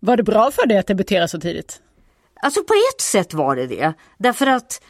Var 0.00 0.16
det 0.16 0.22
bra 0.22 0.50
för 0.50 0.66
dig 0.66 0.78
att 0.78 0.86
debutera 0.86 1.28
så 1.28 1.40
tidigt? 1.40 1.82
Alltså 2.42 2.64
på 2.64 2.74
ett 2.74 3.00
sätt 3.00 3.34
var 3.34 3.56
det 3.56 3.66
det. 3.66 3.92
Därför 4.18 4.46
att 4.46 4.82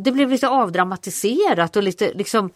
det 0.00 0.12
blev 0.12 0.30
lite 0.30 0.48
avdramatiserat 0.48 1.76
och 1.76 1.82
lite 1.82 2.12
liksom 2.14 2.50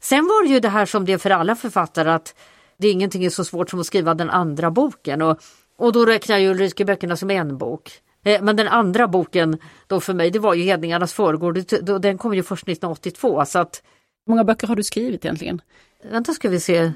Sen 0.00 0.24
var 0.24 0.44
det 0.44 0.48
ju 0.48 0.60
det 0.60 0.68
här 0.68 0.86
som 0.86 1.04
det 1.04 1.12
är 1.12 1.18
för 1.18 1.30
alla 1.30 1.56
författare 1.56 2.10
att 2.10 2.34
det 2.76 2.88
är 2.88 2.92
ingenting 2.92 3.24
är 3.24 3.30
så 3.30 3.44
svårt 3.44 3.70
som 3.70 3.80
att 3.80 3.86
skriva 3.86 4.14
den 4.14 4.30
andra 4.30 4.70
boken 4.70 5.22
och, 5.22 5.40
och 5.76 5.92
då 5.92 6.06
räknar 6.06 6.38
jag 6.38 6.50
Ulrike-böckerna 6.50 7.16
som 7.16 7.30
en 7.30 7.58
bok. 7.58 7.92
Eh, 8.24 8.42
men 8.42 8.56
den 8.56 8.68
andra 8.68 9.08
boken 9.08 9.58
då 9.86 10.00
för 10.00 10.14
mig 10.14 10.30
det 10.30 10.38
var 10.38 10.54
ju 10.54 10.64
Hedningarnas 10.64 11.12
förgård, 11.12 11.58
den 12.00 12.18
kom 12.18 12.34
ju 12.34 12.42
först 12.42 12.68
1982 12.68 13.44
så 13.44 13.58
att 13.58 13.82
Hur 14.26 14.30
många 14.30 14.44
böcker 14.44 14.66
har 14.66 14.76
du 14.76 14.82
skrivit 14.82 15.24
egentligen? 15.24 15.62
Vänta 16.10 16.32
ska 16.32 16.48
vi 16.48 16.60
se. 16.60 16.92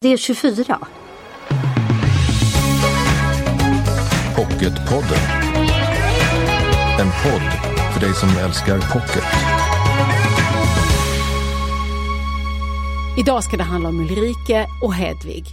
Det 0.00 0.08
är 0.08 0.16
24. 0.16 0.78
Pocketpodden. 4.50 5.18
En 7.00 7.06
podd 7.06 7.72
för 7.92 8.00
dig 8.00 8.14
som 8.14 8.28
älskar 8.28 8.78
pocket. 8.92 9.24
Idag 13.18 13.44
ska 13.44 13.56
det 13.56 13.62
handla 13.62 13.88
om 13.88 14.00
Ulrike 14.00 14.66
och 14.82 14.94
Hedvig. 14.94 15.44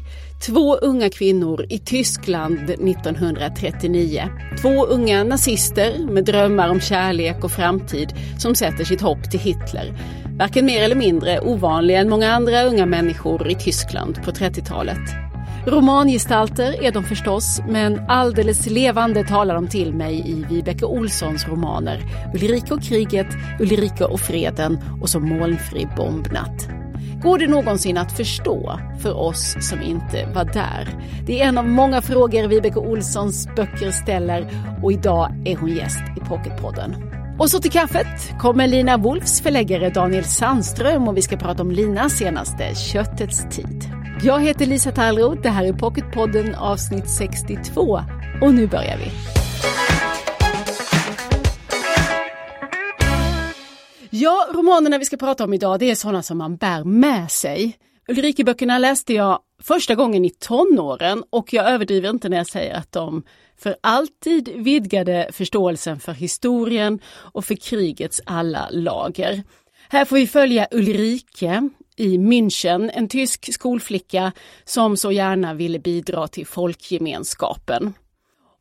Två 0.46 0.76
unga 0.76 1.10
kvinnor 1.10 1.66
i 1.70 1.80
Tyskland 1.80 2.70
1939. 2.70 4.30
Två 4.62 4.86
unga 4.86 5.24
nazister 5.24 6.08
med 6.12 6.26
drömmar 6.26 6.70
om 6.70 6.80
kärlek 6.80 7.44
och 7.44 7.52
framtid 7.52 8.14
som 8.40 8.56
sätter 8.56 8.84
sitt 8.84 9.02
hopp 9.02 9.32
till 9.32 9.40
Hitler. 9.40 9.94
Varken 10.38 10.66
mer 10.66 10.84
eller 10.84 10.96
mindre 10.96 11.40
ovanliga 11.40 12.00
än 12.00 12.10
många 12.10 12.32
andra 12.32 12.64
unga 12.64 12.86
människor 12.86 13.52
i 13.52 13.56
Tyskland 13.56 14.24
på 14.24 14.32
30-talet. 14.32 15.27
Romangestalter 15.66 16.84
är 16.84 16.92
de 16.92 17.04
förstås, 17.04 17.62
men 17.70 18.02
alldeles 18.08 18.70
levande 18.70 19.24
talar 19.24 19.56
de 19.56 19.68
till 19.68 19.94
mig 19.94 20.30
i 20.30 20.46
Vibeke 20.50 20.86
Olssons 20.86 21.48
romaner 21.48 22.02
Ulrika 22.34 22.74
och 22.74 22.84
kriget, 22.84 23.28
Ulrika 23.60 24.08
och 24.08 24.20
freden 24.20 24.80
och 25.02 25.10
så 25.10 25.20
Molnfri 25.20 25.88
bombnatt. 25.98 26.68
Går 27.24 27.40
det 27.40 27.48
någonsin 27.48 27.98
att 27.98 28.12
förstå 28.12 28.80
för 29.02 29.18
oss 29.18 29.56
som 29.60 29.82
inte 29.82 30.26
var 30.36 30.46
där? 30.46 30.90
Det 31.26 31.42
är 31.42 31.48
en 31.48 31.58
av 31.58 31.68
många 31.68 32.02
frågor 32.02 32.48
Vibeke 32.48 32.80
Olssons 32.80 33.48
böcker 33.56 33.92
ställer 33.92 34.48
och 34.84 34.92
idag 34.92 35.32
är 35.46 35.56
hon 35.56 35.76
gäst 35.76 36.04
i 36.18 36.20
Pocketpodden. 36.20 36.96
Och 37.40 37.50
så 37.50 37.60
till 37.60 37.72
kaffet 37.72 38.40
kommer 38.40 38.68
Lina 38.68 38.98
Wolfs 38.98 39.42
förläggare 39.42 39.90
Daniel 39.90 40.24
Sandström 40.24 41.08
och 41.08 41.18
vi 41.18 41.22
ska 41.22 41.38
prata 41.38 41.62
om 41.62 41.72
Linas 41.72 42.14
senaste 42.14 42.76
Köttets 42.76 43.46
tid. 43.52 43.84
Jag 44.24 44.42
heter 44.42 44.66
Lisa 44.66 44.92
Tallroth, 44.92 45.42
det 45.42 45.50
här 45.50 45.66
är 45.66 45.74
Pocketpodden 45.74 46.56
avsnitt 46.56 47.10
62 47.10 48.00
och 48.42 48.54
nu 48.54 48.68
börjar 48.68 48.98
vi. 48.98 49.12
Ja, 54.10 54.48
romanerna 54.54 54.98
vi 54.98 55.06
ska 55.06 55.18
prata 55.18 55.44
om 55.44 55.54
idag 55.54 55.80
det 55.80 55.92
är 55.92 55.96
sådana 55.96 56.24
som 56.24 56.38
man 56.38 56.56
bär 56.58 56.84
med 56.84 57.32
sig. 57.32 57.78
Ulrikeböckerna 58.08 58.78
läste 58.78 59.14
jag 59.14 59.40
första 59.64 59.96
gången 59.96 60.26
i 60.26 60.30
tonåren 60.30 61.24
och 61.30 61.54
jag 61.54 61.70
överdriver 61.70 62.10
inte 62.10 62.30
när 62.30 62.38
jag 62.38 62.48
säger 62.48 62.76
att 62.76 62.92
de 62.92 63.24
för 63.58 63.76
alltid 63.82 64.50
vidgade 64.56 65.30
förståelsen 65.32 66.00
för 66.00 66.14
historien 66.14 67.00
och 67.16 67.46
för 67.46 67.56
krigets 67.56 68.22
alla 68.26 68.68
lager. 68.72 69.44
Här 69.90 70.06
får 70.06 70.16
vi 70.16 70.28
följa 70.28 70.68
Ulrike 70.72 71.70
i 71.98 72.18
München, 72.18 72.92
en 72.94 73.10
tysk 73.10 73.54
skolflicka 73.54 74.32
som 74.66 74.98
så 74.98 75.12
gärna 75.12 75.54
ville 75.54 75.80
bidra 75.80 76.28
till 76.28 76.48
folkgemenskapen. 76.48 77.94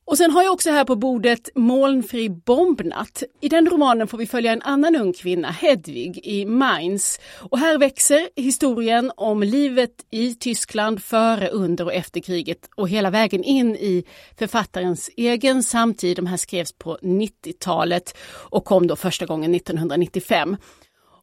Och 0.08 0.18
sen 0.18 0.30
har 0.30 0.42
jag 0.42 0.52
också 0.52 0.70
här 0.70 0.84
på 0.84 0.96
bordet 0.96 1.48
Molnfri 1.54 2.28
bombnatt. 2.28 3.22
I 3.40 3.48
den 3.48 3.70
romanen 3.70 4.08
får 4.08 4.18
vi 4.18 4.26
följa 4.26 4.52
en 4.52 4.62
annan 4.62 4.96
ung 4.96 5.12
kvinna, 5.12 5.50
Hedvig, 5.50 6.20
i 6.26 6.44
Mainz. 6.44 7.20
Och 7.50 7.58
här 7.58 7.78
växer 7.78 8.28
historien 8.36 9.12
om 9.16 9.42
livet 9.42 9.90
i 10.10 10.34
Tyskland 10.34 11.02
före, 11.02 11.48
under 11.48 11.84
och 11.84 11.92
efter 11.92 12.20
kriget 12.20 12.58
och 12.76 12.88
hela 12.88 13.10
vägen 13.10 13.44
in 13.44 13.76
i 13.76 14.04
författarens 14.38 15.10
egen 15.16 15.62
samtid. 15.62 16.16
De 16.16 16.26
här 16.26 16.36
skrevs 16.36 16.72
på 16.72 16.98
90-talet 17.02 18.16
och 18.50 18.64
kom 18.64 18.86
då 18.86 18.96
första 18.96 19.26
gången 19.26 19.54
1995. 19.54 20.56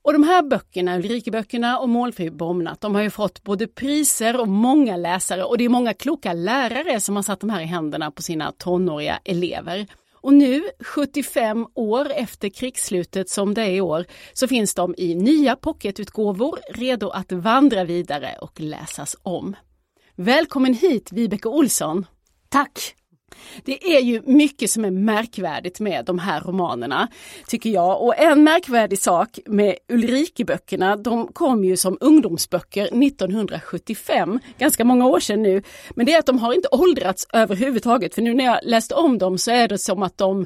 Och 0.03 0.13
de 0.13 0.23
här 0.23 0.41
böckerna, 0.43 0.95
Ulrikeböckerna 0.95 1.79
och 1.79 1.89
Målfri 1.89 2.31
bombnatt, 2.31 2.81
de 2.81 2.95
har 2.95 3.01
ju 3.01 3.09
fått 3.09 3.43
både 3.43 3.67
priser 3.67 4.39
och 4.39 4.47
många 4.47 4.97
läsare 4.97 5.43
och 5.43 5.57
det 5.57 5.65
är 5.65 5.69
många 5.69 5.93
kloka 5.93 6.33
lärare 6.33 6.99
som 6.99 7.15
har 7.15 7.23
satt 7.23 7.39
de 7.39 7.49
här 7.49 7.61
i 7.61 7.65
händerna 7.65 8.11
på 8.11 8.21
sina 8.21 8.51
tonåriga 8.51 9.19
elever. 9.25 9.87
Och 10.13 10.33
nu, 10.33 10.63
75 10.79 11.67
år 11.75 12.11
efter 12.11 12.49
krigsslutet 12.49 13.29
som 13.29 13.53
det 13.53 13.61
är 13.61 13.71
i 13.71 13.81
år, 13.81 14.05
så 14.33 14.47
finns 14.47 14.73
de 14.73 14.95
i 14.97 15.15
nya 15.15 15.55
pocketutgåvor 15.55 16.59
redo 16.73 17.09
att 17.09 17.31
vandra 17.31 17.83
vidare 17.83 18.35
och 18.41 18.59
läsas 18.59 19.15
om. 19.23 19.55
Välkommen 20.15 20.73
hit 20.73 21.11
Vibeke 21.11 21.47
Olsson! 21.47 22.05
Tack! 22.49 23.02
Det 23.63 23.95
är 23.95 23.99
ju 24.01 24.21
mycket 24.25 24.69
som 24.69 24.85
är 24.85 24.91
märkvärdigt 24.91 25.79
med 25.79 26.05
de 26.05 26.19
här 26.19 26.41
romanerna, 26.41 27.07
tycker 27.47 27.69
jag. 27.69 28.01
Och 28.01 28.19
en 28.19 28.43
märkvärdig 28.43 28.99
sak 28.99 29.39
med 29.45 29.75
Ulrikeböckerna, 29.89 30.95
de 30.95 31.27
kom 31.27 31.63
ju 31.63 31.77
som 31.77 31.97
ungdomsböcker 32.01 32.83
1975, 32.83 34.39
ganska 34.57 34.85
många 34.85 35.07
år 35.07 35.19
sedan 35.19 35.41
nu. 35.41 35.63
Men 35.95 36.05
det 36.05 36.13
är 36.13 36.19
att 36.19 36.25
de 36.25 36.39
har 36.39 36.53
inte 36.53 36.67
åldrats 36.71 37.27
överhuvudtaget, 37.33 38.15
för 38.15 38.21
nu 38.21 38.33
när 38.33 38.45
jag 38.45 38.59
läste 38.63 38.95
om 38.95 39.17
dem 39.17 39.37
så 39.37 39.51
är 39.51 39.67
det 39.67 39.77
som 39.77 40.03
att 40.03 40.17
de 40.17 40.45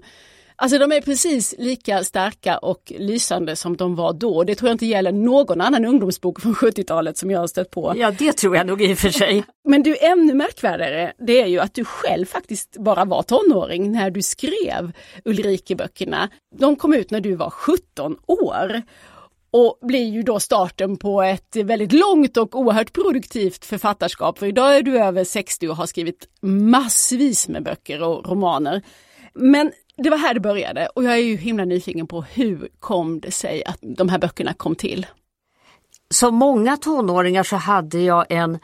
Alltså 0.60 0.78
de 0.78 0.92
är 0.92 1.02
precis 1.02 1.56
lika 1.58 2.04
starka 2.04 2.58
och 2.58 2.94
lysande 2.98 3.56
som 3.56 3.78
de 3.78 3.96
var 3.96 4.14
då. 4.14 4.44
Det 4.44 4.56
tror 4.56 4.70
jag 4.70 4.74
inte 4.74 4.86
gäller 4.86 5.12
någon 5.12 5.62
annan 5.62 5.86
ungdomsbok 5.86 6.42
från 6.42 6.54
70-talet 6.54 7.18
som 7.18 7.32
jag 7.32 7.40
har 7.40 7.48
stött 7.48 7.72
på. 7.72 7.94
Ja 7.96 8.12
det 8.12 8.34
tror 8.34 8.56
jag 8.56 8.68
nog 8.68 8.82
i 8.82 8.94
och 8.94 8.98
för 8.98 9.10
sig. 9.10 9.44
Men 9.68 9.84
du, 9.84 9.98
ännu 9.98 10.34
märkvärdigare, 10.34 11.14
det 11.28 11.42
är 11.42 11.48
ju 11.48 11.60
att 11.60 11.74
du 11.74 11.86
själv 11.86 12.26
faktiskt 12.26 12.78
bara 12.78 13.06
var 13.06 13.24
tonåring 13.24 13.92
när 13.92 14.12
du 14.12 14.22
skrev 14.22 14.92
Ulrike-böckerna. 15.26 16.30
De 16.56 16.76
kom 16.76 16.94
ut 16.94 17.12
när 17.12 17.22
du 17.22 17.36
var 17.36 17.50
17 17.50 18.18
år 18.28 18.82
och 19.52 19.80
blir 19.82 20.06
ju 20.06 20.24
då 20.24 20.40
starten 20.40 20.98
på 20.98 21.22
ett 21.22 21.56
väldigt 21.56 21.94
långt 21.94 22.38
och 22.38 22.60
oerhört 22.60 22.94
produktivt 22.94 23.66
författarskap. 23.66 24.40
För 24.40 24.46
idag 24.46 24.78
är 24.78 24.82
du 24.82 25.00
över 25.00 25.24
60 25.24 25.68
och 25.68 25.76
har 25.76 25.86
skrivit 25.86 26.28
massvis 26.42 27.48
med 27.48 27.64
böcker 27.64 28.04
och 28.04 28.30
romaner. 28.30 28.82
Men 29.34 29.72
det 29.98 30.10
var 30.10 30.18
här 30.18 30.34
det 30.34 30.40
började 30.40 30.88
och 30.96 31.04
jag 31.04 31.14
är 31.14 31.18
ju 31.18 31.36
himla 31.36 31.66
nyfiken 31.66 32.08
på 32.08 32.22
hur 32.22 32.70
kom 32.80 33.20
det 33.20 33.32
sig 33.32 33.66
att 33.66 33.80
de 33.82 34.10
här 34.10 34.20
böckerna 34.20 34.54
kom 34.54 34.76
till? 34.76 35.06
Som 36.10 36.36
många 36.36 36.78
tonåringar 36.78 37.44
så 37.44 37.56
hade 37.56 38.00
jag 38.00 38.26
en 38.30 38.60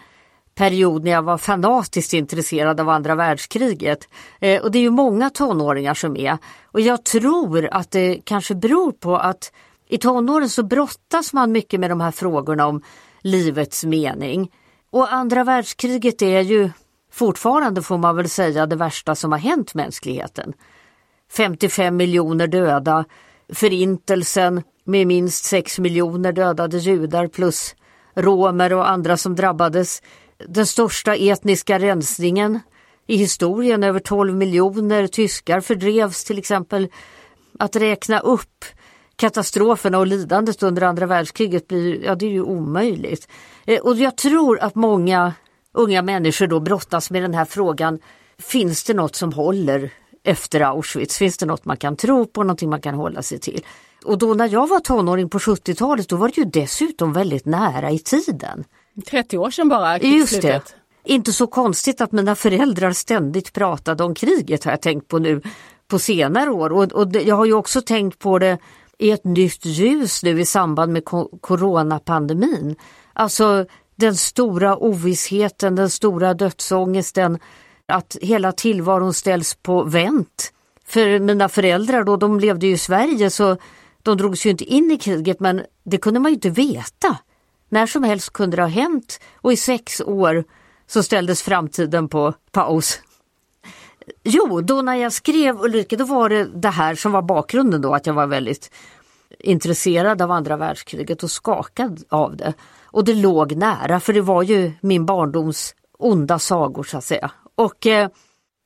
period 0.56 1.04
när 1.04 1.12
jag 1.12 1.22
var 1.22 1.38
fanatiskt 1.38 2.14
intresserad 2.14 2.80
av 2.80 2.90
andra 2.90 3.16
världskriget. 3.16 4.08
Eh, 4.40 4.62
och 4.62 4.72
det 4.72 4.78
är 4.78 4.82
ju 4.84 4.90
många 4.90 5.30
tonåringar 5.30 5.94
som 5.94 6.18
är. 6.18 6.38
Och 6.64 6.82
jag 6.82 7.06
tror 7.06 7.70
att 7.72 7.92
det 7.92 8.22
kanske 8.24 8.56
beror 8.56 8.92
på 8.92 9.18
att 9.18 9.52
i 9.90 9.98
tonåren 9.98 10.50
så 10.50 10.64
brottas 10.64 11.34
man 11.34 11.52
mycket 11.52 11.80
med 11.80 11.90
de 11.90 12.02
här 12.02 12.12
frågorna 12.12 12.68
om 12.68 12.82
livets 13.22 13.84
mening. 13.84 14.52
Och 14.90 15.14
andra 15.14 15.44
världskriget 15.44 16.22
är 16.22 16.42
ju 16.42 16.70
fortfarande 17.12 17.82
får 17.82 17.98
man 17.98 18.16
väl 18.16 18.30
säga 18.30 18.66
det 18.66 18.76
värsta 18.76 19.16
som 19.16 19.32
har 19.32 19.40
hänt 19.40 19.74
mänskligheten. 19.74 20.54
55 21.34 21.98
miljoner 21.98 22.48
döda, 22.48 23.06
förintelsen 23.54 24.64
med 24.84 25.08
minst 25.08 25.46
6 25.46 25.80
miljoner 25.80 26.32
dödade 26.32 26.78
judar 26.78 27.28
plus 27.28 27.76
romer 28.16 28.74
och 28.74 28.90
andra 28.90 29.18
som 29.18 29.36
drabbades. 29.36 30.02
Den 30.48 30.66
största 30.66 31.16
etniska 31.16 31.80
rensningen 31.80 32.60
i 33.08 33.18
historien, 33.18 33.84
över 33.84 34.00
12 34.00 34.36
miljoner 34.36 35.08
tyskar 35.08 35.62
fördrevs 35.62 36.24
till 36.24 36.38
exempel. 36.38 36.88
Att 37.60 37.76
räkna 37.76 38.20
upp 38.20 38.66
katastroferna 39.16 39.98
och 39.98 40.08
lidandet 40.08 40.64
under 40.64 40.82
andra 40.82 41.06
världskriget 41.06 41.68
blir, 41.68 42.04
ja 42.04 42.16
det 42.16 42.26
är 42.26 42.32
ju 42.32 42.42
omöjligt. 42.42 43.28
Eh, 43.66 43.80
och 43.80 43.96
jag 43.96 44.18
tror 44.18 44.60
att 44.60 44.76
många 44.76 45.34
unga 45.74 46.02
människor 46.02 46.48
då 46.48 46.60
brottas 46.60 47.12
med 47.12 47.22
den 47.22 47.34
här 47.34 47.46
frågan, 47.46 48.00
finns 48.38 48.84
det 48.84 48.94
något 48.94 49.16
som 49.16 49.34
håller 49.34 49.92
efter 50.24 50.62
Auschwitz? 50.62 51.18
Finns 51.18 51.38
det 51.38 51.46
något 51.46 51.66
man 51.66 51.78
kan 51.78 51.96
tro 51.96 52.26
på, 52.26 52.44
någonting 52.44 52.70
man 52.70 52.82
kan 52.82 52.96
hålla 52.96 53.22
sig 53.22 53.40
till? 53.40 53.66
Och 54.06 54.18
då 54.18 54.34
när 54.34 54.50
jag 54.50 54.68
var 54.68 54.80
tonåring 54.80 55.30
på 55.30 55.40
70-talet 55.40 56.10
då 56.10 56.16
var 56.16 56.28
det 56.28 56.38
ju 56.38 56.46
dessutom 56.46 57.14
väldigt 57.14 57.46
nära 57.46 57.92
i 57.92 58.00
tiden. 58.00 58.64
30 59.10 59.38
år 59.38 59.52
sedan 59.52 59.70
bara, 59.70 60.00
Just 60.00 60.42
det. 60.42 60.76
Inte 61.06 61.34
så 61.34 61.48
konstigt 61.48 62.02
att 62.02 62.12
mina 62.12 62.36
föräldrar 62.36 62.92
ständigt 62.92 63.54
pratade 63.54 64.04
om 64.04 64.16
kriget 64.16 64.64
har 64.64 64.72
jag 64.72 64.82
tänkt 64.82 65.08
på 65.08 65.20
nu 65.20 65.42
på 65.88 66.00
senare 66.00 66.50
år 66.50 66.72
och, 66.72 66.92
och 66.92 67.16
jag 67.16 67.36
har 67.36 67.46
ju 67.46 67.54
också 67.54 67.82
tänkt 67.82 68.20
på 68.20 68.40
det 68.40 68.58
i 68.98 69.12
ett 69.12 69.24
nytt 69.24 69.66
ljus 69.66 70.24
nu 70.24 70.42
i 70.42 70.46
samband 70.46 70.94
med 70.94 71.06
coronapandemin. 71.42 72.76
Alltså 73.14 73.66
den 73.96 74.16
stora 74.16 74.78
ovissheten, 74.78 75.76
den 75.76 75.90
stora 75.90 76.34
dödsångesten, 76.34 77.40
att 77.88 78.18
hela 78.22 78.52
tillvaron 78.52 79.14
ställs 79.14 79.56
på 79.56 79.84
vänt. 79.84 80.54
För 80.86 81.20
mina 81.20 81.50
föräldrar 81.50 82.04
då, 82.04 82.18
de 82.18 82.40
levde 82.40 82.68
ju 82.68 82.74
i 82.74 82.78
Sverige 82.78 83.30
så 83.30 83.58
de 84.04 84.18
drogs 84.18 84.46
ju 84.46 84.50
inte 84.50 84.64
in 84.64 84.92
i 84.92 84.98
kriget 84.98 85.40
men 85.40 85.62
det 85.84 85.98
kunde 85.98 86.20
man 86.20 86.32
ju 86.32 86.36
inte 86.36 86.50
veta. 86.50 87.18
När 87.70 87.88
som 87.88 88.04
helst 88.04 88.34
kunde 88.34 88.58
det 88.58 88.64
ha 88.64 88.70
hänt 88.70 89.20
och 89.36 89.54
i 89.54 89.58
sex 89.58 90.02
år 90.02 90.44
så 90.88 91.04
ställdes 91.04 91.42
framtiden 91.42 92.10
på 92.10 92.34
paus. 92.52 93.00
Jo, 94.24 94.62
då 94.62 94.82
när 94.82 94.96
jag 94.96 95.14
skrev 95.14 95.62
Ulrika, 95.62 95.96
då 95.96 96.06
var 96.06 96.30
det 96.30 96.44
det 96.44 96.70
här 96.70 96.96
som 96.96 97.12
var 97.12 97.22
bakgrunden 97.22 97.82
då, 97.82 97.96
att 97.96 98.06
jag 98.06 98.14
var 98.14 98.28
väldigt 98.28 98.72
intresserad 99.40 100.22
av 100.22 100.32
andra 100.32 100.58
världskriget 100.58 101.24
och 101.24 101.32
skakad 101.32 102.04
av 102.10 102.38
det. 102.38 102.54
Och 102.84 103.06
det 103.06 103.14
låg 103.14 103.56
nära, 103.56 104.00
för 104.00 104.14
det 104.14 104.22
var 104.22 104.44
ju 104.44 104.72
min 104.82 105.06
barndoms 105.06 105.76
onda 105.98 106.40
sagor 106.40 106.84
så 106.84 106.98
att 106.98 107.04
säga. 107.04 107.32
Och 107.56 107.88
eh, 107.88 108.10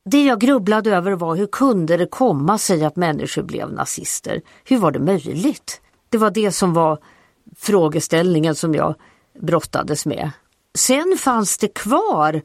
det 0.04 0.24
jag 0.24 0.40
grubblade 0.40 0.96
över 0.96 1.12
var 1.12 1.36
hur 1.36 1.46
kunde 1.46 1.96
det 1.96 2.06
komma 2.06 2.58
sig 2.58 2.84
att 2.84 2.96
människor 2.96 3.42
blev 3.42 3.72
nazister? 3.72 4.40
Hur 4.64 4.78
var 4.78 4.90
det 4.90 4.98
möjligt? 4.98 5.80
Det 6.08 6.18
var 6.18 6.30
det 6.30 6.52
som 6.52 6.74
var 6.74 6.98
frågeställningen 7.56 8.54
som 8.54 8.74
jag 8.74 8.94
brottades 9.40 10.06
med. 10.06 10.30
Sen 10.74 11.16
fanns 11.18 11.58
det 11.58 11.74
kvar 11.74 12.42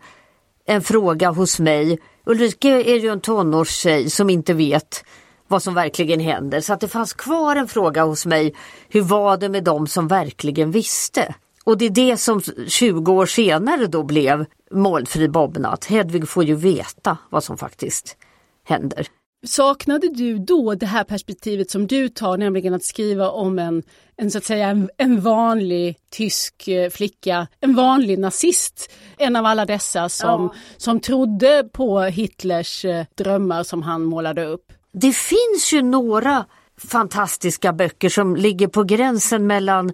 en 0.66 0.82
fråga 0.82 1.32
hos 1.32 1.60
mig. 1.60 2.00
Ulrika 2.26 2.70
är 2.70 3.00
ju 3.00 3.10
en 3.10 3.22
tonårstjej 3.22 4.10
som 4.10 4.30
inte 4.30 4.54
vet 4.54 5.04
vad 5.48 5.64
som 5.64 5.74
verkligen 5.74 6.20
händer. 6.20 6.62
Så 6.62 6.74
att 6.74 6.80
det 6.80 6.88
fanns 6.88 7.14
kvar 7.14 7.56
en 7.56 7.68
fråga 7.68 8.04
hos 8.04 8.26
mig. 8.26 8.56
Hur 8.90 9.02
var 9.02 9.38
det 9.38 9.50
med 9.50 9.64
dem 9.64 9.88
som 9.88 10.08
verkligen 10.08 10.72
visste? 10.72 11.36
Och 11.64 11.78
det 11.78 11.86
är 11.86 11.90
det 11.90 12.18
som 12.18 12.42
20 12.68 13.12
år 13.12 13.26
senare 13.26 13.88
då 13.88 14.04
blev 14.04 14.46
Molnfri 14.72 15.28
Bobnatt. 15.28 15.86
Hedvig 15.86 16.30
får 16.30 16.44
ju 16.44 16.56
veta 16.56 17.18
vad 17.30 17.44
som 17.44 17.58
faktiskt 17.58 18.18
händer. 18.64 19.08
Saknade 19.46 20.10
du 20.10 20.40
då 20.40 20.76
det 20.76 20.86
här 20.86 21.04
perspektivet 21.04 21.72
som 21.72 21.88
du 21.88 22.10
tar, 22.10 22.38
nämligen 22.38 22.74
att 22.74 22.84
skriva 22.84 23.30
om 23.30 23.60
en, 23.60 23.84
en 24.18 24.32
så 24.32 24.38
att 24.38 24.44
säga 24.44 24.68
en, 24.68 24.90
en, 24.98 25.22
vanlig 25.22 25.98
tysk 26.10 26.68
eh, 26.68 26.90
flicka, 26.90 27.48
en 27.60 27.76
vanlig 27.76 28.20
nazist, 28.20 28.92
en 29.18 29.36
av 29.36 29.46
alla 29.46 29.66
dessa 29.66 30.10
som, 30.10 30.44
ja. 30.44 30.54
som 30.78 31.00
trodde 31.00 31.70
på 31.74 32.02
Hitlers 32.02 32.86
eh, 32.86 33.06
drömmar 33.16 33.64
som 33.64 33.84
han 33.84 34.04
målade 34.04 34.46
upp? 34.46 34.72
Det 34.94 35.16
finns 35.16 35.74
ju 35.74 35.82
några 35.82 36.46
fantastiska 36.78 37.74
böcker 37.74 38.10
som 38.10 38.36
ligger 38.36 38.68
på 38.68 38.84
gränsen 38.84 39.48
mellan 39.48 39.92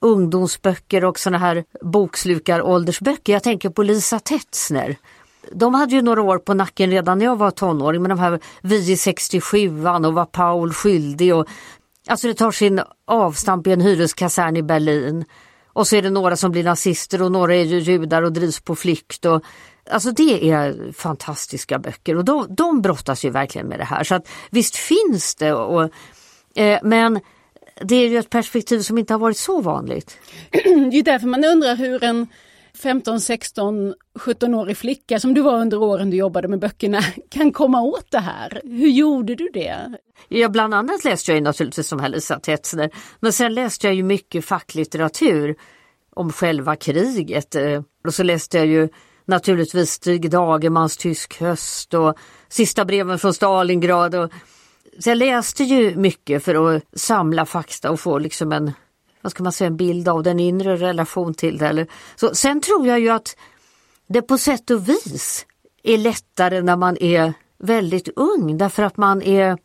ungdomsböcker 0.00 1.04
och 1.04 1.18
såna 1.18 1.38
här 1.38 1.64
bokslukar-åldersböcker. 1.82 3.32
Jag 3.32 3.42
tänker 3.42 3.70
på 3.70 3.82
Lisa 3.82 4.18
Tetzner. 4.18 4.96
De 5.52 5.74
hade 5.74 5.94
ju 5.94 6.02
några 6.02 6.22
år 6.22 6.38
på 6.38 6.54
nacken 6.54 6.90
redan 6.90 7.18
när 7.18 7.24
jag 7.24 7.36
var 7.36 7.50
tonåring 7.50 8.02
med 8.02 8.10
de 8.10 8.18
här 8.18 8.40
Vi 8.62 8.92
i 8.92 8.96
67 8.96 9.68
och 9.86 10.14
Var 10.14 10.24
Paul 10.24 10.72
skyldig 10.72 11.34
och 11.34 11.46
Alltså 12.08 12.26
det 12.26 12.34
tar 12.34 12.50
sin 12.50 12.80
avstamp 13.06 13.66
i 13.66 13.72
en 13.72 13.80
hyreskasern 13.80 14.56
i 14.56 14.62
Berlin. 14.62 15.24
Och 15.66 15.86
så 15.86 15.96
är 15.96 16.02
det 16.02 16.10
några 16.10 16.36
som 16.36 16.50
blir 16.50 16.64
nazister 16.64 17.22
och 17.22 17.32
några 17.32 17.54
är 17.54 17.64
ju 17.64 17.78
judar 17.78 18.22
och 18.22 18.32
drivs 18.32 18.60
på 18.60 18.76
flykt. 18.76 19.24
Och, 19.24 19.42
alltså 19.90 20.10
det 20.10 20.50
är 20.50 20.92
fantastiska 20.92 21.78
böcker 21.78 22.16
och 22.16 22.24
de, 22.24 22.46
de 22.48 22.82
brottas 22.82 23.24
ju 23.24 23.30
verkligen 23.30 23.66
med 23.66 23.78
det 23.78 23.84
här. 23.84 24.04
Så 24.04 24.14
att 24.14 24.28
visst 24.50 24.76
finns 24.76 25.34
det. 25.34 25.52
Och, 25.52 25.90
eh, 26.54 26.80
men 26.82 27.20
det 27.80 27.94
är 27.96 28.08
ju 28.08 28.18
ett 28.18 28.30
perspektiv 28.30 28.80
som 28.80 28.98
inte 28.98 29.14
har 29.14 29.18
varit 29.18 29.36
så 29.36 29.60
vanligt. 29.60 30.18
Det 30.90 30.98
är 30.98 31.02
därför 31.02 31.26
man 31.26 31.44
undrar 31.44 31.76
hur 31.76 32.04
en 32.04 32.26
15, 32.82 33.20
16, 33.20 33.94
17-årig 34.18 34.76
flicka 34.76 35.20
som 35.20 35.34
du 35.34 35.40
var 35.40 35.60
under 35.60 35.82
åren 35.82 36.10
du 36.10 36.16
jobbade 36.16 36.48
med 36.48 36.58
böckerna 36.58 37.00
kan 37.30 37.52
komma 37.52 37.82
åt 37.82 38.10
det 38.10 38.18
här. 38.18 38.60
Hur 38.64 38.88
gjorde 38.88 39.34
du 39.34 39.48
det? 39.52 39.98
Ja, 40.28 40.48
bland 40.48 40.74
annat 40.74 41.04
läste 41.04 41.30
jag 41.30 41.36
ju 41.36 41.44
naturligtvis 41.44 41.88
som 41.88 42.04
Lisa 42.08 42.38
Tetzner, 42.38 42.90
men 43.20 43.32
sen 43.32 43.54
läste 43.54 43.86
jag 43.86 43.94
ju 43.94 44.02
mycket 44.02 44.44
facklitteratur 44.44 45.56
om 46.14 46.32
själva 46.32 46.76
kriget. 46.76 47.54
Eh, 47.54 47.82
och 48.06 48.14
så 48.14 48.22
läste 48.22 48.58
jag 48.58 48.66
ju 48.66 48.88
naturligtvis 49.24 49.90
Stig 49.90 50.30
Dagermans 50.30 50.96
Tysk 50.96 51.40
höst 51.40 51.94
och 51.94 52.14
Sista 52.48 52.84
breven 52.84 53.18
från 53.18 53.34
Stalingrad. 53.34 54.14
Och 54.14 54.32
så 54.98 55.10
jag 55.10 55.18
läste 55.18 55.64
ju 55.64 55.96
mycket 55.96 56.44
för 56.44 56.76
att 56.76 56.82
samla 56.92 57.46
fakta 57.46 57.90
och 57.90 58.00
få 58.00 58.18
liksom 58.18 58.52
en, 58.52 58.72
vad 59.22 59.32
ska 59.32 59.42
man 59.42 59.52
säga, 59.52 59.66
en 59.66 59.76
bild 59.76 60.08
av 60.08 60.22
den 60.22 60.40
inre 60.40 60.76
relation 60.76 61.34
till 61.34 61.58
det. 61.58 61.68
Eller, 61.68 61.86
så, 62.16 62.34
sen 62.34 62.60
tror 62.60 62.86
jag 62.86 63.00
ju 63.00 63.08
att 63.08 63.36
det 64.08 64.22
på 64.22 64.38
sätt 64.38 64.70
och 64.70 64.88
vis 64.88 65.46
är 65.82 65.98
lättare 65.98 66.62
när 66.62 66.76
man 66.76 66.96
är 66.96 67.32
väldigt 67.58 68.08
ung 68.16 68.58
därför 68.58 68.82
att 68.82 68.96
man 68.96 69.22
är 69.22 69.58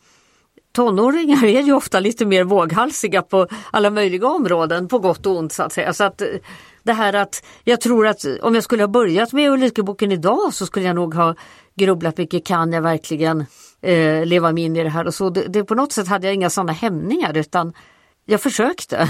Tonåringar 0.73 1.45
är 1.45 1.61
ju 1.61 1.73
ofta 1.73 1.99
lite 1.99 2.25
mer 2.25 2.43
våghalsiga 2.43 3.21
på 3.21 3.47
alla 3.71 3.89
möjliga 3.89 4.27
områden, 4.27 4.87
på 4.87 4.99
gott 4.99 5.25
och 5.25 5.37
ont 5.37 5.53
så 5.53 5.63
att 5.63 5.73
säga. 5.73 5.93
Så 5.93 6.03
att 6.03 6.21
eh, 6.21 6.27
det 6.83 6.93
här 6.93 7.13
att 7.13 7.43
jag 7.63 7.81
tror 7.81 8.07
att 8.07 8.25
om 8.41 8.55
jag 8.55 8.63
skulle 8.63 8.83
ha 8.83 8.87
börjat 8.87 9.33
med 9.33 9.51
Ulrikeboken 9.51 10.11
idag 10.11 10.53
så 10.53 10.65
skulle 10.65 10.85
jag 10.85 10.95
nog 10.95 11.13
ha 11.13 11.35
grubblat 11.75 12.17
mycket, 12.17 12.45
kan 12.45 12.73
jag 12.73 12.81
verkligen 12.81 13.45
eh, 13.81 14.25
leva 14.25 14.51
mig 14.51 14.63
in 14.63 14.75
i 14.75 14.83
det 14.83 14.89
här 14.89 15.07
och 15.07 15.13
så. 15.13 15.29
Det, 15.29 15.47
det, 15.47 15.63
på 15.63 15.75
något 15.75 15.91
sätt 15.91 16.07
hade 16.07 16.27
jag 16.27 16.33
inga 16.33 16.49
sådana 16.49 16.71
hämningar 16.71 17.37
utan 17.37 17.73
jag 18.25 18.41
försökte. 18.41 19.07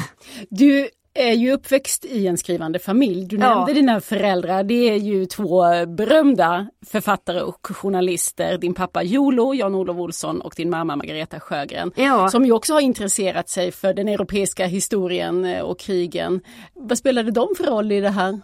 Du 0.50 0.90
är 1.14 1.34
ju 1.34 1.52
uppväxt 1.52 2.06
i 2.06 2.28
en 2.28 2.38
skrivande 2.38 2.80
familj. 2.80 3.26
Du 3.26 3.38
ja. 3.38 3.56
nämnde 3.56 3.74
dina 3.74 4.02
föräldrar, 4.02 4.64
det 4.64 4.90
är 4.90 4.96
ju 4.96 5.26
två 5.26 5.64
berömda 5.88 6.68
författare 6.86 7.42
och 7.42 7.68
journalister. 7.68 8.58
Din 8.58 8.74
pappa 8.74 9.04
Jolo, 9.04 9.54
Jan-Olof 9.54 9.98
Olsson 9.98 10.42
och 10.42 10.54
din 10.58 10.70
mamma 10.70 10.96
Margareta 10.96 11.40
Sjögren. 11.40 11.92
Ja. 11.96 12.30
Som 12.30 12.46
ju 12.46 12.52
också 12.52 12.74
har 12.74 12.82
intresserat 12.82 13.50
sig 13.50 13.72
för 13.72 13.94
den 13.94 14.08
europeiska 14.08 14.66
historien 14.66 15.46
eh, 15.46 15.62
och 15.62 15.80
krigen. 15.80 16.42
Vad 16.74 16.98
spelade 16.98 17.32
de 17.32 17.48
för 17.58 17.64
roll 17.64 17.92
i 17.92 18.00
det 18.00 18.10
här? 18.10 18.42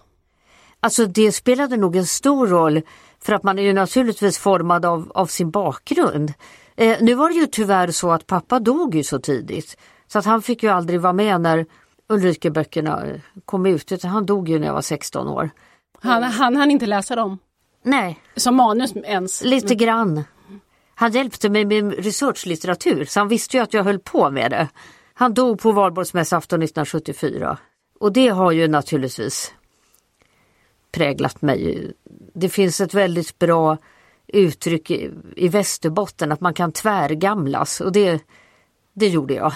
Alltså 0.80 1.06
det 1.06 1.32
spelade 1.32 1.78
nog 1.78 1.96
en 1.96 2.06
stor 2.06 2.48
roll 2.48 2.82
för 3.24 3.34
att 3.34 3.44
man 3.44 3.60
är 3.60 3.64
ju 3.64 3.74
naturligtvis 3.74 4.38
formad 4.38 4.86
av, 4.86 5.12
av 5.16 5.26
sin 5.26 5.52
bakgrund. 5.52 6.34
Eh, 6.76 6.98
nu 7.02 7.14
var 7.14 7.30
det 7.30 7.36
ju 7.36 7.46
tyvärr 7.46 7.92
så 7.92 8.12
att 8.12 8.28
pappa 8.28 8.60
dog 8.60 8.96
ju 8.96 9.04
så 9.04 9.20
tidigt 9.20 9.78
så 10.08 10.20
att 10.20 10.26
han 10.26 10.42
fick 10.42 10.64
ju 10.64 10.70
aldrig 10.70 11.02
vara 11.02 11.14
med 11.14 11.42
när 11.42 11.66
Ulrikeböckerna 12.10 13.04
kom 13.46 13.66
ut 13.66 13.92
utan 13.92 14.12
han 14.12 14.26
dog 14.26 14.50
ju 14.50 14.60
när 14.60 14.68
jag 14.68 14.74
var 14.74 14.82
16 14.82 15.28
år. 15.28 15.50
Han 16.02 16.24
han 16.24 16.56
hann 16.56 16.72
inte 16.72 16.86
läsa 16.86 17.16
dem? 17.16 17.38
Nej. 17.84 18.20
Som 18.36 18.56
manus 18.56 18.96
ens? 18.96 19.44
Lite 19.44 19.76
grann. 19.76 20.24
Han 20.96 21.12
hjälpte 21.12 21.50
mig 21.50 21.66
med 21.66 21.94
researchlitteratur 21.94 23.06
så 23.06 23.20
han 23.20 23.28
visste 23.28 23.58
ju 23.58 23.64
att 23.64 23.74
jag 23.74 23.84
höll 23.84 24.00
på 24.00 24.32
med 24.32 24.52
det. 24.52 24.68
Han 25.14 25.34
dog 25.34 25.60
på 25.60 25.72
valborgsmässoafton 25.72 26.62
1974 26.62 27.58
och 28.00 28.14
det 28.14 28.28
har 28.28 28.52
ju 28.52 28.68
naturligtvis 28.68 29.54
präglat 30.98 31.42
mig. 31.42 31.92
Det 32.34 32.50
finns 32.50 32.82
ett 32.82 32.94
väldigt 32.94 33.40
bra 33.40 33.78
uttryck 34.28 34.92
i, 34.92 35.12
i 35.36 35.48
Västerbotten 35.48 36.32
att 36.32 36.42
man 36.42 36.54
kan 36.54 36.72
tvärgamlas 36.72 37.82
och 37.82 37.92
det, 37.92 38.22
det 38.94 39.08
gjorde 39.08 39.34
jag. 39.34 39.54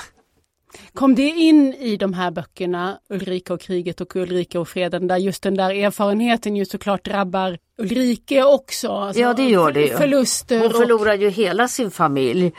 Kom 0.93 1.15
det 1.15 1.27
in 1.27 1.73
i 1.73 1.97
de 1.97 2.13
här 2.13 2.31
böckerna, 2.31 2.99
Ulrika 3.09 3.53
och 3.53 3.61
kriget 3.61 4.01
och 4.01 4.15
Ulrika 4.15 4.59
och 4.59 4.69
freden, 4.69 5.07
där 5.07 5.17
just 5.17 5.43
den 5.43 5.55
där 5.55 5.69
erfarenheten 5.69 6.55
ju 6.55 6.65
såklart 6.65 7.05
drabbar 7.05 7.57
Ulrike 7.77 8.43
också? 8.43 8.87
Alltså 8.87 9.21
ja 9.21 9.33
det 9.33 9.49
gör 9.49 9.71
det 9.71 9.81
ju. 9.81 9.97
Förluster. 9.97 10.59
Hon 10.59 10.71
förlorar 10.71 11.13
ju 11.13 11.29
hela 11.29 11.67
sin 11.67 11.91
familj. 11.91 12.51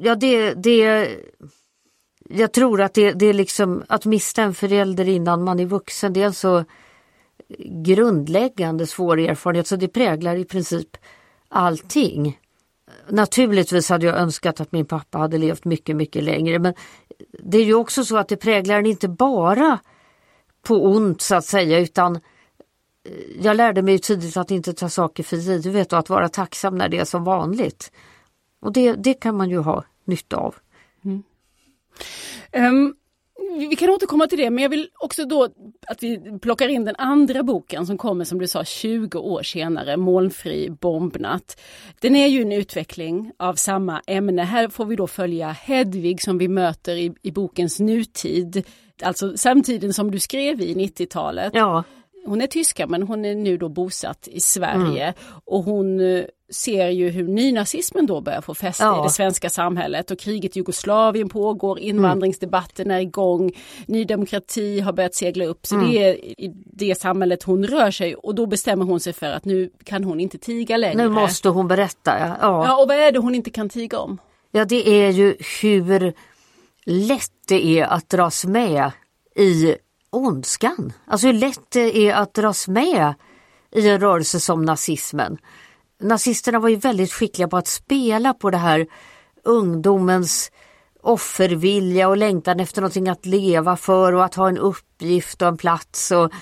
Ja 0.00 0.14
det, 0.14 0.54
det 0.54 1.08
jag 2.28 2.52
tror 2.52 2.80
att 2.80 2.94
det, 2.94 3.12
det 3.12 3.26
är 3.26 3.32
liksom 3.32 3.84
att 3.88 4.04
mista 4.04 4.42
en 4.42 4.54
förälder 4.54 5.08
innan 5.08 5.44
man 5.44 5.60
är 5.60 5.66
vuxen, 5.66 6.12
det 6.12 6.22
är 6.22 6.26
en 6.26 6.34
så 6.34 6.64
grundläggande 7.58 8.86
svår 8.86 9.18
erfarenhet 9.18 9.66
så 9.66 9.76
det 9.76 9.88
präglar 9.88 10.36
i 10.36 10.44
princip 10.44 10.96
allting. 11.48 12.38
Naturligtvis 13.08 13.88
hade 13.88 14.06
jag 14.06 14.16
önskat 14.16 14.60
att 14.60 14.72
min 14.72 14.86
pappa 14.86 15.18
hade 15.18 15.38
levt 15.38 15.64
mycket, 15.64 15.96
mycket 15.96 16.24
längre 16.24 16.58
men 16.58 16.74
det 17.42 17.58
är 17.58 17.64
ju 17.64 17.74
också 17.74 18.04
så 18.04 18.16
att 18.16 18.28
det 18.28 18.36
präglar 18.36 18.78
en 18.78 18.86
inte 18.86 19.08
bara 19.08 19.78
på 20.62 20.84
ont 20.84 21.20
så 21.20 21.34
att 21.34 21.44
säga 21.44 21.78
utan 21.78 22.16
eh, 22.16 22.22
jag 23.40 23.56
lärde 23.56 23.82
mig 23.82 23.98
tidigt 23.98 24.36
att 24.36 24.50
inte 24.50 24.72
ta 24.72 24.88
saker 24.88 25.22
för 25.22 25.36
givet 25.36 25.92
och 25.92 25.98
att 25.98 26.08
vara 26.08 26.28
tacksam 26.28 26.78
när 26.78 26.88
det 26.88 26.98
är 26.98 27.04
som 27.04 27.24
vanligt. 27.24 27.92
Och 28.60 28.72
det, 28.72 28.92
det 28.92 29.14
kan 29.14 29.36
man 29.36 29.50
ju 29.50 29.58
ha 29.58 29.84
nytta 30.04 30.36
av. 30.36 30.54
Mm. 31.04 31.22
Um, 32.52 32.94
vi 33.58 33.76
kan 33.76 33.90
återkomma 33.90 34.26
till 34.26 34.38
det 34.38 34.50
men 34.50 34.62
jag 34.62 34.70
vill 34.70 34.88
också 34.98 35.24
då 35.24 35.48
att 35.86 36.02
vi 36.02 36.38
plockar 36.38 36.68
in 36.68 36.84
den 36.84 36.94
andra 36.98 37.42
boken 37.42 37.86
som 37.86 37.98
kommer 37.98 38.24
som 38.24 38.38
du 38.38 38.48
sa 38.48 38.64
20 38.64 39.18
år 39.18 39.42
senare, 39.42 39.96
Molnfri 39.96 40.70
bombnatt. 40.70 41.60
Den 42.00 42.16
är 42.16 42.26
ju 42.26 42.42
en 42.42 42.52
utveckling 42.52 43.32
av 43.38 43.54
samma 43.54 44.02
ämne. 44.06 44.42
Här 44.42 44.68
får 44.68 44.84
vi 44.84 44.96
då 44.96 45.06
följa 45.06 45.48
Hedvig 45.48 46.22
som 46.22 46.38
vi 46.38 46.48
möter 46.48 46.96
i, 46.96 47.14
i 47.22 47.30
bokens 47.30 47.80
nutid. 47.80 48.66
alltså 49.02 49.36
samtiden 49.36 49.94
som 49.94 50.10
du 50.10 50.18
skrev 50.18 50.60
i 50.60 50.74
90-talet. 50.74 51.52
Ja, 51.54 51.84
hon 52.26 52.40
är 52.40 52.46
tyska 52.46 52.86
men 52.86 53.02
hon 53.02 53.24
är 53.24 53.34
nu 53.34 53.56
då 53.56 53.68
bosatt 53.68 54.28
i 54.32 54.40
Sverige 54.40 55.02
Mm. 55.04 55.14
och 55.44 55.64
hon 55.64 56.00
eh, 56.00 56.24
ser 56.52 56.88
ju 56.88 57.08
hur 57.10 57.28
nynazismen 57.28 58.06
då 58.06 58.20
börjar 58.20 58.40
få 58.40 58.54
fäste 58.54 58.84
Ja. 58.84 59.00
i 59.00 59.02
det 59.02 59.10
svenska 59.10 59.50
samhället 59.50 60.10
och 60.10 60.18
kriget 60.18 60.56
i 60.56 60.58
Jugoslavien 60.58 61.28
pågår, 61.28 61.78
invandringsdebatten 61.78 62.90
är 62.90 63.00
igång, 63.00 63.52
Ny 63.86 64.04
Demokrati 64.04 64.80
har 64.80 64.92
börjat 64.92 65.14
segla 65.14 65.44
upp. 65.44 65.66
Så 65.66 65.74
Mm. 65.74 65.90
det 65.90 65.98
är 65.98 66.14
i 66.40 66.52
det 66.72 66.94
samhället 67.00 67.42
hon 67.42 67.66
rör 67.66 67.90
sig 67.90 68.14
och 68.14 68.34
då 68.34 68.46
bestämmer 68.46 68.84
hon 68.84 69.00
sig 69.00 69.12
för 69.12 69.30
att 69.32 69.44
nu 69.44 69.70
kan 69.84 70.04
hon 70.04 70.20
inte 70.20 70.38
tiga 70.38 70.76
längre. 70.76 71.02
nu 71.02 71.08
måste 71.08 71.48
hon 71.48 71.68
berätta. 71.68 72.18
Ja. 72.18 72.36
Ja. 72.40 72.64
Ja, 72.66 72.82
och 72.82 72.88
vad 72.88 72.96
är 72.96 73.12
det 73.12 73.18
hon 73.18 73.34
inte 73.34 73.50
kan 73.50 73.68
tiga 73.68 73.98
om? 73.98 74.18
Ja, 74.50 74.64
det 74.64 74.88
är 74.88 75.10
ju 75.10 75.36
hur 75.62 76.12
lätt 76.84 77.32
det 77.48 77.66
är 77.66 77.84
att 77.84 78.08
dras 78.08 78.44
med 78.44 78.90
i 79.36 79.74
ondskan. 80.10 80.92
Alltså 81.04 81.26
hur 81.26 81.34
lätt 81.34 81.70
det 81.70 81.96
är 81.96 82.14
att 82.14 82.34
dras 82.34 82.68
med 82.68 83.14
i 83.70 83.88
en 83.88 84.00
rörelse 84.00 84.40
som 84.40 84.64
nazismen. 84.64 85.38
Nazisterna 86.00 86.58
var 86.58 86.68
ju 86.68 86.76
väldigt 86.76 87.12
skickliga 87.12 87.48
på 87.48 87.56
att 87.56 87.66
spela 87.66 88.34
på 88.34 88.50
det 88.50 88.56
här 88.56 88.86
ungdomens 89.44 90.52
offervilja 91.02 92.08
och 92.08 92.16
längtan 92.16 92.60
efter 92.60 92.80
någonting 92.80 93.08
att 93.08 93.26
leva 93.26 93.76
för 93.76 94.12
och 94.12 94.24
att 94.24 94.34
ha 94.34 94.48
en 94.48 94.58
uppgift 94.58 95.42
och 95.42 95.48
en 95.48 95.56
plats. 95.56 96.10
Och 96.10 96.32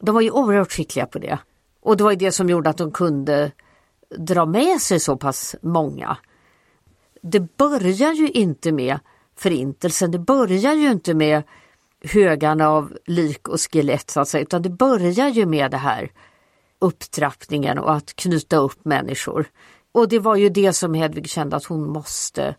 de 0.00 0.14
var 0.14 0.20
ju 0.20 0.30
oerhört 0.30 0.72
skickliga 0.72 1.06
på 1.06 1.18
det. 1.18 1.38
Och 1.80 1.96
det 1.96 2.04
var 2.04 2.10
ju 2.10 2.16
det 2.16 2.32
som 2.32 2.48
gjorde 2.48 2.70
att 2.70 2.76
de 2.76 2.92
kunde 2.92 3.52
dra 4.18 4.46
med 4.46 4.80
sig 4.80 5.00
så 5.00 5.16
pass 5.16 5.56
många 5.62 6.16
det 7.22 7.56
börjar 7.56 8.12
ju 8.12 8.30
inte 8.30 8.72
med 8.72 8.98
förintelsen, 9.36 10.10
det 10.10 10.18
börjar 10.18 10.74
ju 10.74 10.90
inte 10.90 11.14
med 11.14 11.42
högarna 12.04 12.68
av 12.68 12.96
lik 13.06 13.48
och 13.48 13.60
skelett 13.60 14.10
så 14.10 14.20
att 14.20 14.28
säga, 14.28 14.42
utan 14.42 14.62
det 14.62 14.70
börjar 14.70 15.28
ju 15.28 15.46
med 15.46 15.70
det 15.70 15.76
här 15.76 16.10
upptrappningen 16.78 17.78
och 17.78 17.94
att 17.94 18.16
knyta 18.16 18.56
upp 18.56 18.84
människor. 18.84 19.46
Och 19.92 20.08
det 20.08 20.18
var 20.18 20.36
ju 20.36 20.48
det 20.48 20.72
som 20.72 20.94
Hedvig 20.94 21.28
kände 21.28 21.56
att 21.56 21.64
hon 21.64 21.88
måste 21.88 22.54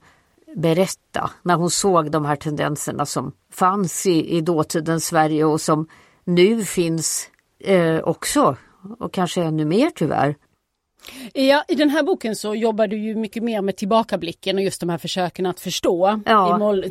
berätta 0.55 1.31
när 1.43 1.55
hon 1.55 1.69
såg 1.69 2.11
de 2.11 2.25
här 2.25 2.35
tendenserna 2.35 3.05
som 3.05 3.31
fanns 3.51 4.05
i, 4.05 4.37
i 4.37 4.41
dåtidens 4.41 5.05
Sverige 5.05 5.45
och 5.45 5.61
som 5.61 5.87
nu 6.23 6.65
finns 6.65 7.29
eh, 7.59 7.99
också 7.99 8.57
och 8.99 9.13
kanske 9.13 9.43
ännu 9.43 9.65
mer 9.65 9.89
tyvärr. 9.95 10.35
Ja, 11.33 11.63
I 11.67 11.75
den 11.75 11.89
här 11.89 12.03
boken 12.03 12.35
så 12.35 12.55
jobbar 12.55 12.87
du 12.87 12.97
ju 12.97 13.15
mycket 13.15 13.43
mer 13.43 13.61
med 13.61 13.75
tillbakablicken 13.75 14.55
och 14.57 14.63
just 14.63 14.79
de 14.79 14.89
här 14.89 14.97
försöken 14.97 15.45
att 15.45 15.59
förstå 15.59 16.21
Ja. 16.25 16.55
i 16.55 16.59
Mol 16.59 16.85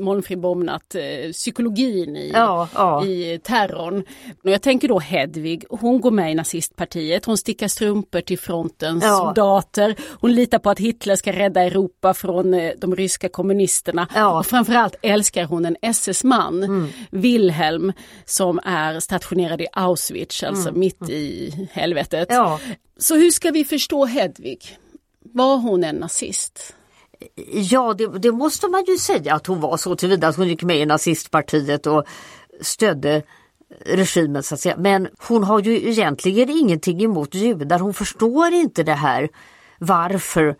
Molnfrid 0.00 0.40
Bomnat, 0.40 0.94
eh, 0.94 1.32
psykologin 1.32 2.16
i, 2.16 2.30
Ja, 2.34 2.68
ja. 2.74 3.04
i 3.06 3.40
terrorn. 3.42 4.04
Och 4.44 4.50
jag 4.50 4.62
tänker 4.62 4.88
då 4.88 4.98
Hedvig, 4.98 5.64
hon 5.70 6.00
går 6.00 6.10
med 6.10 6.32
i 6.32 6.34
nazistpartiet, 6.34 7.24
hon 7.24 7.38
stickar 7.38 7.68
strumpor 7.68 8.20
till 8.20 8.38
frontens 8.38 9.04
Ja. 9.04 9.16
soldater, 9.16 9.94
hon 10.20 10.32
litar 10.34 10.58
på 10.58 10.70
att 10.70 10.78
Hitler 10.80 11.16
ska 11.16 11.32
rädda 11.32 11.62
Europa 11.62 12.14
från 12.14 12.54
eh, 12.54 12.72
de 12.78 12.96
ryska 12.96 13.28
kommunisterna. 13.28 14.08
Mm. 14.14 14.28
och 14.32 14.46
framförallt 14.46 14.96
älskar 15.02 15.44
hon 15.44 15.64
en 15.64 15.76
SS-man, 15.82 16.88
Wilhelm, 17.10 17.92
som 18.24 18.60
är 18.64 19.00
stationerad 19.00 19.60
i 19.60 19.66
Auschwitz, 19.72 20.42
alltså 20.42 20.72
mitt 20.72 21.08
i 21.10 21.54
helvetet. 21.72 22.28
Så 22.98 23.16
hur 23.16 23.30
ska 23.30 23.50
vi 23.50 23.64
förstå 23.64 24.04
Hedvig? 24.04 24.78
Var 25.32 25.56
hon 25.56 25.84
en 25.84 25.96
nazist? 25.96 26.74
Ja, 27.52 27.94
det, 27.98 28.18
det 28.18 28.32
måste 28.32 28.68
man 28.68 28.84
ju 28.84 28.96
säga 28.96 29.34
att 29.34 29.46
hon 29.46 29.60
var 29.60 29.76
så 29.76 29.96
tillvida 29.96 30.28
att 30.28 30.36
hon 30.36 30.48
gick 30.48 30.62
med 30.62 30.78
i 30.78 30.86
nazistpartiet 30.86 31.86
och 31.86 32.04
stödde 32.60 33.22
regimen 33.86 34.42
så 34.42 34.54
att 34.54 34.60
säga. 34.60 34.76
Men 34.78 35.08
hon 35.18 35.44
har 35.44 35.60
ju 35.60 35.90
egentligen 35.90 36.50
ingenting 36.50 37.02
emot 37.04 37.34
judar. 37.34 37.78
Hon 37.78 37.94
förstår 37.94 38.52
inte 38.52 38.82
det 38.82 38.92
här 38.92 39.28
varför 39.78 40.56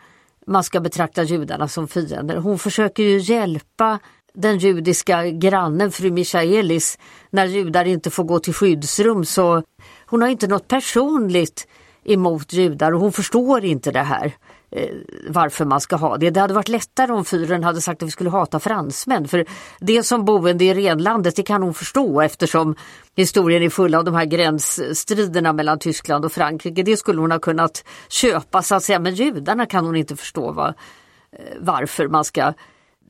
man 0.47 0.65
ska 0.65 0.81
betrakta 0.81 1.23
judarna 1.23 1.69
som 1.69 1.89
fiender. 1.89 2.37
Hon 2.37 2.59
försöker 2.59 3.03
ju 3.03 3.19
hjälpa 3.19 3.99
den 4.35 4.59
judiska 4.59 5.27
grannen 5.27 5.93
fru 5.93 6.11
Michaelis 6.11 6.99
när 7.31 7.47
judar 7.47 7.85
inte 7.85 8.11
får 8.11 8.25
gå 8.25 8.39
till 8.39 8.55
skyddsrum 8.55 9.25
så 9.25 9.63
hon 10.07 10.23
har 10.23 10.29
inte 10.29 10.47
något 10.47 10.69
personligt 10.69 11.67
emot 12.05 12.53
judar 12.53 12.93
och 12.93 13.01
hon 13.01 13.13
förstår 13.13 13.65
inte 13.65 13.91
det 13.91 14.03
här 14.03 14.33
eh, 14.71 14.89
varför 15.29 15.65
man 15.65 15.81
ska 15.81 15.97
ha 15.97 16.17
det. 16.17 16.31
Det 16.31 16.41
hade 16.41 16.55
varit 16.55 16.69
lättare 16.69 17.13
om 17.13 17.25
fyren 17.25 17.65
hade 17.65 17.81
sagt 17.81 18.03
att 18.03 18.07
vi 18.07 18.11
skulle 18.11 18.31
hata 18.31 18.61
fransmän 18.61 19.29
för 19.29 19.45
det 19.81 20.03
som 20.03 20.25
boende 20.25 20.65
i 20.65 20.75
renlandet 20.75 21.37
det 21.37 21.43
kan 21.43 21.63
hon 21.63 21.75
förstå 21.75 22.21
eftersom 22.21 22.77
historien 23.17 23.63
är 23.63 23.71
full 23.71 23.95
av 23.95 24.05
de 24.05 24.15
här 24.15 24.25
gränsstriderna 24.25 25.53
mellan 25.53 25.79
Tyskland 25.79 26.25
och 26.25 26.33
Frankrike. 26.33 26.83
Det 26.83 26.97
skulle 26.97 27.21
hon 27.21 27.31
ha 27.31 27.39
kunnat 27.39 27.85
köpa 28.09 28.63
så 28.63 28.75
att 28.75 28.85
säga 28.85 28.99
men 28.99 29.15
judarna 29.15 29.67
kan 29.67 29.87
hon 29.87 29.97
inte 29.97 30.17
förstå 30.17 30.53
vad, 30.53 30.69
eh, 30.69 31.57
varför 31.61 32.09
man 32.09 32.25
ska 32.25 32.53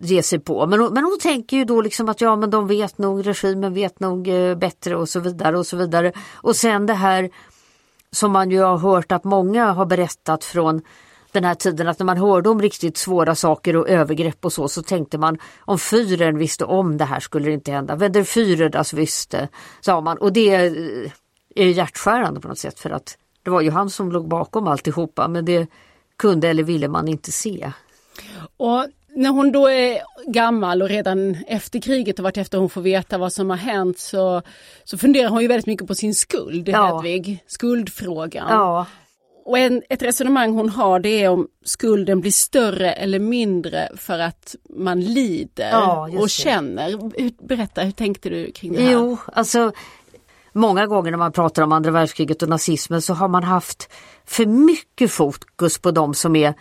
ge 0.00 0.22
sig 0.22 0.38
på. 0.38 0.66
Men 0.66 0.80
hon, 0.80 0.94
men 0.94 1.04
hon 1.04 1.18
tänker 1.18 1.56
ju 1.56 1.64
då 1.64 1.80
liksom 1.80 2.08
att 2.08 2.20
ja 2.20 2.36
men 2.36 2.50
de 2.50 2.66
vet 2.66 2.98
nog, 2.98 3.26
regimen 3.26 3.74
vet 3.74 4.00
nog 4.00 4.28
eh, 4.28 4.54
bättre 4.56 4.96
och 4.96 5.08
så 5.08 5.20
vidare 5.20 5.58
och 5.58 5.66
så 5.66 5.76
vidare. 5.76 6.12
Och 6.34 6.56
sen 6.56 6.86
det 6.86 6.94
här 6.94 7.30
som 8.14 8.32
man 8.32 8.50
ju 8.50 8.60
har 8.60 8.78
hört 8.78 9.12
att 9.12 9.24
många 9.24 9.72
har 9.72 9.86
berättat 9.86 10.44
från 10.44 10.82
den 11.32 11.44
här 11.44 11.54
tiden 11.54 11.88
att 11.88 11.98
när 11.98 12.06
man 12.06 12.16
hörde 12.16 12.48
om 12.48 12.62
riktigt 12.62 12.96
svåra 12.96 13.34
saker 13.34 13.76
och 13.76 13.88
övergrepp 13.88 14.44
och 14.44 14.52
så 14.52 14.68
så 14.68 14.82
tänkte 14.82 15.18
man 15.18 15.38
om 15.58 15.78
fyren 15.78 16.38
visste 16.38 16.64
om 16.64 16.96
det 16.96 17.04
här 17.04 17.20
skulle 17.20 17.48
det 17.48 17.52
inte 17.54 17.72
hända. 17.72 17.96
Wenn 17.96 18.12
der 18.12 18.24
Führer 18.24 18.68
das 18.68 18.94
sa 19.80 20.00
man. 20.00 20.18
Och 20.18 20.32
det 20.32 20.54
eh, 20.54 20.62
är 20.62 21.12
är 21.54 21.68
hjärtskärande 21.68 22.40
på 22.40 22.48
något 22.48 22.58
sätt 22.58 22.80
för 22.80 22.90
att 22.90 23.18
det 23.42 23.50
var 23.50 23.60
ju 23.60 23.70
han 23.70 23.90
som 23.90 24.12
låg 24.12 24.28
bakom 24.28 24.68
alltihopa 24.68 25.28
men 25.28 25.44
det 25.44 25.66
kunde 26.16 26.48
eller 26.48 26.62
ville 26.62 26.88
man 26.88 27.08
inte 27.08 27.32
se. 27.32 27.72
Och 28.56 28.86
när 29.16 29.30
hon 29.30 29.52
då 29.52 29.66
är 29.70 30.00
gammal 30.26 30.82
och 30.82 30.88
redan 30.88 31.36
efter 31.46 31.80
kriget 31.80 32.18
och 32.18 32.38
efter 32.38 32.58
hon 32.58 32.70
får 32.70 32.80
veta 32.80 33.18
vad 33.18 33.32
som 33.32 33.50
har 33.50 33.56
hänt 33.56 33.98
så, 33.98 34.42
så 34.84 34.98
funderar 34.98 35.28
hon 35.28 35.42
ju 35.42 35.48
väldigt 35.48 35.66
mycket 35.66 35.86
på 35.86 35.94
sin 35.94 36.14
skuld, 36.14 36.68
Ja. 36.68 36.96
Hedvig. 36.96 37.44
Skuldfrågan. 37.46 38.46
Ja, 38.50 38.86
Och 39.44 39.58
en, 39.58 39.82
ett 39.88 40.02
resonemang 40.02 40.52
hon 40.52 40.68
har 40.68 41.00
det 41.00 41.22
är 41.22 41.28
om 41.28 41.48
skulden 41.64 42.20
blir 42.20 42.30
större 42.32 42.92
eller 42.92 43.18
mindre 43.18 43.88
för 43.96 44.18
att 44.18 44.54
man 44.70 45.00
lider 45.00 45.70
Ja, 45.70 46.08
och 46.18 46.30
känner. 46.30 47.10
Berätta, 47.46 47.82
hur 47.82 47.92
tänkte 47.92 48.28
du 48.28 48.52
kring 48.52 48.72
det 48.72 48.82
här? 48.82 48.92
Jo, 48.92 49.16
alltså 49.32 49.72
många 50.52 50.86
gånger 50.86 51.10
när 51.10 51.18
man 51.18 51.32
pratar 51.32 51.62
om 51.62 51.72
andra 51.72 51.90
världskriget 51.90 52.42
och 52.42 52.48
nazismen 52.48 53.02
så 53.02 53.14
har 53.14 53.28
man 53.28 53.42
haft 53.44 53.88
för 54.26 54.46
mycket 54.46 55.10
fokus 55.10 55.78
på 55.78 55.90
de 55.90 56.14
som 56.14 56.36
är, 56.36 56.54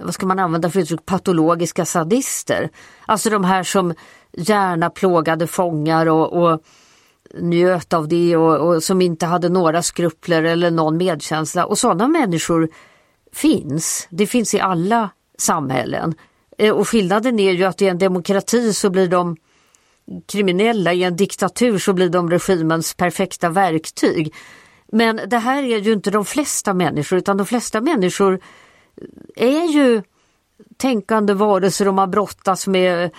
vad 0.00 0.14
ska 0.14 0.26
man 0.26 0.38
använda 0.38 0.70
för 0.70 0.80
uttryck, 0.80 1.06
patologiska 1.06 1.84
sadister. 1.84 2.70
Alltså 3.06 3.30
de 3.30 3.44
här 3.44 3.62
som 3.62 3.94
gärna 4.32 4.90
plågade 4.90 5.46
fångar 5.46 6.06
och, 6.06 6.32
och 6.32 6.60
njöt 7.34 7.92
av 7.92 8.08
det 8.08 8.36
och, 8.36 8.68
och 8.68 8.82
som 8.82 9.02
inte 9.02 9.26
hade 9.26 9.48
några 9.48 9.82
skrupler 9.82 10.42
eller 10.42 10.70
någon 10.70 10.96
medkänsla. 10.96 11.66
Och 11.66 11.78
sådana 11.78 12.08
människor 12.08 12.68
finns. 13.32 14.08
Det 14.10 14.26
finns 14.26 14.54
i 14.54 14.60
alla 14.60 15.10
samhällen. 15.38 16.14
Eh, 16.58 16.74
och 16.74 16.88
skillnaden 16.88 17.38
är 17.38 17.52
ju 17.52 17.64
att 17.64 17.82
i 17.82 17.88
en 17.88 17.98
demokrati 17.98 18.72
så 18.72 18.90
blir 18.90 19.08
de 19.08 19.36
kriminella, 20.26 20.92
i 20.92 21.02
en 21.02 21.16
diktatur 21.16 21.78
så 21.78 21.92
blir 21.92 22.08
de 22.08 22.30
regimens 22.30 22.94
perfekta 22.94 23.48
verktyg. 23.48 24.34
Men 24.92 25.20
det 25.26 25.38
här 25.38 25.62
är 25.62 25.78
ju 25.78 25.92
inte 25.92 26.10
de 26.10 26.24
flesta 26.24 26.74
människor 26.74 27.18
utan 27.18 27.36
de 27.36 27.46
flesta 27.46 27.80
människor 27.80 28.40
är 29.36 29.64
ju 29.72 30.02
tänkande 30.76 31.34
varelser 31.34 31.88
och 31.88 31.94
man 31.94 32.10
brottas 32.10 32.66
med 32.66 33.10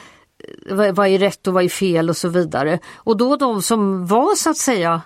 vad 0.70 1.08
är 1.08 1.20
rätt 1.20 1.48
och 1.48 1.54
vad 1.54 1.64
är 1.64 1.70
fel 1.70 2.10
och 2.10 2.18
så 2.18 2.30
vidare. 2.30 2.80
Och 2.96 3.18
då 3.18 3.36
de 3.36 3.62
som 3.62 4.06
var 4.06 4.36
så 4.36 4.50
att 4.50 4.58
säga 4.58 5.02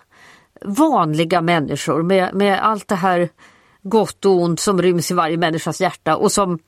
vanliga 0.66 1.42
människor 1.42 2.04
med, 2.04 2.36
med 2.36 2.66
allt 2.66 2.88
det 2.88 2.96
här 2.96 3.30
gott 3.82 4.26
och 4.26 4.42
ont 4.42 4.60
som 4.60 4.82
ryms 4.82 5.12
i 5.12 5.14
varje 5.14 5.38
människas 5.38 5.82
hjärta 5.82 6.16
och 6.16 6.32
som 6.32 6.60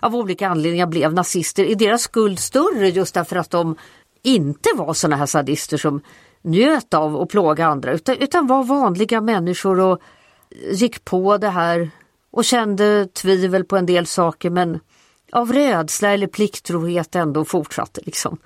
av 0.00 0.16
olika 0.16 0.48
anledningar 0.48 0.86
blev 0.86 1.14
nazister. 1.14 1.64
Är 1.64 1.74
deras 1.74 2.02
skuld 2.02 2.38
större 2.38 2.88
just 2.88 3.14
därför 3.14 3.36
att 3.36 3.50
de 3.50 3.76
inte 4.22 4.68
var 4.74 4.94
sådana 4.94 5.16
här 5.16 5.26
sadister 5.26 5.76
som 5.76 6.00
njöt 6.42 6.94
av 6.94 7.16
att 7.16 7.28
plåga 7.28 7.66
andra 7.66 7.92
utan, 7.92 8.16
utan 8.16 8.46
var 8.46 8.64
vanliga 8.64 9.20
människor 9.20 9.80
och 9.80 10.00
gick 10.72 11.04
på 11.04 11.38
det 11.38 11.48
här 11.48 11.90
och 12.34 12.44
kände 12.44 13.06
tvivel 13.06 13.64
på 13.64 13.76
en 13.76 13.86
del 13.86 14.06
saker 14.06 14.50
men 14.50 14.80
av 15.32 15.52
rädsla 15.52 16.12
eller 16.12 16.26
plikttrohet 16.26 17.14
ändå 17.14 17.44
fortsatte 17.44 18.00
liksom. 18.04 18.38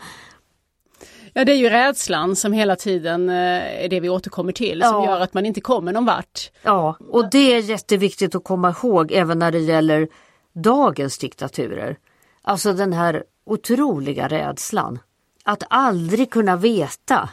Ja, 1.32 1.44
det 1.44 1.52
är 1.52 1.56
ju 1.56 1.68
rädslan 1.68 2.36
som 2.36 2.52
hela 2.52 2.76
tiden 2.76 3.28
eh, 3.28 3.84
är 3.84 3.88
det 3.88 4.00
vi 4.00 4.08
återkommer 4.08 4.52
till 4.52 4.82
som 4.82 4.94
Ja. 4.94 5.06
gör 5.06 5.20
att 5.20 5.34
man 5.34 5.46
inte 5.46 5.60
kommer 5.60 5.92
någon 5.92 6.04
vart. 6.04 6.50
Ja, 6.62 6.96
och 7.10 7.30
det 7.30 7.54
är 7.54 7.60
jätteviktigt 7.60 8.34
att 8.34 8.44
komma 8.44 8.70
ihåg 8.82 9.12
även 9.12 9.38
när 9.38 9.52
det 9.52 9.58
gäller 9.58 10.08
dagens 10.52 11.18
diktaturer. 11.18 11.96
Alltså 12.42 12.72
den 12.72 12.92
här 12.92 13.24
otroliga 13.46 14.28
rädslan 14.28 14.98
att 15.44 15.62
aldrig 15.70 16.30
kunna 16.30 16.56
veta 16.56 17.28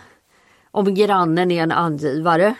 om 0.72 0.94
grannen 0.96 1.52
är 1.52 1.64
en 1.64 1.72
angivare. 1.72 2.56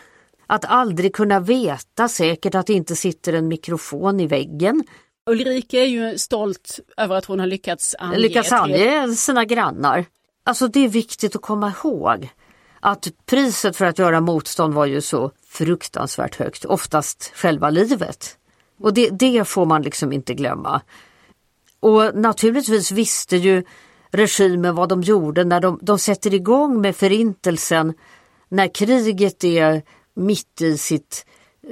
Att 0.48 0.66
aldrig 0.66 1.16
kunna 1.16 1.40
veta 1.40 2.08
säkert 2.08 2.56
att 2.56 2.68
det 2.68 2.74
inte 2.74 2.96
sitter 2.96 3.34
en 3.34 3.48
mikrofon 3.48 4.20
i 4.20 4.28
väggen. 4.28 4.84
Ulrika 5.30 5.80
är 5.80 5.86
ju 5.86 6.18
stolt 6.18 6.80
över 6.98 7.16
att 7.16 7.26
hon 7.26 7.40
har 7.40 7.48
lyckats 7.48 7.96
ange, 8.00 8.18
lyckats 8.18 8.52
ange 8.52 9.16
sina 9.16 9.46
grannar. 9.46 10.06
Alltså 10.44 10.68
det 10.68 10.80
är 10.80 10.90
viktigt 10.90 11.36
att 11.36 11.42
komma 11.42 11.74
ihåg 11.84 12.30
att 12.80 13.08
priset 13.26 13.78
för 13.78 13.86
att 13.86 14.00
göra 14.00 14.22
motstånd 14.22 14.74
var 14.74 14.86
ju 14.86 15.02
så 15.02 15.32
fruktansvärt 15.48 16.36
högt, 16.36 16.66
oftast 16.66 17.32
själva 17.36 17.70
livet. 17.70 18.38
Och 18.80 18.94
det, 18.94 19.10
det 19.10 19.48
får 19.48 19.66
man 19.66 19.82
liksom 19.82 20.14
inte 20.14 20.34
glömma. 20.34 20.82
Och 21.80 22.16
naturligtvis 22.16 22.92
visste 22.92 23.38
ju 23.38 23.64
regimen 24.12 24.76
vad 24.76 24.90
de 24.90 25.02
gjorde 25.02 25.44
när 25.44 25.60
de, 25.60 25.80
de 25.82 26.00
sätter 26.00 26.34
igång 26.34 26.82
med 26.82 26.96
förintelsen 26.96 27.94
när 28.50 28.68
kriget 28.68 29.44
är 29.44 29.84
mitt 30.16 30.62
i 30.62 30.78
sitt 30.78 31.26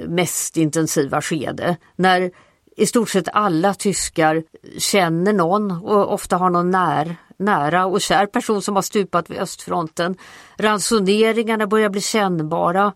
mest 0.06 0.56
intensiva 0.56 1.22
skede. 1.22 1.76
När 1.96 2.30
i 2.76 2.86
stort 2.86 3.08
sett 3.08 3.28
alla 3.32 3.74
tyskar 3.74 4.42
känner 4.78 5.32
någon 5.32 5.70
och 5.70 6.12
ofta 6.12 6.36
har 6.36 6.50
någon 6.50 6.70
när, 6.70 7.16
nära 7.36 7.86
och 7.86 8.00
kär 8.00 8.26
person 8.26 8.62
som 8.62 8.74
har 8.74 8.82
stupat 8.82 9.30
vid 9.30 9.38
östfronten. 9.38 10.16
Ransoneringarna 10.56 11.66
börjar 11.66 11.88
bli 11.88 12.00
kännbara 12.00 12.92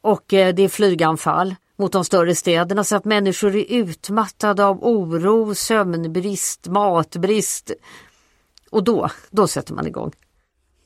och 0.00 0.32
eh, 0.34 0.54
det 0.54 0.62
är 0.62 0.68
flyganfall 0.68 1.54
mot 1.78 1.92
de 1.92 2.04
större 2.04 2.34
städerna 2.34 2.84
så 2.84 2.96
att 2.96 3.04
människor 3.04 3.56
är 3.56 3.72
utmattade 3.72 4.64
av 4.64 4.84
oro, 4.84 5.54
sömnbrist, 5.54 6.68
matbrist. 6.68 7.70
Och 8.70 8.84
då, 8.84 9.08
då 9.30 9.46
sätter 9.46 9.74
man 9.74 9.86
igång. 9.86 10.12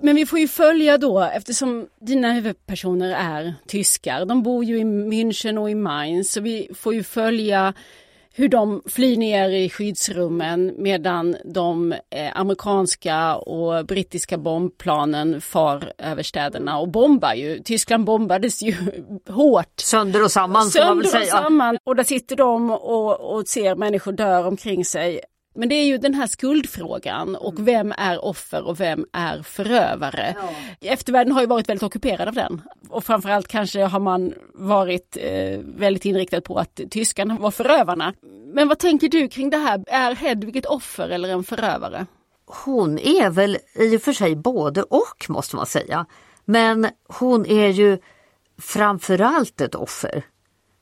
Men 0.02 0.16
vi 0.16 0.26
får 0.26 0.38
ju 0.38 0.49
följa 0.49 0.99
då, 0.99 1.21
eftersom 1.21 1.87
dina 2.00 2.32
huvudpersoner 2.32 3.14
är 3.18 3.54
tyskar, 3.66 4.25
de 4.25 4.42
bor 4.42 4.64
ju 4.64 4.78
i 4.78 4.85
München 4.85 5.59
och 5.59 5.71
i 5.71 5.75
Mainz, 5.75 6.32
så 6.32 6.40
vi 6.40 6.68
får 6.75 6.94
ju 6.94 7.02
följa 7.02 7.75
hur 8.35 8.49
de 8.49 8.82
flyr 8.87 9.16
ner 9.16 9.49
i 9.50 9.71
skyddsrummen 9.71 10.75
medan 10.78 11.37
de 11.44 11.92
eh, 11.92 12.37
amerikanska 12.40 13.37
och 13.37 13.87
brittiska 13.87 14.38
bombplanen 14.38 15.40
far 15.40 15.92
över 15.99 16.23
städerna 16.23 16.78
och 16.78 16.88
bombar 16.88 17.35
ju. 17.35 17.59
Tyskland 17.59 18.04
bombades 18.04 18.62
ju 18.62 18.75
hårt. 19.28 19.80
Sönder 19.80 20.25
och 20.25 20.30
samman 20.30 20.64
Sönder 20.64 21.23
och 21.23 21.26
samman. 21.26 21.78
Och 21.85 21.97
där 21.97 22.04
sitter 22.04 22.37
de 22.37 22.71
och, 22.71 23.35
och 23.35 23.49
ser 23.49 23.75
människor 23.75 24.12
dö 24.12 24.44
omkring 24.44 24.85
sig. 24.85 25.21
Men 25.54 25.68
det 25.68 25.75
är 25.75 25.85
ju 25.85 25.99
den 25.99 26.14
här 26.14 26.26
skuldfrågan 26.26 27.37
och 27.37 27.52
mm. 27.52 27.64
vem 27.64 27.92
är 27.99 28.25
offer 28.25 28.62
och 28.62 28.80
vem 28.80 29.06
är 29.12 29.42
förövare. 29.42 30.37
Ja. 30.38 30.88
Eftervärlden 30.90 31.32
har 31.32 31.40
ju 31.40 31.47
varit 31.47 31.68
väldigt 31.68 31.82
ockuperad 31.82 32.28
av 32.28 32.35
den. 32.35 32.62
Och 32.88 33.04
framförallt 33.04 33.49
kanske 33.49 33.85
har 33.85 34.00
man 34.00 34.35
varit 34.54 35.16
eh, 35.21 35.59
väldigt 35.64 36.04
inriktad 36.04 36.40
på 36.40 36.59
att 36.59 36.80
tyskarna 36.90 37.37
var 37.40 37.50
förövarna. 37.50 38.14
Men 38.54 38.68
vad 38.68 38.78
tänker 38.78 39.09
du 39.09 39.28
kring 39.28 39.50
det 39.50 39.56
här? 39.56 39.85
Är 39.87 40.14
Hedvig 40.14 40.56
ett 40.56 40.66
offer 40.66 41.09
eller 41.09 41.28
en 41.28 41.44
förövare? 41.44 42.06
Hon 42.47 42.99
är 42.99 43.30
väl 43.30 43.59
i 43.75 43.97
och 43.97 44.02
för 44.02 44.12
sig 44.12 44.37
både 44.37 44.82
och 44.82 45.26
måste 45.28 45.56
man 45.56 45.66
säga. 45.66 46.06
Men 46.44 46.88
hon 47.09 47.47
är 47.47 47.68
ju 47.68 47.99
framförallt 48.59 49.61
ett 49.61 49.75
offer. 49.75 50.25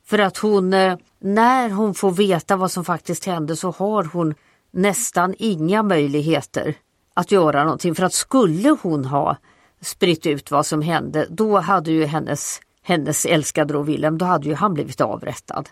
För 0.07 0.19
att 0.19 0.37
hon, 0.37 0.73
eh, 0.73 0.97
när 1.19 1.71
hon 1.71 1.95
får 1.95 2.11
veta 2.11 2.57
vad 2.57 2.71
som 2.71 2.85
faktiskt 2.85 3.25
hände 3.25 3.57
så 3.57 3.71
har 3.71 4.05
hon 4.05 4.35
nästan 4.71 5.35
inga 5.39 5.83
möjligheter 5.83 6.75
att 7.15 7.33
göra 7.33 7.65
någonting. 7.65 7.95
För 7.95 8.05
att 8.05 8.13
skulle 8.13 8.77
hon 8.83 9.05
ha 9.05 9.37
spritt 9.81 10.27
ut 10.27 10.51
vad 10.51 10.67
som 10.67 10.83
hände, 10.83 11.27
då 11.31 11.59
hade 11.59 11.93
ju 11.93 12.05
hennes, 12.05 12.61
hennes 12.83 13.27
älskade 13.27 13.73
då 13.73 13.83
Wilhelm, 13.83 14.19
då 14.19 14.25
hade 14.25 14.49
ju 14.49 14.55
han 14.55 14.75
blivit 14.75 15.01
avrättad. 15.01 15.69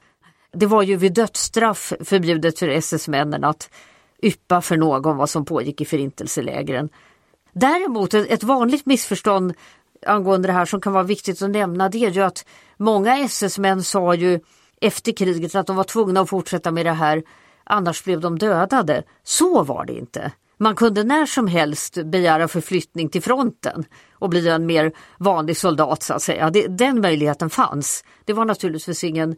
Det 0.52 0.66
var 0.66 0.82
ju 0.82 0.96
vid 0.96 1.14
dödsstraff 1.14 1.92
förbjudet 2.00 2.58
för 2.58 2.68
SS-männen 2.68 3.44
att 3.44 3.70
yppa 4.22 4.60
för 4.60 4.76
någon 4.76 5.16
vad 5.16 5.30
som 5.30 5.44
pågick 5.44 5.80
i 5.80 5.84
förintelselägren. 5.84 6.88
Däremot 7.52 8.14
ett 8.14 8.42
vanligt 8.42 8.86
missförstånd 8.86 9.54
angående 10.06 10.48
det 10.48 10.52
här 10.52 10.64
som 10.64 10.80
kan 10.80 10.92
vara 10.92 11.02
viktigt 11.02 11.42
att 11.42 11.50
nämna 11.50 11.88
det 11.88 12.04
är 12.04 12.10
ju 12.10 12.20
att 12.20 12.44
många 12.76 13.18
SS-män 13.18 13.82
sa 13.82 14.14
ju 14.14 14.40
efter 14.80 15.12
kriget 15.12 15.54
att 15.54 15.66
de 15.66 15.76
var 15.76 15.84
tvungna 15.84 16.20
att 16.20 16.28
fortsätta 16.28 16.70
med 16.70 16.86
det 16.86 16.92
här 16.92 17.22
annars 17.68 18.04
blev 18.04 18.20
de 18.20 18.38
dödade. 18.38 19.02
Så 19.22 19.62
var 19.62 19.84
det 19.84 19.92
inte. 19.92 20.32
Man 20.56 20.74
kunde 20.74 21.04
när 21.04 21.26
som 21.26 21.46
helst 21.46 22.04
begära 22.04 22.48
förflyttning 22.48 23.08
till 23.08 23.22
fronten 23.22 23.84
och 24.12 24.28
bli 24.28 24.48
en 24.48 24.66
mer 24.66 24.92
vanlig 25.18 25.56
soldat 25.56 26.02
så 26.02 26.14
att 26.14 26.22
säga. 26.22 26.50
Det, 26.50 26.66
den 26.66 27.00
möjligheten 27.00 27.50
fanns. 27.50 28.04
Det 28.24 28.32
var 28.32 28.44
naturligtvis 28.44 29.04
ingen, 29.04 29.36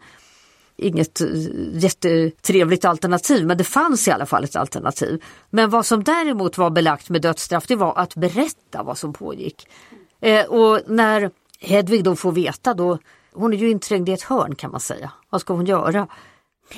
inget 0.77 1.21
eh, 1.21 1.29
jättetrevligt 1.73 2.85
alternativ 2.85 3.47
men 3.47 3.59
det 3.59 3.64
fanns 3.64 4.09
i 4.09 4.11
alla 4.11 4.27
fall 4.27 4.45
ett 4.45 4.57
alternativ. 4.57 5.23
Men 5.51 5.71
vad 5.71 5.87
som 5.87 6.05
däremot 6.05 6.59
var 6.59 6.71
belagt 6.71 7.09
med 7.11 7.23
dödsstraff 7.23 7.66
det 7.66 7.77
var 7.77 7.99
att 7.99 8.14
berätta 8.14 8.83
vad 8.83 8.99
som 8.99 9.12
pågick. 9.12 9.69
Eh, 10.21 10.47
och 10.47 10.81
när 10.87 11.31
Hedvig 11.61 12.05
då 12.05 12.16
får 12.16 12.33
veta 12.33 12.75
då, 12.75 12.99
hon 13.33 13.53
är 13.53 13.57
ju 13.57 13.71
inträngd 13.71 14.09
i 14.09 14.12
ett 14.12 14.23
hörn 14.23 14.55
kan 14.55 14.71
man 14.71 14.81
säga. 14.81 15.12
Vad 15.31 15.40
ska 15.40 15.55
hon 15.55 15.66
göra? 15.66 16.09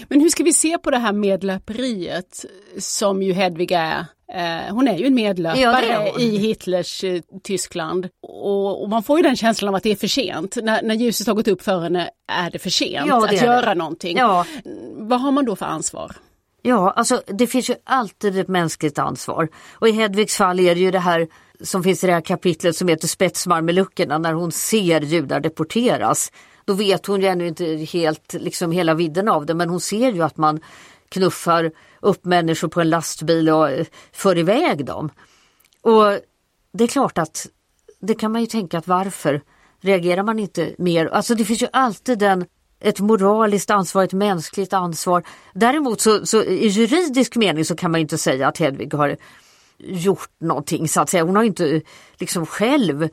Men 0.09 0.21
hur 0.21 0.29
ska 0.29 0.45
vi 0.45 0.53
se 0.53 0.79
på 0.79 0.91
det 0.91 0.99
här 0.99 1.13
medlöperiet 1.13 2.45
som 2.79 3.23
ju 3.23 3.33
Hedvig 3.33 3.73
är? 3.73 4.07
Eh, 4.35 4.75
hon 4.75 4.89
är 4.89 4.99
ju 4.99 5.07
en 5.07 5.15
medlöpare 5.15 5.87
ja, 5.87 6.19
i 6.19 6.37
Hitlers 6.37 7.05
eh, 7.05 7.21
Tyskland. 7.43 8.09
Och, 8.23 8.83
och, 8.83 8.89
man 8.89 9.03
får 9.03 9.19
ju 9.19 9.23
den 9.23 9.37
känslan 9.37 9.69
av 9.69 9.75
att 9.75 9.83
det 9.83 9.91
är 9.91 9.97
för 9.97 10.07
sent. 10.07 10.57
När, 10.63 10.83
när 10.83 10.95
ljuset 10.95 11.27
har 11.27 11.35
gått 11.35 11.49
upp 11.49 11.63
för 11.63 11.81
henne 11.81 12.11
är 12.29 12.51
det 12.51 12.59
för 12.59 12.71
sent 12.71 13.07
ja, 13.09 13.21
det 13.21 13.27
att 13.27 13.43
göra 13.43 13.67
det. 13.67 13.75
någonting. 13.75 14.17
Ja. 14.17 14.47
Vad 14.93 15.21
har 15.21 15.33
man 15.33 15.45
då 15.45 15.57
för 15.57 15.67
ansvar? 15.67 16.17
Ja, 16.63 16.91
alltså 16.91 17.23
det 17.27 17.47
finns 17.47 17.71
ju 17.71 17.75
alltid 17.85 18.39
ett 18.39 18.49
mänskligt 18.49 18.99
ansvar. 18.99 19.49
Och 19.73 19.89
i 19.89 19.93
Hedvigs 19.93 20.37
fall 20.37 20.61
är 20.61 20.75
det 20.75 20.81
ju 20.81 20.91
det 20.91 20.99
här 20.99 21.29
som 21.61 21.83
finns 21.83 22.05
i 22.05 22.07
det 22.07 22.13
här 22.13 22.21
kapitlet 22.21 22.77
som 22.77 22.89
heter 22.89 23.09
Spetsmarmeluckerna 23.09 24.19
när 24.19 24.33
hon 24.33 24.53
ser 24.53 25.01
judar 25.01 25.41
deporteras. 25.41 26.33
Då 26.65 26.73
vet 26.75 27.07
hon 27.07 27.21
ju 27.21 27.27
ännu 27.27 27.47
inte 27.47 27.65
helt 27.67 28.35
liksom 28.35 28.73
hela 28.73 28.95
vidden 28.95 29.29
av 29.29 29.47
det 29.47 29.55
men 29.55 29.69
hon 29.71 29.81
ser 29.81 30.13
ju 30.13 30.23
att 30.23 30.37
man 30.37 30.61
knuffar 31.09 31.73
upp 32.01 32.25
människor 32.25 32.69
på 32.69 32.81
en 32.81 32.91
lastbil 32.91 33.51
och 33.51 33.71
eh, 33.71 33.87
för 34.13 34.39
iväg 34.39 34.87
dem. 34.87 35.11
Och 35.81 36.19
det 36.73 36.85
är 36.85 36.89
klart 36.89 37.19
att 37.19 37.47
det 38.01 38.15
kan 38.15 38.33
man 38.33 38.41
ju 38.41 38.47
tänka 38.47 38.79
att 38.79 38.87
varför 38.87 39.43
reagerar 39.81 40.23
man 40.23 40.39
inte 40.39 40.75
mer? 40.79 41.07
Alltså 41.07 41.35
det 41.35 41.45
finns 41.45 41.63
ju 41.63 41.69
alltid 41.73 42.19
den 42.19 42.45
ett 42.81 43.01
moraliskt 43.01 43.71
ansvar, 43.71 44.05
ett 44.05 44.13
mänskligt 44.13 44.73
ansvar. 44.73 45.23
Däremot 45.55 46.01
så, 46.01 46.27
så 46.27 46.43
i 46.43 46.67
juridisk 46.67 47.37
mening 47.37 47.65
så 47.65 47.77
kan 47.77 47.91
man 47.91 48.01
inte 48.01 48.19
säga 48.19 48.49
att 48.49 48.59
Hedvig 48.59 48.95
har 48.95 49.17
gjort 49.79 50.31
någonting 50.41 50.89
så 50.89 51.01
att 51.01 51.11
säga. 51.11 51.25
Hon 51.25 51.37
har 51.37 51.43
inte 51.43 51.83
liksom 52.19 52.47
själv 52.47 53.09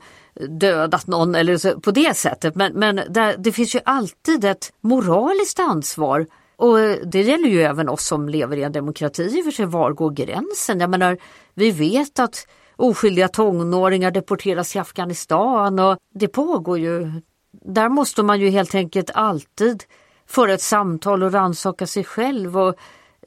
dödat 0.48 1.06
någon 1.06 1.34
eller 1.34 1.56
så, 1.56 1.80
på 1.80 1.90
det 1.90 2.16
sättet. 2.16 2.54
Men, 2.54 2.72
men 2.72 3.00
där, 3.08 3.36
det 3.38 3.52
finns 3.52 3.74
ju 3.74 3.80
alltid 3.84 4.44
ett 4.44 4.72
moraliskt 4.80 5.60
ansvar 5.60 6.26
och 6.56 6.78
det 7.06 7.22
gäller 7.22 7.48
ju 7.48 7.62
även 7.62 7.88
oss 7.88 8.06
som 8.06 8.28
lever 8.28 8.56
i 8.56 8.62
en 8.62 8.72
demokrati 8.72 9.22
i 9.22 9.40
och 9.40 9.44
för 9.44 9.50
sig. 9.50 9.66
Var 9.66 9.92
går 9.92 10.10
gränsen? 10.10 10.80
Jag 10.80 10.90
menar, 10.90 11.18
vi 11.54 11.70
vet 11.70 12.18
att 12.18 12.46
oskyldiga 12.76 13.28
tonåringar 13.28 14.10
deporteras 14.10 14.72
till 14.72 14.80
Afghanistan 14.80 15.78
och 15.78 15.98
det 16.14 16.28
pågår 16.28 16.78
ju. 16.78 17.12
Där 17.52 17.88
måste 17.88 18.22
man 18.22 18.40
ju 18.40 18.50
helt 18.50 18.74
enkelt 18.74 19.10
alltid 19.14 19.84
föra 20.26 20.52
ett 20.52 20.62
samtal 20.62 21.22
och 21.22 21.32
rannsaka 21.32 21.86
sig 21.86 22.04
själv 22.04 22.58
och 22.58 22.74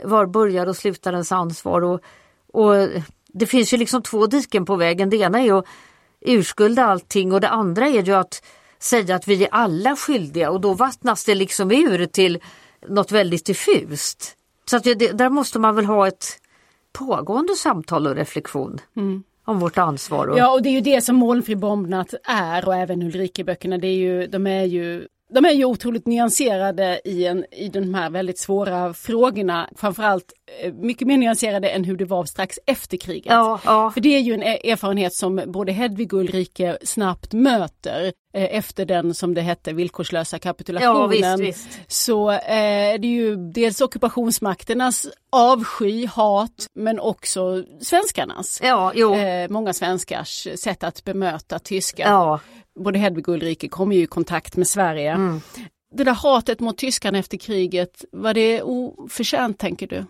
var 0.04 0.26
börjar 0.26 0.68
och 0.68 0.76
slutar 0.76 1.14
ens 1.14 1.32
ansvar. 1.32 1.82
Och, 1.82 2.02
och 2.54 2.74
det 3.28 3.46
finns 3.46 3.74
ju 3.74 3.78
liksom 3.78 4.02
två 4.02 4.28
diken 4.28 4.66
på 4.66 4.76
vägen. 4.76 5.10
Det 5.10 5.18
ena 5.18 5.42
är 5.42 5.54
att 5.54 5.66
urskulda 6.26 6.86
allting 6.86 7.34
och 7.34 7.42
det 7.42 7.50
andra 7.50 7.88
är 7.88 8.04
ju 8.04 8.14
att 8.14 8.44
säga 8.80 9.16
att 9.16 9.28
vi 9.28 9.44
är 9.44 9.50
alla 9.52 9.96
skyldiga 9.96 10.52
och 10.52 10.62
då 10.62 10.74
vattnas 10.74 11.26
det 11.26 11.36
liksom 11.36 11.72
ur 11.72 12.06
till 12.06 12.40
något 12.88 13.12
väldigt 13.12 13.46
diffust. 13.46 14.38
Så 14.66 14.78
att 14.78 14.84
det, 14.84 14.96
där 14.96 15.30
måste 15.30 15.60
man 15.60 15.76
väl 15.76 15.86
ha 15.86 16.08
ett 16.08 16.26
pågående 16.94 17.56
samtal 17.56 18.08
och 18.08 18.16
reflektion. 18.16 18.80
Mm 18.98 19.24
om 19.46 19.60
vårt 19.60 19.78
ansvar. 19.78 20.28
Och... 20.28 20.38
Ja 20.38 20.52
och 20.52 20.62
det 20.62 20.70
är 20.70 20.74
ju 20.74 20.82
det 20.82 21.02
som 21.02 21.16
Molnfri 21.16 21.56
bombnatt 21.56 22.14
är 22.24 22.68
och 22.68 22.76
även 22.76 23.02
Ulrikeböckerna. 23.02 23.78
Det 23.78 23.88
är 23.88 23.96
ju, 23.96 24.28
de 24.28 24.48
är 24.48 24.64
ju 24.64 25.08
de 25.34 25.46
är 25.46 25.52
ju 25.52 25.66
otroligt 25.66 26.08
nyanserade 26.08 27.02
i, 27.06 27.26
en, 27.26 27.46
i 27.52 27.68
de 27.68 27.94
här 27.94 28.10
väldigt 28.10 28.40
svåra 28.40 28.94
frågorna. 28.94 29.70
Framförallt 29.76 30.34
eh, 30.62 30.74
mycket 30.74 31.08
mer 31.08 31.18
nyanserade 31.18 31.70
än 31.70 31.84
hur 31.84 31.98
det 31.98 32.06
var 32.06 32.26
strax 32.26 32.60
efter 32.66 32.98
kriget. 32.98 33.26
Ja, 33.34 33.60
ja. 33.66 33.92
För 33.92 34.02
det 34.02 34.16
är 34.16 34.20
ju 34.20 34.34
en 34.34 34.44
e- 34.44 34.72
erfarenhet 34.72 35.14
som 35.14 35.44
både 35.48 35.72
Hedvig 35.72 36.14
och 36.14 36.20
Ulrike 36.20 36.78
snabbt 36.84 37.34
möter 37.34 38.14
eh, 38.34 38.58
efter 38.58 38.86
den 38.86 39.14
som 39.14 39.34
det 39.34 39.42
hette 39.42 39.74
villkorslösa 39.74 40.40
kapitulationen. 40.40 41.22
Ja, 41.22 41.36
visst, 41.36 41.58
visst. 41.68 41.80
Så 41.88 42.32
eh, 42.32 42.40
det 43.00 43.08
är 43.08 43.16
ju 43.16 43.36
dels 43.36 43.82
ockupationsmakternas 43.82 45.08
avsky, 45.32 46.06
hat 46.06 46.68
men 46.76 47.00
också 47.00 47.64
svenskarnas. 47.82 48.60
Ja. 48.64 48.94
Eh, 48.94 49.50
många 49.50 49.74
svenskars 49.74 50.48
sätt 50.56 50.84
att 50.84 51.04
bemöta 51.04 51.60
tyskar 51.60 52.10
Ja, 52.10 52.40
både 52.76 53.00
Hedvig 53.00 53.30
och 53.30 53.36
Ulrike 53.36 53.68
kommer 53.68 53.96
ju 53.96 54.04
i 54.04 54.08
kontakt 54.08 54.58
med 54.58 54.68
Sverige. 54.68 55.12
Mm. 55.12 55.42
Det 55.96 56.04
där 56.04 56.14
hatet 56.14 56.60
mot 56.60 56.78
tyskarna 56.78 57.18
efter 57.18 57.38
kriget, 57.38 58.06
var 58.12 58.34
det 58.34 58.62
oförtjänt 58.62 59.60
tänker 59.60 59.88
du? 59.88 60.06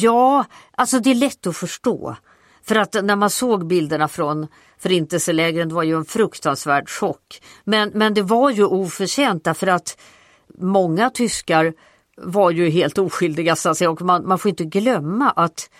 Ja, 0.00 0.44
alltså 0.70 0.98
det 1.00 1.10
är 1.10 1.14
lätt 1.14 1.46
att 1.46 1.56
förstå. 1.56 2.16
För 2.62 2.76
att 2.76 3.04
när 3.04 3.16
man 3.16 3.30
såg 3.30 3.66
bilderna 3.66 4.08
från 4.08 4.46
förintelselägren, 4.78 5.68
det 5.68 5.74
var 5.74 5.82
ju 5.82 5.96
en 5.96 6.04
fruktansvärd 6.04 6.88
chock. 6.88 7.42
Men, 7.64 7.90
men 7.94 8.14
det 8.14 8.22
var 8.22 8.50
ju 8.50 8.64
oförtjänt 8.64 9.44
därför 9.44 9.66
att 9.66 9.98
många 10.58 11.10
tyskar 11.10 11.74
var 12.16 12.50
ju 12.50 12.70
helt 12.70 12.98
oskyldiga 12.98 13.56
så 13.56 13.68
att 13.68 13.76
säga. 13.76 13.90
och 13.90 14.02
man, 14.02 14.26
man 14.26 14.38
får 14.38 14.48
inte 14.48 14.64
glömma 14.64 15.30
att 15.30 15.70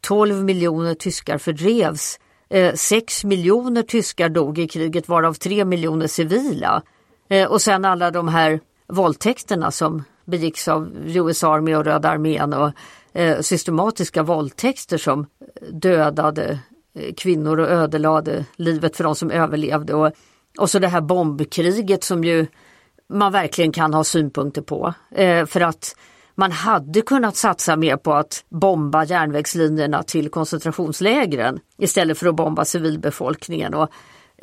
12 0.00 0.44
miljoner 0.44 0.94
tyskar 0.94 1.38
fördrevs. 1.38 2.18
Eh, 2.50 2.74
6 2.74 3.24
miljoner 3.24 3.82
tyskar 3.82 4.28
dog 4.28 4.58
i 4.58 4.68
kriget 4.68 5.08
varav 5.08 5.34
3 5.34 5.64
miljoner 5.64 6.06
civila. 6.06 6.82
Eh, 7.28 7.48
och 7.48 7.62
sen 7.62 7.84
alla 7.84 8.10
de 8.10 8.28
här 8.28 8.60
våldtäkterna 8.86 9.70
som 9.70 10.04
begicks 10.24 10.68
av 10.68 10.88
US 11.04 11.44
Army 11.44 11.74
och 11.74 11.84
Röda 11.84 12.08
armén 12.08 12.52
och 12.52 12.70
eh, 13.12 13.40
systematiska 13.40 14.22
våldtäkter 14.22 14.98
som 14.98 15.26
dödade 15.72 16.58
eh, 16.94 17.14
kvinnor 17.14 17.58
och 17.58 17.68
ödelade 17.68 18.44
livet 18.56 18.96
för 18.96 19.04
de 19.04 19.14
som 19.14 19.30
överlevde. 19.30 19.94
Och, 19.94 20.12
och 20.58 20.70
så 20.70 20.78
det 20.78 20.88
här 20.88 21.00
bombkriget 21.00 22.04
som 22.04 22.24
ju 22.24 22.46
man 23.08 23.32
verkligen 23.32 23.72
kan 23.72 23.94
ha 23.94 24.04
synpunkter 24.04 24.62
på. 24.62 24.94
Eh, 25.10 25.46
för 25.46 25.60
att 25.60 25.96
man 26.38 26.52
hade 26.52 27.00
kunnat 27.00 27.36
satsa 27.36 27.76
mer 27.76 27.96
på 27.96 28.12
att 28.12 28.44
bomba 28.48 29.04
järnvägslinjerna 29.04 30.02
till 30.02 30.28
koncentrationslägren 30.28 31.60
istället 31.78 32.18
för 32.18 32.26
att 32.26 32.34
bomba 32.34 32.64
civilbefolkningen. 32.64 33.74
Och, 33.74 33.88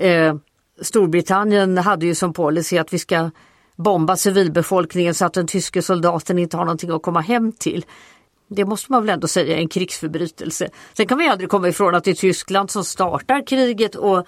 eh, 0.03 0.35
Storbritannien 0.81 1.77
hade 1.77 2.05
ju 2.05 2.15
som 2.15 2.33
policy 2.33 2.77
att 2.77 2.93
vi 2.93 2.99
ska 2.99 3.29
bomba 3.75 4.15
civilbefolkningen 4.15 5.13
så 5.13 5.25
att 5.25 5.33
den 5.33 5.47
tyske 5.47 5.81
soldaten 5.81 6.39
inte 6.39 6.57
har 6.57 6.65
någonting 6.65 6.91
att 6.91 7.01
komma 7.01 7.21
hem 7.21 7.51
till. 7.51 7.85
Det 8.47 8.65
måste 8.65 8.91
man 8.91 9.01
väl 9.01 9.13
ändå 9.13 9.27
säga 9.27 9.55
är 9.55 9.59
en 9.59 9.67
krigsförbrytelse. 9.67 10.69
Sen 10.93 11.07
kan 11.07 11.17
vi 11.17 11.27
aldrig 11.27 11.49
komma 11.49 11.67
ifrån 11.67 11.95
att 11.95 12.03
det 12.03 12.11
är 12.11 12.15
Tyskland 12.15 12.71
som 12.71 12.83
startar 12.83 13.47
kriget 13.47 13.95
och 13.95 14.27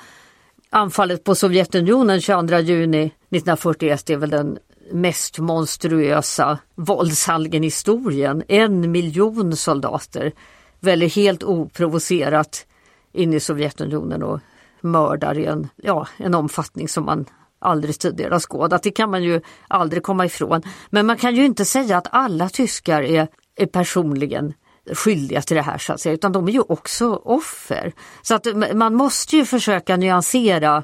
anfallet 0.70 1.24
på 1.24 1.36
Sovjetunionen 1.36 2.22
22 2.22 2.60
juni 2.60 3.04
1941 3.06 4.10
är 4.10 4.18
väl 4.18 4.30
den 4.30 4.58
mest 4.92 5.40
monstruösa 5.40 6.60
våldshandlingen 6.76 7.64
i 7.64 7.68
historien. 7.68 8.44
En 8.48 8.92
miljon 8.92 9.56
soldater 9.56 10.32
väljer 10.80 11.10
helt 11.10 11.44
oprovocerat 11.44 12.66
in 13.14 13.34
i 13.34 13.40
Sovjetunionen 13.40 14.24
och 14.24 14.40
mördar 14.82 15.38
i 15.38 15.46
en, 15.46 15.68
ja, 15.76 16.08
en 16.18 16.36
omfattning 16.36 16.88
som 16.88 17.06
man 17.06 17.26
aldrig 17.60 18.00
tidigare 18.00 18.34
har 18.34 18.40
skådat. 18.40 18.84
Det 18.84 18.92
kan 18.92 19.12
man 19.12 19.24
ju 19.24 19.42
aldrig 19.68 20.04
komma 20.04 20.26
ifrån. 20.26 20.62
Men 20.90 21.06
man 21.06 21.18
kan 21.18 21.36
ju 21.36 21.46
inte 21.46 21.66
säga 21.66 21.98
att 21.98 22.08
alla 22.12 22.50
tyskar 22.50 23.02
är, 23.02 23.28
är 23.56 23.66
personligen 23.66 24.54
skyldiga 24.94 25.42
till 25.42 25.56
det 25.56 25.62
här 25.62 25.78
så 25.78 25.94
att 25.94 26.02
säga, 26.02 26.14
utan 26.14 26.32
de 26.32 26.48
är 26.48 26.52
ju 26.52 26.62
också 26.62 27.16
offer. 27.16 27.94
Så 28.22 28.36
att 28.36 28.48
man 28.76 28.96
måste 28.96 29.36
ju 29.36 29.46
försöka 29.46 29.98
nyansera 29.98 30.84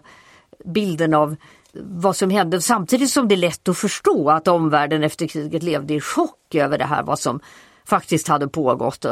bilden 0.66 1.14
av 1.14 1.36
vad 1.74 2.16
som 2.16 2.30
hände 2.30 2.62
samtidigt 2.62 3.10
som 3.10 3.28
det 3.28 3.36
är 3.36 3.38
lätt 3.38 3.70
att 3.70 3.78
förstå 3.78 4.30
att 4.30 4.48
omvärlden 4.48 5.04
efter 5.04 5.28
kriget 5.28 5.64
levde 5.64 5.94
i 5.94 6.02
chock 6.02 6.56
över 6.56 6.78
det 6.78 6.86
här, 6.86 7.04
vad 7.04 7.20
som 7.20 7.40
faktiskt 7.86 8.28
hade 8.28 8.48
pågått. 8.48 9.06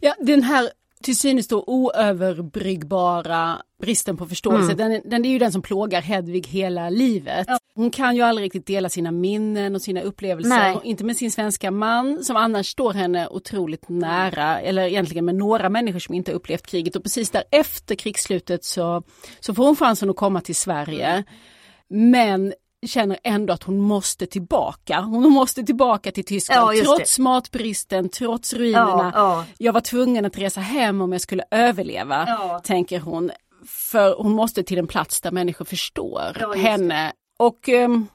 Ja, 0.00 0.14
den 0.20 0.42
här 0.42 0.70
till 1.04 1.16
synes 1.18 1.48
då 1.48 1.64
oöverbryggbara 1.66 3.62
bristen 3.80 4.16
på 4.16 4.26
förståelse, 4.26 4.72
Mm. 4.72 4.76
den, 4.92 5.02
den 5.10 5.24
är 5.24 5.30
ju 5.30 5.38
den 5.38 5.52
som 5.52 5.62
plågar 5.62 6.00
Hedvig 6.00 6.46
hela 6.48 6.90
livet. 6.90 7.46
Hon 7.74 7.90
kan 7.90 8.16
ju 8.16 8.22
aldrig 8.22 8.44
riktigt 8.44 8.66
dela 8.66 8.88
sina 8.88 9.10
minnen 9.10 9.74
och 9.74 9.82
sina 9.82 10.00
upplevelser, 10.00 10.48
Nej. 10.50 10.76
inte 10.84 11.04
med 11.04 11.16
sin 11.16 11.30
svenska 11.30 11.70
man 11.70 12.24
som 12.24 12.36
annars 12.36 12.66
står 12.66 12.92
henne 12.92 13.28
otroligt 13.28 13.88
nära, 13.88 14.60
eller 14.60 14.82
egentligen 14.82 15.24
med 15.24 15.34
några 15.34 15.68
människor 15.68 15.98
som 15.98 16.14
inte 16.14 16.32
upplevt 16.32 16.66
kriget 16.66 16.96
och 16.96 17.02
precis 17.02 17.30
där 17.30 17.44
efter 17.50 17.94
krigsslutet 17.94 18.64
så, 18.64 19.02
så 19.40 19.54
får 19.54 19.64
hon 19.66 19.76
chansen 19.76 20.10
att 20.10 20.16
komma 20.16 20.40
till 20.40 20.56
Sverige. 20.56 21.24
Men 21.88 22.52
känner 22.86 23.18
ändå 23.24 23.52
att 23.52 23.62
hon 23.62 23.78
måste 23.80 24.26
tillbaka. 24.26 25.00
Hon 25.00 25.32
måste 25.32 25.62
tillbaka 25.62 26.12
till 26.12 26.24
Tyskland 26.24 26.60
Ja, 26.68 26.72
just 26.74 26.90
det. 26.90 26.96
trots 26.96 27.18
matbristen, 27.18 28.08
trots 28.08 28.52
ruinerna. 28.52 29.12
Ja, 29.14 29.20
ja. 29.34 29.44
Jag 29.58 29.72
var 29.72 29.80
tvungen 29.80 30.24
att 30.24 30.38
resa 30.38 30.60
hem 30.60 31.00
om 31.00 31.12
jag 31.12 31.20
skulle 31.20 31.44
överleva, 31.50 32.26
tänker 32.64 33.00
hon. 33.00 33.30
För 33.66 34.14
hon 34.18 34.32
måste 34.32 34.62
till 34.62 34.78
en 34.78 34.86
plats 34.86 35.20
där 35.20 35.30
människor 35.30 35.64
förstår 35.64 36.22
just 36.40 36.52
det. 36.52 36.58
henne. 36.58 37.12
Och 37.38 37.68
ehm, 37.68 38.06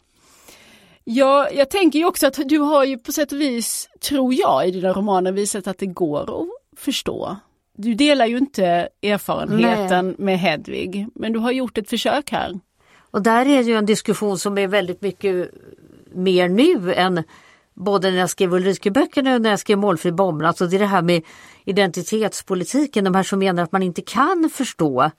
ja, 1.03 1.49
jag 1.51 1.69
tänker 1.69 1.99
ju 1.99 2.05
också 2.05 2.27
att 2.27 2.39
du 2.45 2.57
har 2.59 2.83
ju 2.83 2.97
på 2.97 3.11
sätt 3.11 3.31
och 3.31 3.41
vis, 3.41 3.89
tror 4.01 4.33
jag, 4.33 4.67
i 4.67 4.71
dina 4.71 4.93
romaner 4.93 5.31
visat 5.31 5.67
att 5.67 5.77
det 5.77 5.85
går 5.85 6.41
att 6.41 6.47
förstå. 6.79 7.35
Du 7.77 7.93
delar 7.93 8.25
ju 8.25 8.37
inte 8.37 8.89
erfarenheten 9.01 10.15
med 10.17 10.39
Hedvig, 10.39 11.07
men 11.15 11.33
du 11.33 11.39
har 11.39 11.51
gjort 11.51 11.77
ett 11.77 11.89
försök 11.89 12.31
här. 12.31 12.59
Och 13.15 13.21
där 13.21 13.45
är 13.45 13.61
ju 13.61 13.75
en 13.75 13.85
diskussion 13.85 14.37
som 14.37 14.57
är 14.57 14.67
väldigt 14.67 15.01
mycket 15.01 15.51
mer 16.13 16.49
nu 16.49 16.93
än 16.93 17.23
både 17.73 18.11
när 18.11 18.17
jag 18.17 18.29
skrev 18.29 18.53
Ulrikeböckerna 18.53 19.35
och 19.35 19.41
när 19.41 19.49
jag 19.49 19.59
skrev 19.59 19.77
Målfri 19.77 20.11
bomb. 20.11 20.41
Alltså 20.41 20.67
det 20.67 20.77
är 20.77 20.79
det 20.79 20.85
här 20.85 21.01
med 21.01 21.23
identitetspolitiken, 21.65 23.03
de 23.03 23.15
här 23.15 23.23
som 23.23 23.39
menar 23.39 23.63
att 23.63 23.71
man 23.71 23.83
inte 23.83 24.01
kan 24.01 24.49
förstå 24.53 25.11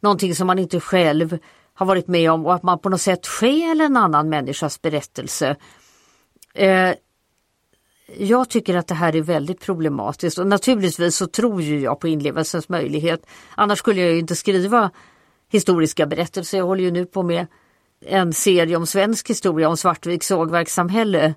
någonting 0.00 0.34
som 0.34 0.46
man 0.46 0.58
inte 0.58 0.80
själv 0.80 1.38
har 1.74 1.86
varit 1.86 2.08
med 2.08 2.30
om 2.30 2.46
och 2.46 2.54
att 2.54 2.62
man 2.62 2.78
på 2.78 2.88
något 2.88 3.00
sätt 3.00 3.26
stjäl 3.26 3.80
en 3.80 3.96
annan 3.96 4.28
människas 4.28 4.82
berättelse. 4.82 5.56
Eh, 6.54 6.94
jag 8.16 8.48
tycker 8.48 8.76
att 8.76 8.86
det 8.86 8.94
här 8.94 9.16
är 9.16 9.22
väldigt 9.22 9.60
problematiskt 9.60 10.38
och 10.38 10.46
naturligtvis 10.46 11.16
så 11.16 11.26
tror 11.26 11.62
ju 11.62 11.80
jag 11.80 12.00
på 12.00 12.08
inlevelsens 12.08 12.68
möjlighet. 12.68 13.26
Annars 13.54 13.78
skulle 13.78 14.00
jag 14.00 14.12
ju 14.12 14.18
inte 14.18 14.36
skriva 14.36 14.90
historiska 15.48 16.06
berättelser. 16.06 16.58
Jag 16.58 16.66
håller 16.66 16.84
ju 16.84 16.90
nu 16.90 17.06
på 17.06 17.22
med 17.22 17.46
en 18.06 18.32
serie 18.32 18.76
om 18.76 18.86
svensk 18.86 19.30
historia 19.30 19.68
om 19.68 19.76
Svartviks 19.76 20.26
sågverkssamhälle 20.26 21.34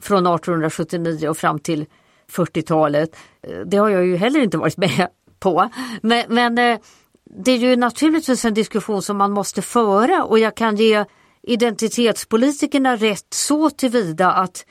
från 0.00 0.26
1879 0.26 1.28
och 1.28 1.36
fram 1.36 1.58
till 1.58 1.86
40-talet. 2.32 3.16
Eh, 3.42 3.60
det 3.66 3.76
har 3.76 3.88
jag 3.88 4.06
ju 4.06 4.16
heller 4.16 4.40
inte 4.40 4.58
varit 4.58 4.76
med 4.76 5.08
på. 5.40 5.70
Men, 6.02 6.24
men 6.28 6.58
eh, 6.58 6.78
det 7.36 7.52
är 7.52 7.58
ju 7.58 7.76
naturligtvis 7.76 8.44
en 8.44 8.54
diskussion 8.54 9.02
som 9.02 9.16
man 9.16 9.32
måste 9.32 9.62
föra 9.62 10.24
och 10.24 10.38
jag 10.38 10.56
kan 10.56 10.76
ge 10.76 11.04
identitetspolitikerna 11.42 12.96
rätt 12.96 13.26
så 13.34 13.70
tillvida 13.70 14.32
att 14.32 14.66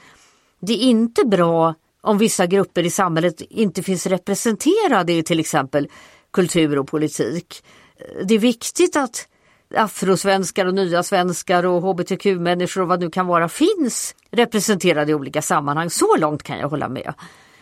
det 0.62 0.74
är 0.74 0.88
inte 0.88 1.26
bra 1.26 1.76
om 2.02 2.18
vissa 2.18 2.46
grupper 2.46 2.84
i 2.86 2.90
samhället 2.90 3.42
inte 3.42 3.84
finns 3.84 4.06
representerade 4.06 5.14
i 5.14 5.24
till 5.24 5.40
exempel 5.40 5.88
kultur 6.32 6.80
och 6.80 6.88
politik. 6.88 7.64
Eh, 7.98 8.26
det 8.26 8.36
är 8.36 8.40
viktigt 8.40 8.96
att 8.96 9.28
afrosvenskar 9.76 10.66
och 10.66 10.74
nya 10.74 11.04
svenskar 11.04 11.66
och 11.66 11.82
hbtq-människor 11.82 12.82
och 12.82 12.88
vad 12.88 13.00
det 13.00 13.06
nu 13.06 13.12
kan 13.12 13.28
vara 13.28 13.50
finns 13.50 14.16
representerade 14.32 15.12
i 15.12 15.16
olika 15.16 15.42
sammanhang. 15.42 15.90
Så 15.90 16.18
långt 16.18 16.44
kan 16.44 16.58
jag 16.58 16.70
hålla 16.70 16.90
med. 16.90 17.14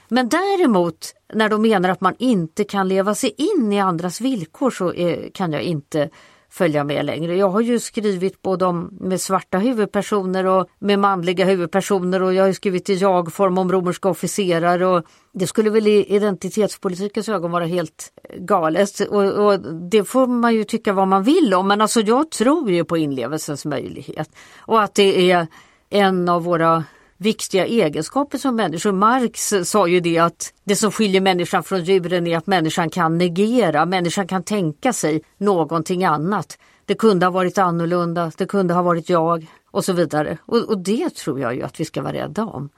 Men 0.07 0.29
däremot 0.29 1.13
när 1.33 1.49
de 1.49 1.61
menar 1.61 1.89
att 1.89 2.01
man 2.01 2.15
inte 2.19 2.63
kan 2.63 2.87
leva 2.87 3.15
sig 3.15 3.35
in 3.37 3.73
i 3.73 3.79
andras 3.79 4.21
villkor 4.21 4.71
så 4.71 4.93
är, 4.93 5.29
kan 5.33 5.53
jag 5.53 5.61
inte 5.61 6.09
följa 6.51 6.83
med 6.83 7.05
längre. 7.05 7.37
Jag 7.37 7.49
har 7.49 7.61
ju 7.61 7.79
skrivit 7.79 8.41
både 8.41 8.65
om 8.65 8.89
med 8.99 9.21
svarta 9.21 9.57
huvudpersoner 9.57 10.45
och 10.45 10.67
med 10.79 10.99
manliga 10.99 11.45
huvudpersoner 11.45 12.21
och 12.21 12.33
jag 12.33 12.43
har 12.43 12.47
ju 12.47 12.53
skrivit 12.53 12.89
i 12.89 12.93
jag-form 12.93 13.57
om 13.57 13.71
romerska 13.71 14.09
officerare 14.09 14.85
och 14.85 15.05
det 15.33 15.47
skulle 15.47 15.69
väl 15.69 15.87
i 15.87 16.05
identitetspolitikens 16.15 17.29
ögon 17.29 17.51
vara 17.51 17.65
helt 17.65 18.13
galet 18.39 18.99
och, 18.99 19.23
och 19.23 19.59
det 19.89 20.03
får 20.03 20.27
man 20.27 20.55
ju 20.55 20.63
tycka 20.63 20.93
vad 20.93 21.07
man 21.07 21.23
vill 21.23 21.53
om 21.53 21.67
men 21.67 21.81
alltså 21.81 22.01
jag 22.01 22.31
tror 22.31 22.71
ju 22.71 22.83
på 22.83 22.97
inlevelsens 22.97 23.65
möjlighet 23.65 24.29
och 24.59 24.81
att 24.81 24.95
det 24.95 25.31
är 25.31 25.47
en 25.89 26.29
av 26.29 26.43
våra 26.43 26.83
viktiga 27.21 27.65
egenskaper 27.65 28.37
som 28.37 28.55
människor. 28.55 28.91
Marx 28.91 29.53
sa 29.63 29.87
ju 29.87 29.99
det 29.99 30.17
att 30.17 30.53
det 30.63 30.75
som 30.75 30.91
skiljer 30.91 31.21
människan 31.21 31.63
från 31.63 31.83
djuren 31.83 32.27
är 32.27 32.37
att 32.37 32.47
människan 32.47 32.89
kan 32.89 33.17
negera, 33.17 33.85
människan 33.85 34.27
kan 34.27 34.43
tänka 34.43 34.93
sig 34.93 35.21
någonting 35.37 36.05
annat. 36.05 36.57
Det 36.85 36.95
kunde 36.95 37.25
ha 37.25 37.31
varit 37.31 37.57
annorlunda, 37.57 38.31
det 38.37 38.45
kunde 38.45 38.73
ha 38.73 38.81
varit 38.81 39.09
jag 39.09 39.47
och 39.71 39.85
så 39.85 39.93
vidare. 39.93 40.37
Och, 40.45 40.57
och 40.57 40.77
det 40.77 41.09
tror 41.09 41.39
jag 41.39 41.55
ju 41.55 41.61
att 41.61 41.79
vi 41.79 41.85
ska 41.85 42.01
vara 42.01 42.13
rädda 42.13 42.45
om. 42.45 42.69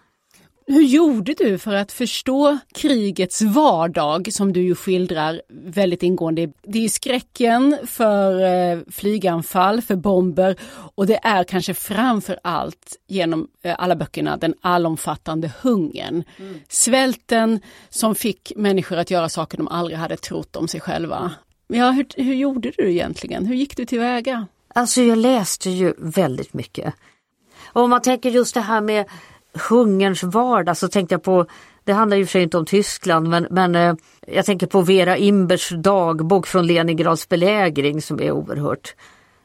Hur 0.67 0.81
gjorde 0.81 1.33
du 1.33 1.57
för 1.57 1.73
att 1.73 1.91
förstå 1.91 2.57
krigets 2.73 3.41
vardag 3.41 4.33
som 4.33 4.53
du 4.53 4.61
ju 4.61 4.75
skildrar 4.75 5.41
väldigt 5.49 6.03
ingående? 6.03 6.51
Det 6.61 6.85
är 6.85 6.89
skräcken 6.89 7.77
för 7.85 8.43
eh, 8.43 8.79
flyganfall, 8.91 9.81
för 9.81 9.95
bomber 9.95 10.55
och 10.95 11.07
det 11.07 11.19
är 11.23 11.43
kanske 11.43 11.73
framför 11.73 12.39
allt 12.43 12.95
genom 13.07 13.47
eh, 13.61 13.75
alla 13.77 13.95
böckerna 13.95 14.37
den 14.37 14.53
allomfattande 14.61 15.51
hungern. 15.61 16.23
Mm. 16.39 16.59
Svälten 16.69 17.59
som 17.89 18.15
fick 18.15 18.51
människor 18.55 18.97
att 18.97 19.11
göra 19.11 19.29
saker 19.29 19.57
de 19.57 19.67
aldrig 19.67 19.97
hade 19.97 20.17
trott 20.17 20.55
om 20.55 20.67
sig 20.67 20.79
själva. 20.79 21.31
Ja, 21.67 21.91
hur, 21.91 22.05
hur 22.15 22.33
gjorde 22.33 22.71
du 22.77 22.91
egentligen? 22.91 23.45
Hur 23.45 23.55
gick 23.55 23.77
du 23.77 23.85
tillväga? 23.85 24.47
Alltså 24.75 25.01
jag 25.01 25.17
läste 25.17 25.69
ju 25.69 25.93
väldigt 25.97 26.53
mycket. 26.53 26.93
Och 27.65 27.81
om 27.81 27.89
man 27.89 28.01
tänker 28.01 28.29
just 28.29 28.53
det 28.53 28.61
här 28.61 28.81
med 28.81 29.05
hungerns 29.69 30.23
vardag 30.23 30.77
så 30.77 30.87
tänkte 30.87 31.15
jag 31.15 31.23
på, 31.23 31.45
det 31.83 31.93
handlar 31.93 32.17
ju 32.17 32.25
för 32.25 32.31
sig 32.31 32.43
inte 32.43 32.57
om 32.57 32.65
Tyskland 32.65 33.27
men, 33.27 33.47
men 33.49 33.75
eh, 33.75 33.95
jag 34.27 34.45
tänker 34.45 34.67
på 34.67 34.81
Vera 34.81 35.17
Imbers 35.17 35.69
dagbok 35.69 36.47
från 36.47 36.67
Leningrads 36.67 37.29
belägring 37.29 38.01
som 38.01 38.21
är 38.21 38.31
oerhört 38.31 38.95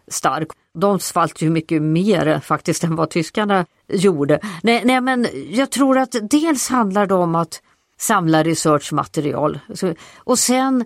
stark. 0.08 0.48
De 0.74 1.00
svalt 1.00 1.42
ju 1.42 1.50
mycket 1.50 1.82
mer 1.82 2.40
faktiskt 2.40 2.84
än 2.84 2.96
vad 2.96 3.10
tyskarna 3.10 3.66
gjorde. 3.88 4.40
Nej, 4.62 4.82
nej 4.84 5.00
men 5.00 5.26
jag 5.50 5.70
tror 5.70 5.98
att 5.98 6.16
dels 6.22 6.68
handlar 6.68 7.06
det 7.06 7.14
om 7.14 7.34
att 7.34 7.62
samla 7.98 8.42
researchmaterial 8.42 9.60
och 10.16 10.38
sen 10.38 10.84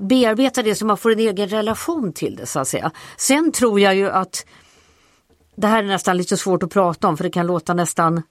bearbeta 0.00 0.62
det 0.62 0.74
så 0.74 0.86
man 0.86 0.96
får 0.96 1.12
en 1.12 1.18
egen 1.18 1.48
relation 1.48 2.12
till 2.12 2.36
det 2.36 2.46
så 2.46 2.60
att 2.60 2.68
säga. 2.68 2.90
Sen 3.16 3.52
tror 3.52 3.80
jag 3.80 3.94
ju 3.94 4.10
att 4.10 4.46
det 5.56 5.66
här 5.66 5.82
är 5.82 5.86
nästan 5.86 6.16
lite 6.16 6.36
svårt 6.36 6.62
att 6.62 6.70
prata 6.70 7.08
om 7.08 7.16
för 7.16 7.24
det 7.24 7.30
kan 7.30 7.46
låta 7.46 7.74
nästan 7.74 8.22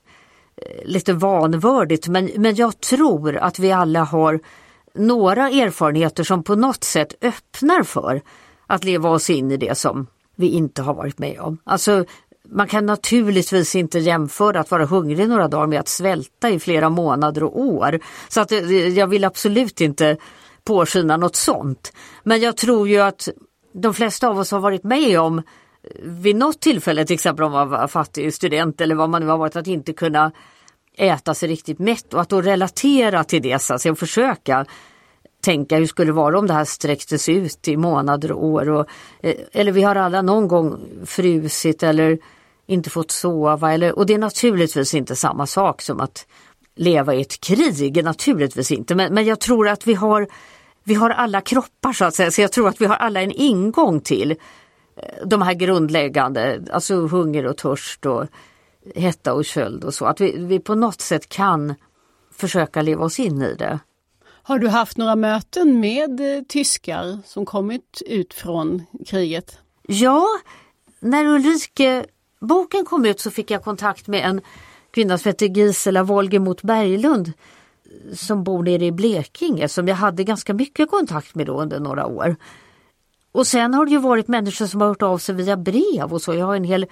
Eh, 0.56 0.86
lite 0.86 1.14
vanvördigt 1.14 2.08
men, 2.08 2.32
men 2.36 2.56
jag 2.56 2.80
tror 2.80 3.38
att 3.38 3.60
vi 3.60 3.72
alla 3.72 4.04
har 4.04 4.40
några 4.94 5.50
erfarenheter 5.50 6.24
som 6.24 6.44
på 6.44 6.56
något 6.56 6.84
sätt 6.84 7.14
öppnar 7.22 7.84
för 7.84 8.22
att 8.68 8.84
leva 8.84 9.10
oss 9.10 9.30
in 9.30 9.52
i 9.52 9.58
det 9.58 9.78
som 9.78 10.08
vi 10.36 10.50
inte 10.50 10.82
har 10.82 10.94
varit 10.94 11.20
med 11.20 11.40
om. 11.40 11.58
Alltså 11.64 12.06
man 12.50 12.68
kan 12.68 12.86
naturligtvis 12.86 13.76
inte 13.76 14.00
jämföra 14.00 14.60
att 14.60 14.72
vara 14.72 14.86
hungrig 14.86 15.30
några 15.30 15.48
dagar 15.48 15.68
med 15.68 15.80
att 15.80 15.88
svälta 15.88 16.50
i 16.50 16.60
flera 16.60 16.90
månader 16.90 17.44
och 17.44 17.60
år. 17.60 18.00
Så 18.28 18.42
att 18.42 18.52
eh, 18.52 18.88
jag 18.88 19.08
vill 19.08 19.24
absolut 19.24 19.82
inte 19.82 20.18
påskina 20.64 21.18
något 21.18 21.36
sånt. 21.36 21.94
Men 22.24 22.42
jag 22.42 22.58
tror 22.58 22.88
ju 22.88 23.00
att 23.00 23.30
de 23.74 23.94
flesta 23.94 24.28
av 24.28 24.40
oss 24.40 24.52
har 24.52 24.60
varit 24.60 24.84
med 24.84 25.20
om 25.20 25.42
vid 26.02 26.36
något 26.36 26.60
tillfälle, 26.60 27.06
till 27.06 27.14
exempel 27.14 27.46
om 27.46 27.52
man 27.52 27.70
var 27.70 27.88
fattig 27.88 28.34
student 28.34 28.82
eller 28.82 28.96
vad 28.96 29.10
man 29.10 29.22
nu 29.22 29.28
har 29.28 29.38
varit, 29.38 29.56
att 29.56 29.68
inte 29.68 29.94
kunna 29.94 30.32
äta 30.98 31.34
sig 31.34 31.50
riktigt 31.50 31.80
mätt 31.80 32.14
och 32.14 32.22
att 32.22 32.30
då 32.30 32.42
relatera 32.42 33.24
till 33.24 33.42
det 33.42 33.62
så 33.62 33.74
att 33.74 34.00
försöka 34.00 34.66
tänka 35.44 35.78
hur 35.78 35.86
skulle 35.86 36.10
det 36.10 36.16
vara 36.16 36.40
om 36.40 36.48
det 36.48 36.54
här 36.54 36.66
sträcktes 36.66 37.30
ut 37.30 37.68
i 37.68 37.78
månader 37.78 38.32
och 38.32 38.46
år. 38.46 38.70
Och, 38.70 38.88
eh, 39.22 39.36
eller 39.52 39.72
vi 39.72 39.84
har 39.84 39.96
alla 39.96 40.22
någon 40.22 40.48
gång 40.48 40.80
frusit 41.06 41.84
eller 41.84 42.20
inte 42.66 42.90
fått 42.90 43.12
sova. 43.12 43.74
Eller, 43.74 43.98
och 43.98 44.06
det 44.06 44.14
är 44.14 44.18
naturligtvis 44.18 44.94
inte 44.94 45.16
samma 45.16 45.48
sak 45.48 45.82
som 45.82 46.00
att 46.00 46.28
leva 46.76 47.14
i 47.14 47.22
ett 47.22 47.40
krig, 47.40 48.04
naturligtvis 48.04 48.72
inte. 48.72 48.96
Men, 48.96 49.14
men 49.14 49.26
jag 49.26 49.40
tror 49.40 49.68
att 49.68 49.88
vi 49.88 49.94
har, 49.94 50.28
vi 50.84 50.94
har 50.94 51.10
alla 51.10 51.42
kroppar 51.42 51.94
så 51.94 52.06
att 52.06 52.16
säga, 52.16 52.32
så 52.32 52.42
jag 52.42 52.52
tror 52.52 52.68
att 52.68 52.82
vi 52.82 52.86
har 52.86 52.96
alla 52.96 53.22
en 53.22 53.32
ingång 53.32 54.00
till 54.00 54.36
de 55.26 55.42
här 55.42 55.54
grundläggande, 55.54 56.64
alltså 56.72 57.08
hunger 57.08 57.46
och 57.46 57.58
törst 57.58 58.06
och 58.06 58.28
hetta 58.96 59.34
och 59.34 59.46
köld 59.46 59.84
och 59.84 59.94
så. 59.94 60.06
Att 60.06 60.22
vi, 60.22 60.38
vi 60.38 60.60
på 60.60 60.76
något 60.76 61.02
sätt 61.02 61.30
kan 61.30 61.76
försöka 62.32 62.82
leva 62.82 63.06
oss 63.06 63.20
in 63.20 63.42
i 63.42 63.56
det. 63.56 63.80
Har 64.26 64.60
du 64.60 64.68
haft 64.68 64.98
några 64.98 65.16
möten 65.16 65.80
med 65.80 66.38
eh, 66.38 66.44
tyskar 66.44 67.20
som 67.26 67.46
kommit 67.46 68.02
ut 68.06 68.34
från 68.34 68.86
kriget? 69.08 69.58
Ja, 69.88 70.26
när 71.00 71.26
Ulrike 71.26 72.06
boken 72.40 72.86
kom 72.86 73.06
ut 73.06 73.20
så 73.20 73.32
fick 73.32 73.52
jag 73.52 73.64
kontakt 73.64 74.08
med 74.08 74.26
en 74.26 74.42
kvinna 74.92 75.18
som 75.18 75.30
heter 75.30 75.46
Gisela 75.46 76.04
Wolgemot 76.04 76.62
Berglund 76.62 77.34
som 78.14 78.44
bor 78.44 78.64
nere 78.64 78.86
i 78.86 78.92
Blekinge 78.92 79.70
som 79.70 79.88
jag 79.88 79.96
hade 79.96 80.24
ganska 80.24 80.54
mycket 80.54 80.90
kontakt 80.90 81.36
med 81.36 81.46
då 81.48 81.62
under 81.62 81.80
några 81.80 82.06
år. 82.06 82.36
Och 83.34 83.48
sen 83.48 83.74
har 83.74 83.86
det 83.86 83.92
ju 83.92 84.00
varit 84.00 84.28
människor 84.28 84.66
som 84.66 84.82
har 84.82 84.88
hört 84.88 85.02
av 85.02 85.18
sig 85.18 85.36
via 85.36 85.58
brev 85.58 86.14
och 86.14 86.22
så. 86.22 86.34
Jag 86.34 86.46
har 86.46 86.56
en 86.56 86.64
hel 86.64 86.86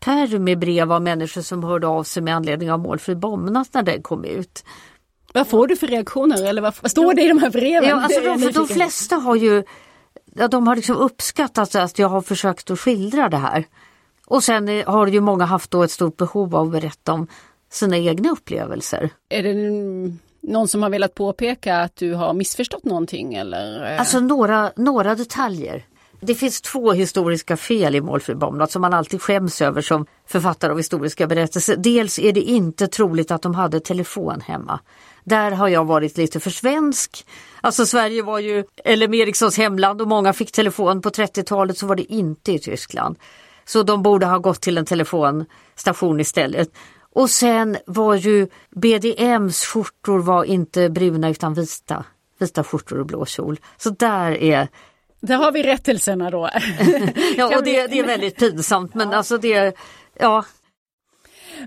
pärm 0.00 0.44
med 0.44 0.58
brev 0.58 0.92
av 0.92 1.02
människor 1.02 1.42
som 1.42 1.64
hörde 1.64 1.86
av 1.86 2.04
sig 2.04 2.22
med 2.22 2.36
anledning 2.36 2.72
av 2.72 2.78
Målfri 2.78 3.14
Bomnat 3.14 3.68
när 3.74 3.82
den 3.82 4.02
kom 4.02 4.24
ut. 4.24 4.64
Vad 5.34 5.48
får 5.48 5.66
du 5.66 5.76
för 5.76 5.86
reaktioner 5.86 6.44
eller 6.44 6.62
vad, 6.62 6.74
vad 6.82 6.90
står 6.90 7.14
det 7.14 7.22
i 7.22 7.28
de 7.28 7.38
här 7.38 7.50
breven? 7.50 7.88
Ja, 7.88 8.00
alltså 8.00 8.20
de, 8.20 8.52
de 8.52 8.68
flesta 8.68 9.16
har 9.16 9.36
ju 9.36 9.64
ja, 10.34 10.48
de 10.48 10.66
har 10.66 10.76
liksom 10.76 10.96
uppskattat 10.96 11.74
att 11.74 11.98
jag 11.98 12.08
har 12.08 12.22
försökt 12.22 12.70
att 12.70 12.80
skildra 12.80 13.28
det 13.28 13.36
här. 13.36 13.64
Och 14.26 14.44
sen 14.44 14.82
har 14.86 15.06
ju 15.06 15.20
många 15.20 15.44
haft 15.44 15.70
då 15.70 15.82
ett 15.82 15.90
stort 15.90 16.16
behov 16.16 16.56
av 16.56 16.66
att 16.66 16.72
berätta 16.72 17.12
om 17.12 17.26
sina 17.70 17.96
egna 17.96 18.30
upplevelser. 18.30 19.10
Är 19.28 19.42
det 19.42 19.52
någon 20.42 20.68
som 20.68 20.82
har 20.82 20.90
velat 20.90 21.14
påpeka 21.14 21.76
att 21.76 21.96
du 21.96 22.14
har 22.14 22.34
missförstått 22.34 22.84
någonting 22.84 23.34
eller? 23.34 23.92
Eh? 23.92 24.00
Alltså 24.00 24.20
några, 24.20 24.72
några 24.76 25.14
detaljer. 25.14 25.84
Det 26.22 26.34
finns 26.34 26.60
två 26.60 26.92
historiska 26.92 27.56
fel 27.56 27.94
i 27.94 28.00
Målfri 28.00 28.34
Bomnat 28.34 28.70
som 28.70 28.82
man 28.82 28.94
alltid 28.94 29.22
skäms 29.22 29.62
över 29.62 29.82
som 29.82 30.06
författare 30.26 30.70
av 30.70 30.76
historiska 30.76 31.26
berättelser. 31.26 31.76
Dels 31.76 32.18
är 32.18 32.32
det 32.32 32.40
inte 32.40 32.86
troligt 32.86 33.30
att 33.30 33.42
de 33.42 33.54
hade 33.54 33.80
telefon 33.80 34.40
hemma. 34.40 34.80
Där 35.24 35.50
har 35.50 35.68
jag 35.68 35.84
varit 35.84 36.16
lite 36.16 36.40
för 36.40 36.50
svensk. 36.50 37.26
Alltså 37.60 37.86
Sverige 37.86 38.22
var 38.22 38.38
ju 38.38 38.64
LM 38.84 39.14
Ericssons 39.14 39.58
hemland 39.58 40.00
och 40.00 40.08
många 40.08 40.32
fick 40.32 40.52
telefon. 40.52 41.02
På 41.02 41.10
30-talet 41.10 41.78
så 41.78 41.86
var 41.86 41.96
det 41.96 42.12
inte 42.12 42.52
i 42.52 42.58
Tyskland. 42.58 43.18
Så 43.64 43.82
de 43.82 44.02
borde 44.02 44.26
ha 44.26 44.38
gått 44.38 44.60
till 44.60 44.78
en 44.78 44.84
telefonstation 44.84 46.20
istället. 46.20 46.68
Och 47.14 47.30
sen 47.30 47.76
var 47.86 48.14
ju 48.14 48.48
BDMs 48.70 49.64
skjortor 49.64 50.18
var 50.18 50.44
inte 50.44 50.90
bruna 50.90 51.30
utan 51.30 51.54
vita. 51.54 52.04
Vita 52.38 52.64
skjortor 52.64 53.00
och 53.00 53.06
blå 53.06 53.26
kjol. 53.26 53.60
Så 53.76 53.90
där 53.90 54.32
är 54.32 54.68
där 55.20 55.36
har 55.36 55.52
vi 55.52 55.62
rättelserna 55.62 56.30
då. 56.30 56.50
ja 57.36 57.56
och 57.56 57.64
det, 57.64 57.86
det, 57.86 57.98
är 57.98 58.06
väldigt 58.06 58.38
pinsamt 58.38 58.94
men 58.94 59.10
ja. 59.10 59.16
alltså 59.16 59.38
det, 59.38 59.76
ja 60.18 60.44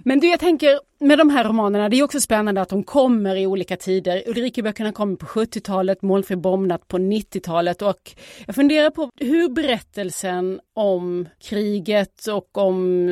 men 0.03 0.19
du, 0.19 0.29
jag 0.29 0.39
tänker 0.39 0.79
med 0.99 1.17
de 1.17 1.29
här 1.29 1.43
romanerna, 1.43 1.89
det 1.89 1.99
är 1.99 2.03
också 2.03 2.19
spännande 2.19 2.61
att 2.61 2.69
de 2.69 2.83
kommer 2.83 3.35
i 3.35 3.47
olika 3.47 3.77
tider. 3.77 4.23
Ulrikeböckerna 4.27 4.91
kommer 4.91 5.15
på 5.15 5.25
70-talet, 5.25 6.01
Målfri 6.01 6.35
bombnatt 6.35 6.87
på 6.87 6.97
90-talet 6.97 7.81
och 7.81 8.11
jag 8.45 8.55
funderar 8.55 8.89
på 8.89 9.09
hur 9.19 9.49
berättelsen 9.49 10.59
om 10.73 11.27
kriget 11.41 12.27
och 12.27 12.57
om, 12.57 13.07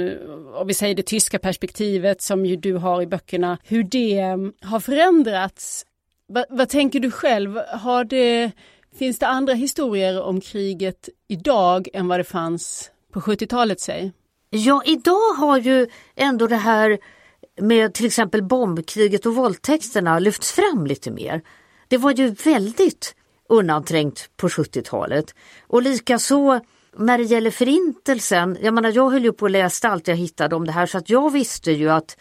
om 0.54 0.68
vi 0.68 0.74
säger 0.74 0.96
det 0.96 1.04
tyska 1.04 1.40
perspektivet 1.40 2.22
som 2.22 2.46
ju 2.46 2.56
du 2.56 2.74
har 2.74 3.02
i 3.02 3.08
böckerna, 3.08 3.58
hur 3.64 3.84
det 3.84 4.20
mm, 4.20 4.54
har 4.62 4.80
förändrats. 4.80 5.86
Va, 6.28 6.46
vad 6.50 6.70
tänker 6.70 7.00
du 7.00 7.12
själv? 7.12 7.58
Har 7.58 8.04
det, 8.04 8.52
finns 8.96 9.20
det 9.20 9.28
andra 9.28 9.54
historier 9.54 10.22
om 10.22 10.42
kriget 10.42 11.10
idag 11.28 11.88
än 11.94 12.08
vad 12.08 12.20
det 12.20 12.24
fanns 12.24 12.92
på 13.12 13.20
70-talet, 13.20 13.80
säg? 13.80 14.12
Ja, 14.54 14.82
idag 14.86 15.34
har 15.38 15.58
ju 15.58 15.88
ändå 16.16 16.48
det 16.48 16.56
här 16.56 17.00
med 17.62 17.94
till 17.94 18.06
exempel 18.06 18.44
bombkriget 18.44 19.26
och 19.26 19.36
våldtäkterna 19.36 20.20
lyfts 20.20 20.52
fram 20.52 20.86
lite 20.86 21.12
mer. 21.12 21.42
Det 21.88 21.98
var 21.98 22.12
ju 22.12 22.30
väldigt 22.30 23.16
undanträngt 23.50 24.30
på 24.38 24.48
70-talet. 24.48 25.36
Och 25.68 25.82
likaså 25.82 26.60
när 26.98 27.18
det 27.18 27.24
gäller 27.24 27.52
förintelsen, 27.52 28.58
jag 28.62 28.74
menar 28.74 28.92
jag 28.96 29.10
höll 29.10 29.24
ju 29.24 29.34
på 29.34 29.46
att 29.46 29.52
läsa 29.52 29.90
allt 29.90 30.08
jag 30.08 30.16
hittade 30.16 30.56
om 30.56 30.66
det 30.66 30.72
här 30.72 30.86
så 30.86 30.98
att 30.98 31.10
jag 31.10 31.32
visste 31.32 31.72
ju 31.72 31.90
att 31.90 32.18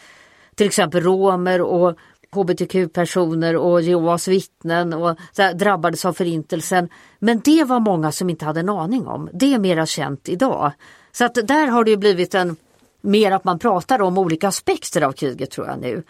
till 0.55 0.67
exempel 0.67 1.03
romer 1.03 1.61
och 1.61 1.97
hbtq-personer 2.31 3.55
och 3.55 3.81
Jehovas 3.81 4.27
vittnen 4.27 4.93
och 4.93 5.17
här, 5.37 5.53
drabbades 5.53 6.05
av 6.05 6.13
förintelsen. 6.13 6.89
Men 7.19 7.39
det 7.39 7.63
var 7.63 7.79
många 7.79 8.11
som 8.11 8.29
inte 8.29 8.45
hade 8.45 8.59
en 8.59 8.69
aning 8.69 9.07
om. 9.07 9.29
Det 9.33 9.53
är 9.53 9.59
mera 9.59 9.85
känt 9.85 10.29
idag. 10.29 10.71
Så 11.11 11.25
att 11.25 11.33
där 11.33 11.67
har 11.67 11.83
det 11.83 11.97
blivit 11.97 12.35
en 12.35 12.55
mer 13.01 13.31
att 13.31 13.43
man 13.43 13.59
pratar 13.59 14.01
om 14.01 14.17
olika 14.17 14.47
aspekter 14.47 15.01
av 15.01 15.11
kriget 15.11 15.51
tror 15.51 15.67
jag 15.67 15.79
nu. 15.79 16.03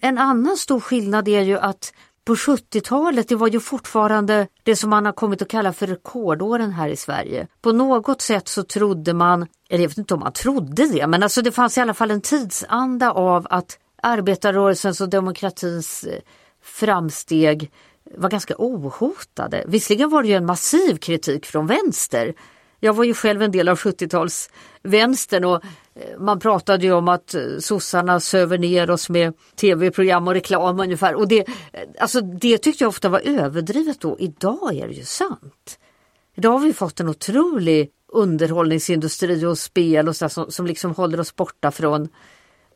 En 0.00 0.18
annan 0.18 0.56
stor 0.56 0.80
skillnad 0.80 1.28
är 1.28 1.42
ju 1.42 1.58
att 1.58 1.92
på 2.24 2.34
70-talet, 2.34 3.28
det 3.28 3.34
var 3.34 3.48
ju 3.48 3.60
fortfarande 3.60 4.46
det 4.62 4.76
som 4.76 4.90
man 4.90 5.04
har 5.06 5.12
kommit 5.12 5.42
att 5.42 5.48
kalla 5.48 5.72
för 5.72 5.86
rekordåren 5.86 6.72
här 6.72 6.88
i 6.88 6.96
Sverige. 6.96 7.46
På 7.60 7.72
något 7.72 8.20
sätt 8.20 8.48
så 8.48 8.62
trodde 8.62 9.14
man, 9.14 9.46
eller 9.68 9.82
jag 9.82 9.88
vet 9.88 9.98
inte 9.98 10.14
om 10.14 10.20
man 10.20 10.32
trodde 10.32 10.86
det, 10.86 11.06
men 11.06 11.22
alltså 11.22 11.42
det 11.42 11.52
fanns 11.52 11.78
i 11.78 11.80
alla 11.80 11.94
fall 11.94 12.10
en 12.10 12.20
tidsanda 12.20 13.12
av 13.12 13.46
att 13.50 13.78
arbetarrörelsens 14.02 15.00
och 15.00 15.08
demokratins 15.08 16.04
eh, 16.04 16.20
framsteg 16.62 17.70
var 18.16 18.30
ganska 18.30 18.54
ohotade. 18.58 19.64
Visserligen 19.66 20.10
var 20.10 20.22
det 20.22 20.28
ju 20.28 20.34
en 20.34 20.46
massiv 20.46 20.96
kritik 20.96 21.46
från 21.46 21.66
vänster 21.66 22.34
jag 22.80 22.92
var 22.92 23.04
ju 23.04 23.14
själv 23.14 23.42
en 23.42 23.50
del 23.50 23.68
av 23.68 23.78
70-talsvänstern 23.78 25.44
och 25.44 25.64
eh, 25.94 26.18
Man 26.18 26.38
pratade 26.38 26.86
ju 26.86 26.92
om 26.92 27.08
att 27.08 27.34
eh, 27.34 27.42
sossarna 27.60 28.20
söver 28.20 28.58
ner 28.58 28.90
oss 28.90 29.08
med 29.08 29.34
tv-program 29.56 30.28
och 30.28 30.34
reklam 30.34 30.80
ungefär. 30.80 31.14
Och 31.14 31.28
det, 31.28 31.48
eh, 31.72 31.82
alltså 31.98 32.20
det 32.20 32.58
tyckte 32.58 32.84
jag 32.84 32.88
ofta 32.88 33.08
var 33.08 33.20
överdrivet 33.24 34.00
då. 34.00 34.16
Idag 34.18 34.74
är 34.74 34.88
det 34.88 34.94
ju 34.94 35.04
sant. 35.04 35.78
Idag 36.34 36.50
har 36.50 36.58
vi 36.58 36.72
fått 36.72 37.00
en 37.00 37.08
otrolig 37.08 37.90
underhållningsindustri 38.12 39.44
och 39.44 39.58
spel 39.58 40.08
och 40.08 40.16
så 40.16 40.28
som, 40.28 40.50
som 40.50 40.66
liksom 40.66 40.94
håller 40.94 41.20
oss 41.20 41.36
borta 41.36 41.70
från 41.70 42.08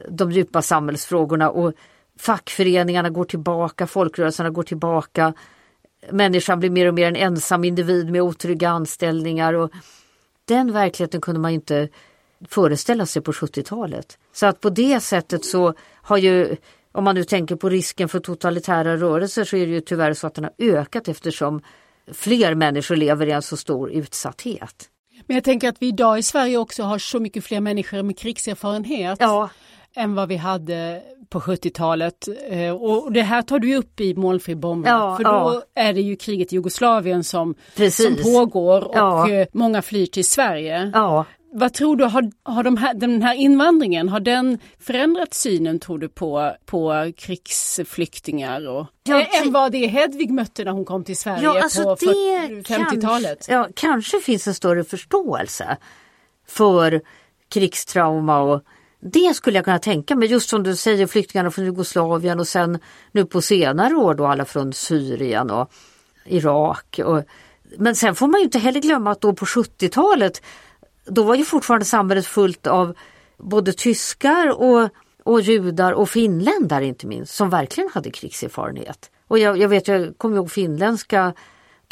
de 0.09 0.33
djupa 0.33 0.63
samhällsfrågorna 0.63 1.51
och 1.51 1.73
fackföreningarna 2.19 3.11
går 3.11 3.25
tillbaka, 3.25 3.87
folkrörelserna 3.87 4.51
går 4.51 4.63
tillbaka. 4.63 5.35
Människan 6.11 6.61
blir 6.61 6.71
mer 6.71 6.87
och 6.87 6.95
mer 6.95 7.09
en 7.09 7.17
ensam 7.17 7.65
individ 7.65 8.11
med 8.11 8.23
otrygga 8.23 8.69
anställningar 8.69 9.55
och 9.55 9.71
den 10.45 10.73
verkligheten 10.73 11.21
kunde 11.21 11.41
man 11.41 11.51
inte 11.51 11.89
föreställa 12.49 13.07
sig 13.07 13.23
på 13.23 13.33
70-talet. 13.33 14.19
Så 14.33 14.47
att 14.47 14.61
på 14.61 14.71
det 14.71 15.01
sättet 15.01 15.45
så 15.45 15.75
har 15.95 16.17
ju, 16.17 16.57
om 16.93 17.05
man 17.05 17.15
nu 17.15 17.25
tänker 17.25 17.57
på 17.57 17.69
risken 17.69 18.09
för 18.09 18.21
totalitära 18.21 18.97
rörelser 18.97 19.45
så 19.45 19.57
är 19.57 19.67
det 19.67 19.73
ju 19.73 19.81
tyvärr 19.81 20.15
så 20.15 20.27
att 20.27 20.35
den 20.35 20.45
har 20.45 20.53
ökat 20.59 21.09
eftersom 21.09 21.63
fler 22.13 22.55
människor 22.55 22.97
lever 22.97 23.27
i 23.27 23.31
en 23.31 23.43
så 23.43 23.57
stor 23.57 23.91
utsatthet. 23.91 24.89
Men 25.27 25.35
jag 25.35 25.45
tänker 25.45 25.69
att 25.69 25.77
vi 25.83 25.87
idag 25.87 26.19
i 26.19 26.23
Sverige 26.23 26.59
också 26.59 26.83
har 26.83 26.99
så 26.99 27.21
mycket 27.21 27.45
fler 27.45 27.61
människor 27.61 28.03
med 28.03 28.19
krigserfarenhet 28.19 29.19
ja. 29.21 29.51
Än 29.97 30.15
vad 30.15 30.29
vi 30.29 30.37
hade 30.37 31.03
på 31.29 31.41
70-talet. 31.41 32.29
Eh, 32.49 32.71
och 32.71 33.13
det 33.13 33.23
här 33.23 33.43
tar 33.43 33.59
du 33.59 33.77
upp 33.77 34.01
i 34.01 34.15
Målfri 34.15 34.55
bomb. 34.55 34.87
Ja, 34.87 35.17
för 35.17 35.25
då 35.25 35.31
ja. 35.31 35.63
är 35.83 35.93
det 35.93 36.01
ju 36.01 36.17
kriget 36.17 36.53
i 36.53 36.57
Jugoslavien 36.57 37.25
som, 37.25 37.55
Precis. 37.77 38.07
som 38.23 38.33
pågår 38.33 38.85
och 38.85 38.97
Ja. 38.97 39.31
eh, 39.31 39.47
många 39.53 39.83
flyr 39.83 40.07
till 40.07 40.25
Sverige. 40.25 40.93
Vad 41.55 41.73
tror 41.75 41.97
du, 41.97 42.05
har, 42.05 42.31
har 42.43 42.63
de 42.63 42.77
här, 42.77 42.95
den 42.95 43.23
här 43.23 43.35
invandringen, 43.35 44.09
har 44.09 44.21
den 44.21 44.59
förändrat 44.81 45.35
synen 45.35 45.81
tror 45.81 45.99
du 45.99 46.09
på, 46.09 46.53
på 46.67 47.13
krigsflyktingar? 47.17 48.69
Och, 48.69 48.87
Ja, 49.05 49.21
Ä- 49.21 49.27
än 49.43 49.53
vad 49.53 49.73
det 49.73 49.87
Hedvig 49.87 50.31
mötte 50.31 50.65
när 50.65 50.73
hon 50.73 50.85
kom 50.85 51.05
till 51.05 51.17
Sverige 51.17 51.43
ja 51.45 51.63
alltså 51.63 51.83
på 51.83 51.95
det 51.95 51.97
40 51.97 52.75
50-talet? 52.75 53.47
kanske, 53.47 53.53
ja, 53.53 53.69
kanske 53.77 54.21
finns 54.21 54.47
en 54.47 54.55
större 54.55 54.85
förståelse 54.85 55.77
för 56.49 57.01
krigstrauma 57.49 58.41
och 58.41 58.63
det 59.05 59.35
skulle 59.35 59.59
jag 59.59 59.65
kunna 59.65 59.79
tänka 59.79 60.17
mig, 60.17 60.29
just 60.29 60.49
som 60.49 60.63
du 60.63 60.77
säger 60.77 61.07
flyktingarna 61.07 61.51
från 61.51 61.65
Jugoslavien 61.65 62.41
och 62.41 62.49
sen 62.49 62.79
nu 63.13 63.25
på 63.25 63.43
senare 63.43 63.95
år 63.95 64.15
då 64.15 64.27
alla 64.27 64.45
från 64.45 64.73
Syrien 64.73 65.51
och 65.51 65.73
Irak. 66.25 67.01
Och, 67.05 67.23
men 67.79 67.97
sen 67.97 68.15
får 68.15 68.27
man 68.27 68.41
ju 68.41 68.45
inte 68.45 68.59
heller 68.59 68.81
glömma 68.81 69.11
att 69.11 69.21
då 69.21 69.33
på 69.33 69.45
70-talet 69.45 70.43
då 71.05 71.23
var 71.23 71.35
ju 71.35 71.45
fortfarande 71.45 71.85
samhället 71.85 72.27
fullt 72.27 72.67
av 72.67 72.95
både 73.39 73.73
tyskar 73.73 74.61
och, 74.61 74.89
och 75.23 75.41
judar 75.41 75.93
och 75.93 76.09
finländare 76.09 76.87
inte 76.87 77.07
minst 77.07 77.35
som 77.35 77.51
verkligen 77.51 77.91
hade 77.95 78.11
krigserfarenhet. 78.11 79.11
Och 79.29 79.39
jag, 79.39 79.59
jag 79.59 79.69
vet, 79.69 79.89
jag 79.89 80.19
kommer 80.19 80.37
ihåg 80.37 80.51
finländska 80.51 81.35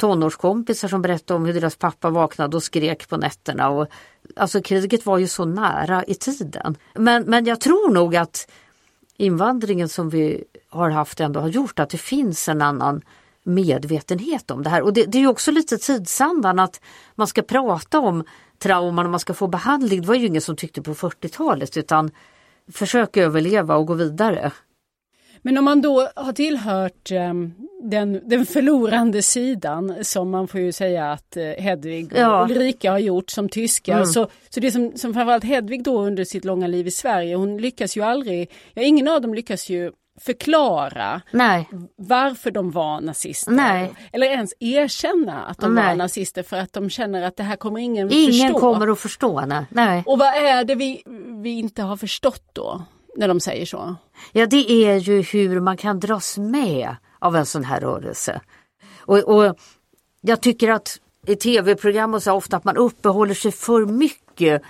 tonårskompisar 0.01 0.87
som 0.87 1.01
berättade 1.01 1.37
om 1.37 1.45
hur 1.45 1.53
deras 1.53 1.75
pappa 1.75 2.09
vaknade 2.09 2.57
och 2.57 2.63
skrek 2.63 3.09
på 3.09 3.17
nätterna. 3.17 3.69
Och, 3.69 3.87
alltså 4.35 4.61
kriget 4.61 5.05
var 5.05 5.17
ju 5.17 5.27
så 5.27 5.45
nära 5.45 6.03
i 6.03 6.15
tiden. 6.15 6.77
Men, 6.93 7.23
men 7.23 7.45
jag 7.45 7.61
tror 7.61 7.91
nog 7.91 8.15
att 8.15 8.51
invandringen 9.17 9.89
som 9.89 10.09
vi 10.09 10.43
har 10.69 10.89
haft 10.89 11.19
ändå 11.19 11.39
har 11.39 11.47
gjort 11.47 11.79
att 11.79 11.89
det 11.89 11.97
finns 11.97 12.49
en 12.49 12.61
annan 12.61 13.01
medvetenhet 13.43 14.51
om 14.51 14.63
det 14.63 14.69
här. 14.69 14.81
Och 14.81 14.93
det, 14.93 15.05
det 15.05 15.17
är 15.17 15.21
ju 15.21 15.27
också 15.27 15.51
lite 15.51 15.77
tidsandan 15.77 16.59
att 16.59 16.81
man 17.15 17.27
ska 17.27 17.41
prata 17.41 17.99
om 17.99 18.23
trauman 18.59 19.05
och 19.05 19.11
man 19.11 19.19
ska 19.19 19.33
få 19.33 19.47
behandling. 19.47 20.01
Det 20.01 20.07
var 20.07 20.15
ju 20.15 20.27
ingen 20.27 20.41
som 20.41 20.55
tyckte 20.55 20.81
på 20.81 20.93
40-talet 20.93 21.77
utan 21.77 22.11
försök 22.71 23.17
överleva 23.17 23.75
och 23.75 23.87
gå 23.87 23.93
vidare. 23.93 24.51
Men 25.41 25.57
om 25.57 25.65
man 25.65 25.81
då 25.81 26.07
har 26.15 26.33
tillhört 26.33 27.11
eh, 27.11 27.33
den, 27.83 28.29
den 28.29 28.45
förlorande 28.45 29.21
sidan 29.21 29.95
som 30.01 30.29
man 30.31 30.47
får 30.47 30.59
ju 30.59 30.71
säga 30.71 31.11
att 31.11 31.37
eh, 31.37 31.43
Hedvig 31.43 32.13
och 32.13 32.19
Ja. 32.19 32.43
Ulrika 32.49 32.91
har 32.91 32.99
gjort 32.99 33.29
som 33.29 33.49
tyskar. 33.49 33.93
Mm. 33.93 34.05
Så, 34.05 34.27
så 34.49 34.59
det 34.59 34.71
som, 34.71 34.91
som 34.95 35.13
framförallt 35.13 35.43
Hedvig 35.43 35.83
då 35.83 36.01
under 36.01 36.23
sitt 36.23 36.45
långa 36.45 36.67
liv 36.67 36.87
i 36.87 36.91
Sverige, 36.91 37.35
hon 37.35 37.57
lyckas 37.57 37.97
ju 37.97 38.01
aldrig, 38.01 38.51
ja 38.73 38.81
ingen 38.81 39.07
av 39.07 39.21
dem 39.21 39.33
lyckas 39.33 39.69
ju 39.69 39.91
förklara 40.21 41.21
Nej, 41.31 41.69
varför 41.95 42.51
de 42.51 42.71
var 42.71 43.01
nazister. 43.01 43.51
Nej. 43.51 43.93
Eller 44.13 44.27
ens 44.27 44.53
erkänna 44.59 45.43
att 45.43 45.57
de 45.57 45.75
Nej. 45.75 45.87
var 45.87 45.95
nazister 45.95 46.43
för 46.43 46.57
att 46.57 46.73
de 46.73 46.89
känner 46.89 47.21
att 47.23 47.37
det 47.37 47.43
här 47.43 47.55
kommer 47.55 47.79
ingen, 47.79 48.11
ingen 48.11 48.47
förstå. 48.47 48.59
kommer 48.59 48.87
att 48.87 48.99
förstå. 48.99 49.45
Nej. 49.69 50.03
Och 50.05 50.19
vad 50.19 50.27
är 50.35 50.63
det 50.63 50.75
vi, 50.75 51.03
vi 51.43 51.49
inte 51.49 51.81
har 51.81 51.97
förstått 51.97 52.49
då? 52.53 52.81
När 53.17 53.27
de 53.27 53.39
säger 53.39 53.65
så. 53.65 53.95
Ja, 54.31 54.45
det 54.45 54.71
är 54.71 54.97
ju 54.97 55.21
hur 55.21 55.59
man 55.59 55.77
kan 55.77 55.99
dras 55.99 56.37
med 56.37 56.95
av 57.19 57.35
en 57.35 57.45
sån 57.45 57.63
här 57.63 57.79
rörelse. 57.79 58.41
Och, 58.99 59.17
och 59.17 59.55
jag 60.21 60.41
tycker 60.41 60.69
att 60.69 60.99
i 61.27 61.35
tv-program 61.35 62.13
och 62.13 62.23
så 62.23 62.33
ofta 62.33 62.57
att 62.57 62.63
man 62.63 62.77
uppehåller 62.77 63.33
sig 63.33 63.51
för 63.51 63.85
mycket 63.85 64.61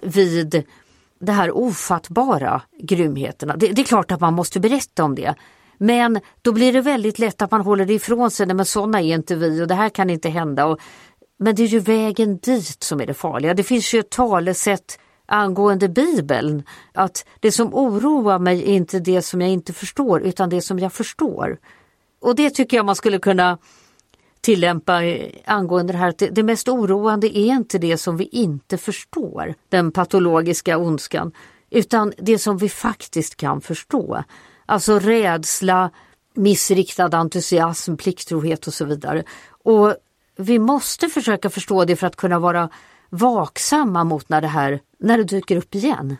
vid 0.00 0.64
det 1.20 1.32
här 1.32 1.56
ofattbara 1.56 2.62
grymheterna. 2.78 3.56
Det, 3.56 3.72
det 3.72 3.82
är 3.82 3.86
klart 3.86 4.12
att 4.12 4.20
man 4.20 4.34
måste 4.34 4.60
berätta 4.60 5.04
om 5.04 5.14
det. 5.14 5.34
Men 5.78 6.20
då 6.42 6.52
blir 6.52 6.72
det 6.72 6.80
väldigt 6.80 7.18
lätt 7.18 7.42
att 7.42 7.50
man 7.50 7.60
håller 7.60 7.86
det 7.86 7.94
ifrån 7.94 8.30
sig. 8.30 8.46
Nej, 8.46 8.56
men 8.56 8.66
sådana 8.66 9.00
är 9.00 9.14
inte 9.14 9.34
vi 9.34 9.62
och 9.62 9.66
det 9.66 9.74
här 9.74 9.88
kan 9.88 10.10
inte 10.10 10.28
hända. 10.28 10.66
Och, 10.66 10.80
men 11.38 11.54
det 11.54 11.62
är 11.62 11.66
ju 11.66 11.78
vägen 11.78 12.38
dit 12.38 12.82
som 12.82 13.00
är 13.00 13.06
det 13.06 13.14
farliga. 13.14 13.54
Det 13.54 13.62
finns 13.62 13.94
ju 13.94 14.00
ett 14.00 14.10
talesätt 14.10 14.98
angående 15.26 15.88
Bibeln 15.88 16.62
att 16.92 17.24
det 17.40 17.52
som 17.52 17.74
oroar 17.74 18.38
mig 18.38 18.62
är 18.62 18.74
inte 18.74 18.98
det 18.98 19.22
som 19.22 19.40
jag 19.40 19.50
inte 19.50 19.72
förstår 19.72 20.22
utan 20.22 20.48
det 20.50 20.62
som 20.62 20.78
jag 20.78 20.92
förstår. 20.92 21.58
Och 22.20 22.34
det 22.34 22.50
tycker 22.50 22.76
jag 22.76 22.86
man 22.86 22.96
skulle 22.96 23.18
kunna 23.18 23.58
tillämpa 24.40 25.02
angående 25.44 25.92
det 25.92 25.98
här. 25.98 26.08
att 26.08 26.18
Det, 26.18 26.28
det 26.28 26.42
mest 26.42 26.68
oroande 26.68 27.38
är 27.38 27.46
inte 27.46 27.78
det 27.78 27.98
som 27.98 28.16
vi 28.16 28.24
inte 28.24 28.78
förstår, 28.78 29.54
den 29.68 29.92
patologiska 29.92 30.78
ondskan, 30.78 31.32
utan 31.70 32.12
det 32.18 32.38
som 32.38 32.58
vi 32.58 32.68
faktiskt 32.68 33.36
kan 33.36 33.60
förstå. 33.60 34.24
Alltså 34.66 34.98
rädsla, 34.98 35.90
missriktad 36.34 37.16
entusiasm, 37.16 37.96
plikttrohet 37.96 38.66
och 38.66 38.74
så 38.74 38.84
vidare. 38.84 39.24
Och 39.48 39.96
vi 40.36 40.58
måste 40.58 41.08
försöka 41.08 41.50
förstå 41.50 41.84
det 41.84 41.96
för 41.96 42.06
att 42.06 42.16
kunna 42.16 42.38
vara 42.38 42.70
vaksamma 43.16 44.04
mot 44.04 44.28
när 44.28 44.40
det 44.40 44.46
här 44.48 44.80
när 44.98 45.18
det 45.18 45.24
dyker 45.24 45.56
upp 45.56 45.74
igen. 45.74 46.16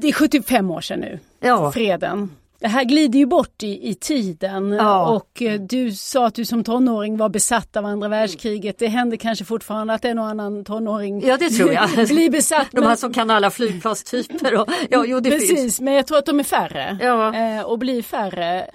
Det 0.00 0.08
är 0.08 0.12
75 0.12 0.70
år 0.70 0.80
sedan 0.80 1.00
nu, 1.00 1.18
Ja. 1.40 1.72
freden. 1.72 2.30
Det 2.60 2.68
här 2.68 2.84
glider 2.84 3.18
ju 3.18 3.26
bort 3.26 3.62
i, 3.62 3.88
i 3.90 3.94
tiden 3.94 4.72
Ja. 4.72 5.06
och 5.06 5.42
eh, 5.42 5.60
du 5.60 5.92
sa 5.92 6.26
att 6.26 6.34
du 6.34 6.44
som 6.44 6.64
tonåring 6.64 7.16
var 7.16 7.28
besatt 7.28 7.76
av 7.76 7.86
andra 7.86 8.08
världskriget. 8.08 8.78
Det 8.78 8.86
händer 8.86 9.16
kanske 9.16 9.44
fortfarande 9.44 9.94
att 9.94 10.04
en 10.04 10.18
och 10.18 10.26
annan 10.26 10.64
tonåring 10.64 11.26
Ja, 11.26 11.36
det 11.36 11.50
tror 11.50 11.72
jag. 11.72 11.88
blir 12.08 12.30
besatt. 12.30 12.66
De 12.70 12.80
här 12.80 12.88
men- 12.88 12.96
som 12.96 13.12
kan 13.12 13.30
alla 13.30 13.50
flygplanstyper. 13.50 14.60
Och, 14.60 14.68
ja, 14.90 15.04
jo, 15.06 15.20
det 15.20 15.30
Precis, 15.30 15.50
finns. 15.60 15.80
men 15.80 15.94
jag 15.94 16.06
tror 16.06 16.18
att 16.18 16.26
de 16.26 16.40
är 16.40 16.44
färre 16.44 16.98
Ja. 17.02 17.34
eh, 17.36 17.62
och 17.64 17.78
blir 17.78 18.02
färre. 18.02 18.66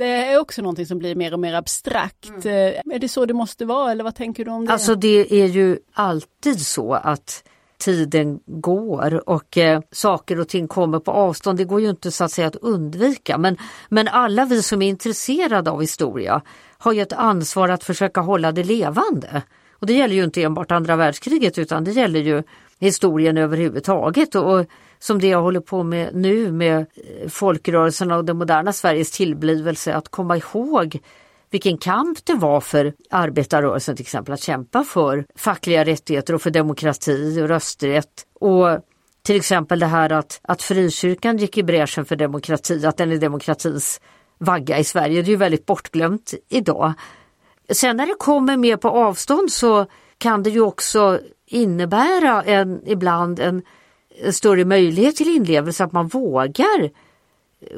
Det 0.00 0.06
är 0.06 0.38
också 0.38 0.62
någonting 0.62 0.86
som 0.86 0.98
blir 0.98 1.14
mer 1.14 1.32
och 1.32 1.40
mer 1.40 1.54
abstrakt. 1.54 2.46
Eh, 2.46 2.52
är 2.52 2.98
det 2.98 3.08
så 3.08 3.26
det 3.26 3.34
måste 3.34 3.64
vara 3.64 3.92
eller 3.92 4.04
vad 4.04 4.14
tänker 4.14 4.44
du 4.44 4.50
om 4.50 4.60
det? 4.60 4.64
Mm. 4.64 4.72
Alltså 4.72 4.94
det 4.94 5.42
är 5.42 5.46
ju 5.46 5.78
alltid 5.92 6.60
så 6.60 6.94
att 6.94 7.44
tiden 7.78 8.40
går 8.46 9.28
och 9.28 9.58
eh, 9.58 9.80
saker 9.92 10.40
och 10.40 10.48
ting 10.48 10.68
kommer 10.68 10.98
på 10.98 11.10
avstånd. 11.10 11.58
Det 11.58 11.64
går 11.64 11.80
ju 11.80 11.90
inte 11.90 12.10
så 12.10 12.24
att 12.24 12.32
säga 12.32 12.46
att 12.46 12.56
undvika 12.56 13.38
men, 13.38 13.56
men 13.88 14.08
alla 14.08 14.44
vi 14.44 14.62
som 14.62 14.82
är 14.82 14.88
intresserade 14.88 15.70
av 15.70 15.80
historia 15.80 16.42
har 16.78 16.92
ju 16.92 17.02
ett 17.02 17.12
ansvar 17.12 17.68
att 17.68 17.84
försöka 17.84 18.20
hålla 18.20 18.52
det 18.52 18.64
levande. 18.64 19.42
Och 19.72 19.86
det 19.86 19.92
gäller 19.92 20.14
ju 20.14 20.24
inte 20.24 20.42
enbart 20.42 20.70
andra 20.70 20.96
världskriget 20.96 21.58
utan 21.58 21.84
det 21.84 21.90
gäller 21.90 22.20
ju 22.20 22.42
historien 22.78 23.38
överhuvudtaget. 23.38 24.34
Och 24.34 24.66
som 25.00 25.18
det 25.18 25.26
jag 25.26 25.42
håller 25.42 25.60
på 25.60 25.82
med 25.82 26.14
nu 26.14 26.52
med 26.52 26.78
eh, 26.78 27.28
folkrörelserna 27.28 28.16
och 28.16 28.24
det 28.24 28.34
moderna 28.34 28.72
Sveriges 28.72 29.10
tillblivelse 29.10 29.94
att 29.94 30.08
komma 30.08 30.36
ihåg 30.36 31.00
vilken 31.50 31.78
kamp 31.78 32.24
det 32.24 32.34
var 32.34 32.60
för 32.60 32.92
arbetarrörelsen 33.10 33.96
till 33.96 34.02
exempel 34.02 34.34
att 34.34 34.42
kämpa 34.42 34.84
för 34.84 35.26
fackliga 35.34 35.84
rättigheter 35.84 36.34
och 36.34 36.42
för 36.42 36.50
demokrati 36.50 37.40
och 37.42 37.48
rösträtt. 37.48 38.26
Och 38.40 38.78
till 39.22 39.36
exempel 39.36 39.78
det 39.78 39.86
här 39.86 40.12
att, 40.12 40.40
att 40.42 40.62
frikyrkan 40.62 41.36
gick 41.36 41.58
i 41.58 41.62
bräschen 41.62 42.04
för 42.04 42.16
demokrati, 42.16 42.86
att 42.86 42.96
den 42.96 43.12
är 43.12 43.16
demokratins 43.16 44.00
vagga 44.38 44.78
i 44.78 44.84
Sverige, 44.84 45.22
det 45.22 45.28
är 45.28 45.30
ju 45.30 45.36
väldigt 45.36 45.66
bortglömt 45.66 46.34
idag. 46.48 46.92
Sen 47.72 47.96
när 47.96 48.06
det 48.06 48.14
kommer 48.18 48.56
mer 48.56 48.76
på 48.76 48.88
avstånd 48.88 49.52
så 49.52 49.86
kan 50.18 50.42
det 50.42 50.50
ju 50.50 50.60
också 50.60 51.20
innebära 51.46 52.42
en, 52.42 52.82
ibland 52.86 53.40
en 53.40 53.62
större 54.30 54.64
möjlighet 54.64 55.16
till 55.16 55.36
inlevelse, 55.36 55.84
att 55.84 55.92
man 55.92 56.08
vågar 56.08 56.90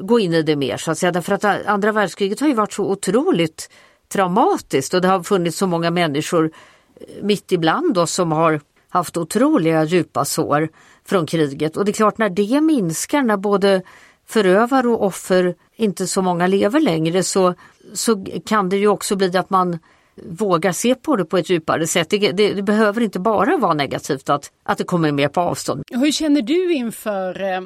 gå 0.01 0.19
in 0.19 0.33
i 0.33 0.41
det 0.41 0.55
mer 0.55 0.77
så 0.77 0.91
att 0.91 0.97
säga. 0.97 1.11
Därför 1.11 1.33
att 1.33 1.45
andra 1.65 1.91
världskriget 1.91 2.39
har 2.39 2.47
ju 2.47 2.53
varit 2.53 2.73
så 2.73 2.85
otroligt 2.85 3.69
traumatiskt 4.07 4.93
och 4.93 5.01
det 5.01 5.07
har 5.07 5.23
funnits 5.23 5.57
så 5.57 5.67
många 5.67 5.91
människor 5.91 6.51
eh, 6.95 7.23
mitt 7.23 7.51
ibland 7.51 7.97
oss 7.97 8.13
som 8.13 8.31
har 8.31 8.61
haft 8.89 9.17
otroliga 9.17 9.83
djupa 9.83 10.25
sår 10.25 10.69
från 11.05 11.25
kriget 11.25 11.77
och 11.77 11.85
det 11.85 11.91
är 11.91 11.93
klart 11.93 12.17
när 12.17 12.29
det 12.29 12.61
minskar, 12.61 13.21
när 13.21 13.37
både 13.37 13.81
förövare 14.25 14.87
och 14.87 15.05
offer 15.05 15.55
inte 15.75 16.07
så 16.07 16.21
många 16.21 16.47
lever 16.47 16.79
längre 16.79 17.23
så, 17.23 17.53
så 17.93 18.25
kan 18.45 18.69
det 18.69 18.77
ju 18.77 18.87
också 18.87 19.15
bli 19.15 19.37
att 19.37 19.49
man 19.49 19.79
vågar 20.15 20.71
se 20.71 20.95
på 20.95 21.15
det 21.15 21.25
på 21.25 21.37
ett 21.37 21.49
djupare 21.49 21.87
sätt. 21.87 22.09
Det, 22.09 22.31
det, 22.31 22.53
det, 22.53 22.63
behöver 22.63 23.01
inte 23.01 23.19
bara 23.19 23.57
vara 23.57 23.73
negativt 23.73 24.29
att, 24.29 24.51
att 24.63 24.77
det 24.77 24.83
kommer 24.83 25.11
mer 25.11 25.27
på 25.27 25.41
avstånd. 25.41 25.83
Hur 25.91 26.11
känner 26.11 26.41
du 26.41 26.73
inför 26.73 27.43
eh, 27.43 27.61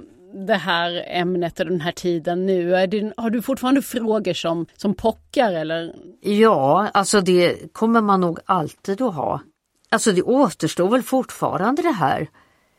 det 0.47 0.55
här 0.55 1.05
ämnet 1.07 1.59
och 1.59 1.65
den 1.65 1.81
här 1.81 1.91
tiden 1.91 2.45
nu? 2.45 2.87
Det, 2.87 3.13
har 3.17 3.29
du 3.29 3.41
fortfarande 3.41 3.81
frågor 3.81 4.33
som, 4.33 4.65
som 4.75 4.93
pockar 4.93 5.53
eller? 5.53 5.93
Ja, 6.21 6.89
alltså 6.93 7.21
det 7.21 7.73
kommer 7.73 8.01
man 8.01 8.21
nog 8.21 8.39
alltid 8.45 9.01
att 9.01 9.15
ha. 9.15 9.41
Alltså 9.89 10.11
det 10.11 10.23
återstår 10.23 10.89
väl 10.89 11.03
fortfarande 11.03 11.81
det 11.81 11.91
här. 11.91 12.29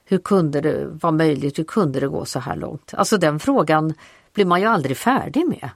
Hur 0.05 0.19
kunde 0.19 0.61
det 0.61 0.87
vara 0.87 1.13
möjligt? 1.13 1.59
Hur 1.59 1.65
kunde 1.65 2.01
det 2.01 2.09
gå 2.09 2.25
så 2.25 2.39
här 2.39 2.57
långt? 2.57 2.95
Alltså 2.95 3.17
den 3.17 3.39
frågan 3.39 3.95
blir 4.35 4.45
man 4.45 4.61
ju 4.61 4.67
aldrig 4.67 4.97
färdig 4.97 5.47
med. 5.47 5.71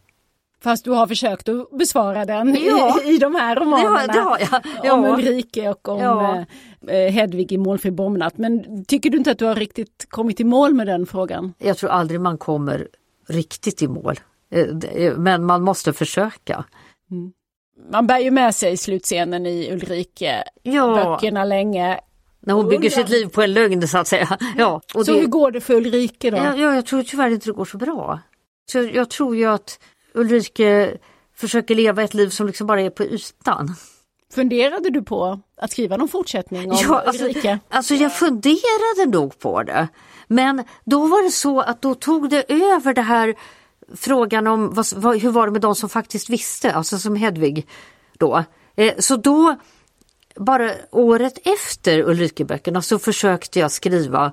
Fast 0.62 0.84
du 0.84 0.90
har 0.90 1.06
försökt 1.06 1.48
att 1.48 1.70
besvara 1.70 2.24
den 2.24 2.56
ja. 2.64 3.00
i, 3.04 3.08
i 3.14 3.18
de 3.18 3.34
här 3.34 3.56
romanerna. 3.56 4.06
Det 4.06 4.20
har, 4.20 4.38
det 4.38 4.44
har 4.44 4.62
ja. 4.82 4.92
Om 4.92 5.04
Ulrike 5.04 5.68
och 5.68 5.88
om 5.88 6.00
ja. 6.00 6.44
Eh, 6.88 6.96
eh, 6.96 7.12
Hedvig 7.12 7.52
i 7.52 7.58
Målfri 7.58 7.90
bombnatt. 7.90 8.38
Men 8.38 8.84
tycker 8.84 9.10
du 9.10 9.18
inte 9.18 9.30
att 9.30 9.38
du 9.38 9.44
har 9.44 9.54
riktigt 9.54 10.06
kommit 10.08 10.40
i 10.40 10.44
mål 10.44 10.74
med 10.74 10.86
den 10.86 11.06
frågan? 11.06 11.54
Jag 11.58 11.76
tror 11.78 11.90
aldrig 11.90 12.20
man 12.20 12.38
kommer 12.38 12.88
riktigt 13.28 13.82
i 13.82 13.88
mål. 13.88 14.20
Eh, 14.50 15.16
men 15.16 15.44
man 15.44 15.62
måste 15.62 15.92
försöka. 15.92 16.64
Mm. 17.10 17.32
Man 17.90 18.06
bär 18.06 18.18
ju 18.18 18.30
med 18.30 18.54
sig 18.54 18.76
slutscenen 18.76 19.46
i 19.46 19.72
Ulrike, 19.72 20.44
ja. 20.62 21.04
böckerna 21.04 21.44
länge. 21.44 22.00
När 22.40 22.54
hon 22.54 22.68
bygger 22.68 22.90
sitt 22.90 23.08
liv 23.08 23.26
på 23.26 23.42
en 23.42 23.52
lögn 23.52 23.88
så 23.88 23.98
att 23.98 24.08
säga. 24.08 24.38
Ja, 24.56 24.80
och 24.94 25.06
så 25.06 25.12
det... 25.12 25.20
hur 25.20 25.26
går 25.26 25.50
det 25.50 25.60
för 25.60 25.74
Ulrike 25.74 26.30
då? 26.30 26.36
Ja, 26.36 26.56
ja, 26.56 26.74
jag 26.74 26.86
tror 26.86 27.02
tyvärr 27.02 27.30
inte 27.30 27.46
det 27.46 27.52
går 27.52 27.64
så 27.64 27.78
bra. 27.78 28.20
Så 28.72 28.78
jag, 28.78 28.94
jag 28.94 29.10
tror 29.10 29.36
ju 29.36 29.46
att 29.46 29.78
Ulrike 30.14 30.98
försöker 31.36 31.74
leva 31.74 32.02
ett 32.02 32.14
liv 32.14 32.28
som 32.28 32.46
liksom 32.46 32.66
bara 32.66 32.80
är 32.80 32.90
på 32.90 33.04
ytan. 33.04 33.74
Funderade 34.34 34.90
du 34.90 35.02
på 35.02 35.40
att 35.56 35.72
skriva 35.72 35.96
någon 35.96 36.08
fortsättning 36.08 36.70
om 36.70 36.78
ja, 36.82 37.02
alltså, 37.06 37.24
Ulrike? 37.24 37.58
Alltså 37.68 37.94
jag 37.94 38.16
funderade 38.16 39.06
nog 39.06 39.38
på 39.38 39.62
det. 39.62 39.88
Men 40.26 40.64
då 40.84 41.06
var 41.06 41.22
det 41.22 41.30
så 41.30 41.60
att 41.60 41.82
då 41.82 41.94
tog 41.94 42.30
det 42.30 42.52
över 42.52 42.94
det 42.94 43.02
här 43.02 43.34
frågan 43.94 44.46
om 44.46 44.74
vad, 44.74 44.86
vad, 44.96 45.18
hur 45.18 45.30
var 45.30 45.46
det 45.46 45.52
med 45.52 45.60
de 45.60 45.74
som 45.74 45.88
faktiskt 45.88 46.30
visste, 46.30 46.72
alltså 46.72 46.98
som 46.98 47.16
Hedvig 47.16 47.66
då. 48.18 48.44
Eh, 48.76 48.94
så 48.98 49.16
då, 49.16 49.56
bara 50.36 50.72
året 50.90 51.38
efter 51.44 51.98
Ulrikeböckerna 51.98 52.82
så 52.82 52.98
försökte 52.98 53.58
jag 53.58 53.70
skriva 53.70 54.32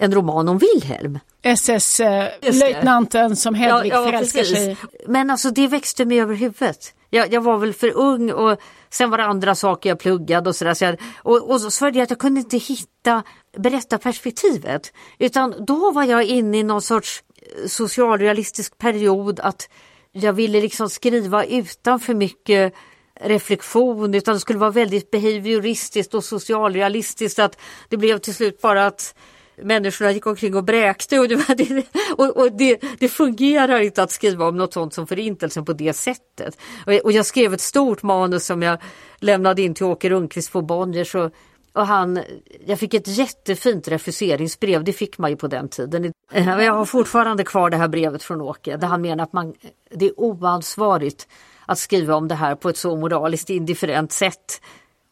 en 0.00 0.14
roman 0.14 0.48
om 0.48 0.58
Wilhelm. 0.58 1.18
SS-löjtnanten 1.42 3.36
som 3.36 3.54
Hedvig 3.54 3.92
ja, 3.92 3.96
ja, 3.96 4.04
förälskar 4.04 4.44
sig 4.44 4.76
Men 5.06 5.30
alltså 5.30 5.50
det 5.50 5.66
växte 5.66 6.04
mig 6.04 6.20
över 6.20 6.34
huvudet. 6.34 6.94
Jag, 7.10 7.32
jag, 7.32 7.40
var 7.40 7.58
väl 7.58 7.72
för 7.72 7.96
ung 7.96 8.32
och 8.32 8.58
sen 8.90 9.10
var 9.10 9.18
det 9.18 9.24
andra 9.24 9.54
saker 9.54 9.88
jag 9.88 9.98
pluggade 9.98 10.48
och 10.48 10.56
sådär. 10.56 10.74
Så 10.74 10.96
och, 11.16 11.50
och 11.50 11.60
så 11.60 11.84
var 11.84 11.90
det 11.90 12.00
att 12.00 12.10
jag 12.10 12.18
kunde 12.18 12.40
inte 12.40 12.56
hitta 12.56 13.22
berättarperspektivet. 13.58 14.92
Utan 15.18 15.64
då 15.66 15.90
var 15.90 16.04
jag 16.04 16.24
inne 16.24 16.58
i 16.58 16.62
någon 16.62 16.82
sorts 16.82 17.22
socialrealistisk 17.66 18.78
period 18.78 19.40
att 19.40 19.68
jag 20.12 20.32
ville 20.32 20.60
liksom 20.60 20.90
skriva 20.90 21.44
utan 21.44 22.00
för 22.00 22.14
mycket 22.14 22.74
reflektion 23.20 24.14
utan 24.14 24.34
det 24.34 24.40
skulle 24.40 24.58
vara 24.58 24.70
väldigt 24.70 25.10
behavioristiskt 25.10 26.14
och 26.14 26.24
socialrealistiskt 26.24 27.38
att 27.38 27.58
det 27.88 27.96
blev 27.96 28.18
till 28.18 28.34
slut 28.34 28.60
bara 28.60 28.86
att 28.86 29.14
människorna 29.62 30.12
gick 30.12 30.26
omkring 30.26 30.56
och 30.56 30.64
bräkte 30.64 31.18
och, 31.18 31.28
det, 31.28 31.84
och, 32.16 32.36
och 32.36 32.52
det, 32.52 32.80
det, 32.98 33.08
fungerar 33.08 33.80
inte 33.80 34.02
att 34.02 34.10
skriva 34.10 34.48
om 34.48 34.56
något 34.56 34.72
sånt 34.72 34.94
som 34.94 35.06
förintelsen 35.06 35.64
på 35.64 35.72
det 35.72 35.92
sättet. 35.92 36.58
Och, 36.86 36.92
och 36.92 37.12
jag 37.12 37.26
skrev 37.26 37.54
ett 37.54 37.60
stort 37.60 38.02
manus 38.02 38.46
som 38.46 38.62
jag 38.62 38.78
lämnade 39.18 39.62
in 39.62 39.74
till 39.74 39.86
Åke 39.86 40.10
Rundqvist 40.10 40.52
på 40.52 40.62
Bonniers 40.62 41.14
och, 41.14 41.32
och 41.72 41.86
han, 41.86 42.22
jag 42.66 42.78
fick 42.78 42.94
ett 42.94 43.08
jättefint 43.08 43.88
refuseringsbrev, 43.88 44.84
det 44.84 44.92
fick 44.92 45.18
man 45.18 45.30
ju 45.30 45.36
på 45.36 45.46
den 45.46 45.68
tiden. 45.68 46.12
Eh, 46.32 46.48
jag 46.48 46.72
har 46.72 46.84
fortfarande 46.84 47.44
kvar 47.44 47.70
det 47.70 47.76
här 47.76 47.88
brevet 47.88 48.22
från 48.22 48.40
Åke 48.40 48.76
där 48.76 48.88
han 48.88 49.02
menar 49.02 49.24
att 49.24 49.32
man, 49.32 49.54
det 49.90 50.06
är 50.06 50.20
oansvarigt 50.20 51.28
att 51.66 51.78
skriva 51.78 52.14
om 52.14 52.28
det 52.28 52.34
här 52.34 52.54
på 52.54 52.68
ett 52.68 52.76
så 52.76 52.96
moraliskt 52.96 53.50
indifferent 53.50 54.12
sätt. 54.12 54.60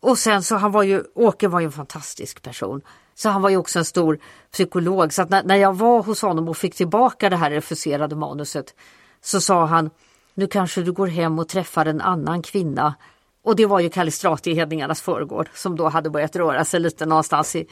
Och 0.00 0.18
sen 0.18 0.42
så 0.42 0.56
han 0.56 0.72
var 0.72 0.82
ju, 0.82 1.02
Åke 1.14 1.48
var 1.48 1.60
ju 1.60 1.66
en 1.66 1.72
fantastisk 1.72 2.42
person. 2.42 2.82
Så 3.18 3.28
han 3.28 3.42
var 3.42 3.50
ju 3.50 3.56
också 3.56 3.78
en 3.78 3.84
stor 3.84 4.18
psykolog. 4.52 5.12
Så 5.12 5.24
när, 5.24 5.42
när 5.42 5.56
jag 5.56 5.76
var 5.76 6.02
hos 6.02 6.22
honom 6.22 6.48
och 6.48 6.56
fick 6.56 6.74
tillbaka 6.74 7.30
det 7.30 7.36
här 7.36 7.50
refuserade 7.50 8.16
manuset 8.16 8.74
så 9.20 9.40
sa 9.40 9.66
han 9.66 9.90
nu 10.34 10.46
kanske 10.46 10.82
du 10.82 10.92
går 10.92 11.06
hem 11.06 11.38
och 11.38 11.48
träffar 11.48 11.86
en 11.86 12.00
annan 12.00 12.42
kvinna. 12.42 12.94
Och 13.42 13.56
det 13.56 13.66
var 13.66 13.80
ju 13.80 13.88
Kallistrati 13.88 14.50
i 14.50 14.54
Hedningarnas 14.54 15.00
förgård 15.00 15.48
som 15.54 15.76
då 15.76 15.88
hade 15.88 16.10
börjat 16.10 16.36
röra 16.36 16.64
sig 16.64 16.80
lite 16.80 17.06
någonstans 17.06 17.56
i, 17.56 17.66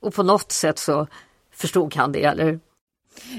och 0.00 0.14
på 0.14 0.22
något 0.22 0.52
sätt 0.52 0.78
så 0.78 1.06
förstod 1.52 1.94
han 1.94 2.12
det. 2.12 2.24
Eller 2.24 2.60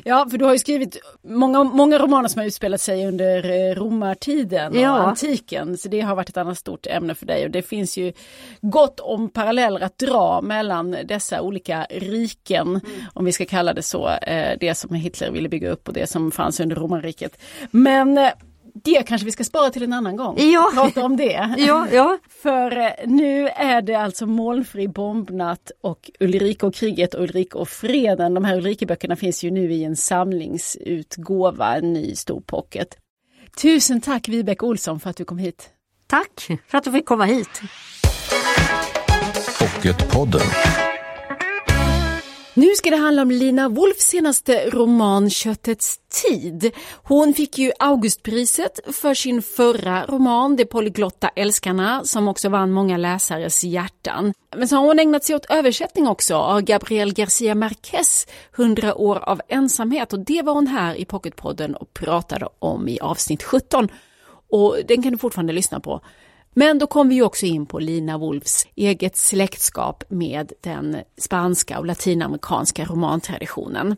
Ja, 0.03 0.27
för 0.31 0.37
du 0.37 0.45
har 0.45 0.53
ju 0.53 0.59
skrivit 0.59 0.97
många, 1.23 1.63
många 1.63 1.99
romaner 1.99 2.29
som 2.29 2.39
har 2.39 2.47
utspelat 2.47 2.81
sig 2.81 3.07
under 3.07 3.51
eh, 3.51 3.75
romartiden 3.75 4.71
och 4.71 4.79
ja. 4.79 4.89
antiken. 4.89 5.77
Så 5.77 5.89
det 5.89 6.01
har 6.01 6.15
varit 6.15 6.29
ett 6.29 6.37
annat 6.37 6.57
stort 6.57 6.87
ämne 6.87 7.15
för 7.15 7.25
dig 7.25 7.45
och 7.45 7.51
det 7.51 7.61
finns 7.61 7.97
ju 7.97 8.13
gott 8.61 8.99
om 8.99 9.29
paralleller 9.29 9.79
att 9.79 9.97
dra 9.97 10.41
mellan 10.41 10.97
dessa 11.05 11.41
olika 11.41 11.87
riken, 11.89 12.67
mm. 12.67 12.81
om 13.13 13.25
vi 13.25 13.31
ska 13.31 13.45
kalla 13.45 13.73
det 13.73 13.81
så, 13.81 14.09
eh, 14.09 14.57
det 14.59 14.75
som 14.75 14.95
Hitler 14.95 15.31
ville 15.31 15.49
bygga 15.49 15.69
upp 15.69 15.87
och 15.87 15.93
det 15.93 16.09
som 16.09 16.31
fanns 16.31 16.59
under 16.59 16.75
romarriket. 16.75 17.37
Men 17.71 18.17
eh, 18.17 18.31
det 18.83 19.03
kanske 19.07 19.25
vi 19.25 19.31
ska 19.31 19.43
spara 19.43 19.69
till 19.69 19.83
en 19.83 19.93
annan 19.93 20.15
gång. 20.15 20.35
Ja. 20.39 20.71
Prata 20.73 21.05
om 21.05 21.17
det. 21.17 21.55
Ja, 21.57 21.87
ja. 21.91 22.17
För 22.41 22.77
eh, 22.77 22.91
nu 23.05 23.47
är 23.47 23.81
det 23.81 23.95
alltså 23.95 24.25
Molnfri 24.25 24.87
bombnatt 24.87 25.71
och 25.81 26.11
Ulrika 26.19 26.67
och 26.67 26.73
kriget 26.73 27.13
och 27.13 27.23
Ulrika 27.23 27.57
och 27.57 27.69
freden. 27.69 28.33
De 28.33 28.45
här 28.45 28.57
Ulrikeböckerna 28.57 29.15
finns 29.15 29.43
ju 29.43 29.51
nu 29.51 29.73
i 29.73 29.83
en 29.83 29.95
samlingsutgåva, 29.95 31.75
en 31.77 31.93
ny 31.93 32.15
stor 32.15 32.41
pocket. 32.41 32.97
Tusen 33.61 34.01
tack 34.01 34.27
Vibeke 34.27 34.65
Olsson 34.65 34.99
för 34.99 35.09
att 35.09 35.17
du 35.17 35.25
kom 35.25 35.37
hit. 35.37 35.69
Tack 36.07 36.59
för 36.67 36.77
att 36.77 36.83
du 36.83 36.91
fick 36.91 37.05
komma 37.05 37.25
hit. 37.25 37.61
Pocketpodden. 39.59 40.41
Nu 42.57 42.75
ska 42.75 42.89
det 42.89 42.97
handla 42.97 43.21
om 43.21 43.31
Lina 43.31 43.69
Wolfs 43.69 44.07
senaste 44.07 44.69
roman 44.69 45.29
Köttets 45.29 45.99
tid. 46.23 46.71
Hon 47.03 47.33
fick 47.33 47.57
ju 47.57 47.71
Augustpriset 47.79 48.79
för 48.95 49.13
sin 49.13 49.41
förra 49.41 50.05
roman 50.05 50.55
De 50.55 50.65
polyglotta 50.65 51.29
älskarna 51.35 52.03
som 52.03 52.27
också 52.27 52.49
vann 52.49 52.71
många 52.71 52.97
läsares 52.97 53.63
hjärtan. 53.63 54.33
Men 54.55 54.67
så 54.67 54.75
har 54.75 54.83
hon 54.83 54.99
ägnat 54.99 55.23
sig 55.23 55.35
åt 55.35 55.45
översättning 55.45 56.07
också 56.07 56.35
av 56.35 56.61
Gabriel 56.61 57.13
Garcia 57.13 57.55
Marquez 57.55 58.27
100 58.57 58.95
år 58.95 59.29
av 59.29 59.41
ensamhet 59.47 60.13
och 60.13 60.19
det 60.19 60.41
var 60.41 60.53
hon 60.53 60.67
här 60.67 60.95
i 60.95 61.05
Pocketpodden 61.05 61.75
och 61.75 61.93
pratade 61.93 62.47
om 62.59 62.87
i 62.87 62.99
avsnitt 62.99 63.43
17. 63.43 63.89
Och 64.49 64.77
den 64.87 65.03
kan 65.03 65.11
du 65.11 65.17
fortfarande 65.17 65.53
lyssna 65.53 65.79
på. 65.79 66.01
Men 66.57 66.79
då 66.79 66.87
kom 66.87 67.09
vi 67.09 67.21
också 67.21 67.45
in 67.45 67.65
på 67.65 67.79
Lina 67.79 68.17
Wolfs 68.17 68.67
eget 68.75 69.17
släktskap 69.17 70.03
med 70.09 70.51
den 70.63 70.97
spanska 71.17 71.79
och 71.79 71.85
latinamerikanska 71.85 72.85
romantraditionen. 72.85 73.95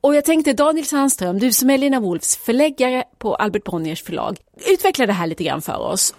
Och 0.00 0.14
jag 0.14 0.24
tänkte 0.24 0.52
Daniel 0.52 0.86
Sandström, 0.86 1.38
du 1.38 1.52
som 1.52 1.70
är 1.70 1.78
Lina 1.78 2.00
Wolfs 2.00 2.36
förläggare 2.36 3.04
på 3.18 3.34
Albert 3.34 3.64
Bonniers 3.64 4.02
förlag, 4.02 4.36
utveckla 4.66 5.06
det 5.06 5.12
här 5.12 5.26
lite 5.26 5.44
grann 5.44 5.62
för 5.62 5.78
oss. 5.78 6.14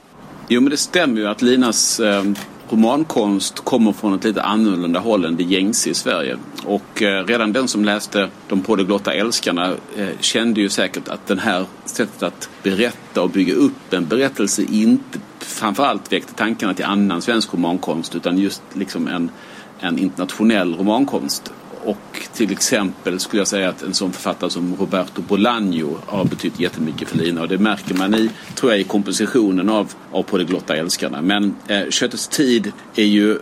Jo 0.47 0.61
men 0.61 0.71
det 0.71 0.77
stämmer 0.77 1.21
ju 1.21 1.27
att 1.27 1.41
Linas 1.41 1.99
eh, 1.99 2.23
romankonst 2.69 3.59
kommer 3.59 3.91
från 3.91 4.13
ett 4.13 4.23
lite 4.23 4.41
annorlunda 4.41 4.99
håll 4.99 5.25
än 5.25 5.35
det 5.35 5.43
gängse 5.43 5.89
i 5.89 5.93
Sverige. 5.93 6.37
Och 6.65 7.01
eh, 7.01 7.25
redan 7.25 7.53
den 7.53 7.67
som 7.67 7.85
läste 7.85 8.29
De 8.47 8.61
polyglotta 8.61 9.13
älskarna 9.13 9.73
eh, 9.97 10.07
kände 10.19 10.61
ju 10.61 10.69
säkert 10.69 11.07
att 11.07 11.27
det 11.27 11.39
här 11.39 11.65
sättet 11.85 12.23
att 12.23 12.49
berätta 12.63 13.21
och 13.21 13.29
bygga 13.29 13.53
upp 13.53 13.93
en 13.93 14.05
berättelse 14.05 14.63
inte 14.71 15.19
framförallt 15.43 16.11
väckte 16.11 16.33
tankarna 16.33 16.73
till 16.73 16.85
annan 16.85 17.21
svensk 17.21 17.53
romankonst 17.53 18.15
utan 18.15 18.37
just 18.37 18.61
liksom 18.73 19.07
en, 19.07 19.31
en 19.79 19.99
internationell 19.99 20.75
romankonst. 20.75 21.51
Och 21.85 22.27
till 22.33 22.51
exempel 22.51 23.19
skulle 23.19 23.39
jag 23.39 23.47
säga 23.47 23.69
att 23.69 23.81
en 23.81 23.93
sån 23.93 24.11
författare 24.11 24.49
som 24.49 24.75
Roberto 24.75 25.21
Bolaño 25.21 25.97
har 26.05 26.25
betytt 26.25 26.59
jättemycket 26.59 27.07
för 27.07 27.17
Lina 27.17 27.41
och 27.41 27.47
det 27.47 27.57
märker 27.57 27.95
man 27.95 28.15
i, 28.15 28.29
tror 28.55 28.71
jag, 28.71 28.81
i 28.81 28.83
kompositionen 28.83 29.69
av, 29.69 29.93
av 30.11 30.23
Polyglotta 30.23 30.75
älskarna. 30.75 31.21
Men 31.21 31.55
eh, 31.67 31.89
Köttets 31.89 32.27
tid 32.27 32.71
är 32.95 33.05
ju 33.05 33.39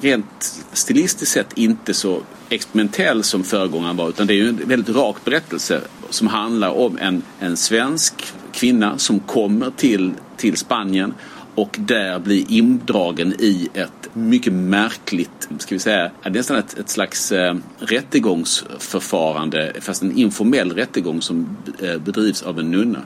rent 0.00 0.64
stilistiskt 0.72 1.32
sett 1.32 1.58
inte 1.58 1.94
så 1.94 2.22
experimentell 2.48 3.22
som 3.22 3.44
föregångaren 3.44 3.96
var 3.96 4.08
utan 4.08 4.26
det 4.26 4.32
är 4.32 4.36
ju 4.36 4.48
en 4.48 4.68
väldigt 4.68 4.96
rak 4.96 5.16
berättelse 5.24 5.80
som 6.10 6.26
handlar 6.26 6.70
om 6.70 6.98
en, 6.98 7.22
en 7.40 7.56
svensk 7.56 8.14
kvinna 8.52 8.98
som 8.98 9.20
kommer 9.20 9.70
till, 9.70 10.12
till 10.36 10.56
Spanien 10.56 11.14
och 11.54 11.76
där 11.80 12.18
bli 12.18 12.46
indragen 12.48 13.34
i 13.38 13.68
ett 13.74 14.10
mycket 14.12 14.52
märkligt, 14.52 15.48
ska 15.58 15.74
vi 15.74 15.78
säga, 15.78 16.10
nästan 16.24 16.56
ett, 16.56 16.78
ett 16.78 16.88
slags 16.88 17.32
eh, 17.32 17.54
rättegångsförfarande, 17.78 19.72
fast 19.80 20.02
en 20.02 20.18
informell 20.18 20.72
rättegång 20.72 21.22
som 21.22 21.56
eh, 21.82 21.98
bedrivs 21.98 22.42
av 22.42 22.58
en 22.58 22.70
nunna. 22.70 22.98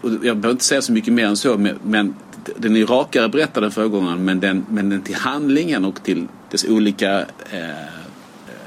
Och 0.00 0.10
jag 0.10 0.20
behöver 0.36 0.50
inte 0.50 0.64
säga 0.64 0.82
så 0.82 0.92
mycket 0.92 1.12
mer 1.12 1.26
än 1.26 1.36
så, 1.36 1.58
men, 1.82 2.14
den 2.56 2.76
är 2.76 2.86
rakare 2.86 3.28
berättad 3.28 3.64
än 3.64 3.70
föregångaren, 3.70 4.24
men 4.24 4.40
den, 4.40 4.66
men 4.70 4.90
den 4.90 5.02
till 5.02 5.14
handlingen 5.14 5.84
och 5.84 6.02
till 6.02 6.26
dess 6.50 6.64
olika 6.64 7.20
eh, 7.50 7.86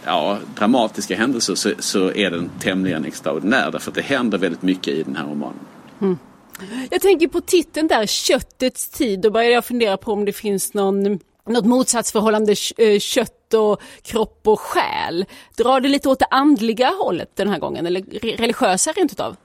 ja, 0.05 0.37
dramatiska 0.57 1.15
händelser 1.15 1.55
så, 1.55 1.71
så 1.79 2.11
är 2.11 2.31
den 2.31 2.49
tämligen 2.59 3.05
extraordinär 3.05 3.71
därför 3.71 3.91
att 3.91 3.95
det 3.95 4.01
händer 4.01 4.37
väldigt 4.37 4.61
mycket 4.61 4.93
i 4.93 5.03
den 5.03 5.15
här 5.15 5.25
romanen. 5.25 5.59
Mm. 6.01 6.17
Jag 6.91 7.01
tänker 7.01 7.27
på 7.27 7.41
titeln 7.41 7.87
där, 7.87 8.05
Köttets 8.05 8.89
tid. 8.89 9.19
Då 9.19 9.31
börjar 9.31 9.49
jag 9.49 9.65
fundera 9.65 9.97
på 9.97 10.11
om 10.11 10.25
det 10.25 10.33
finns 10.33 10.73
någon, 10.73 11.19
något 11.45 11.65
motsatsförhållande 11.65 12.55
eh, 12.77 12.99
kött 12.99 13.53
och 13.53 13.81
kropp 14.01 14.41
och 14.43 14.59
själ. 14.59 15.25
Drar 15.57 15.79
det 15.79 15.89
lite 15.89 16.09
åt 16.09 16.19
det 16.19 16.27
andliga 16.31 16.93
hållet 17.03 17.35
den 17.35 17.49
här 17.49 17.59
gången 17.59 17.85
eller 17.85 18.01
religiösa 18.37 18.91
rent 18.91 19.11
utav? 19.11 19.35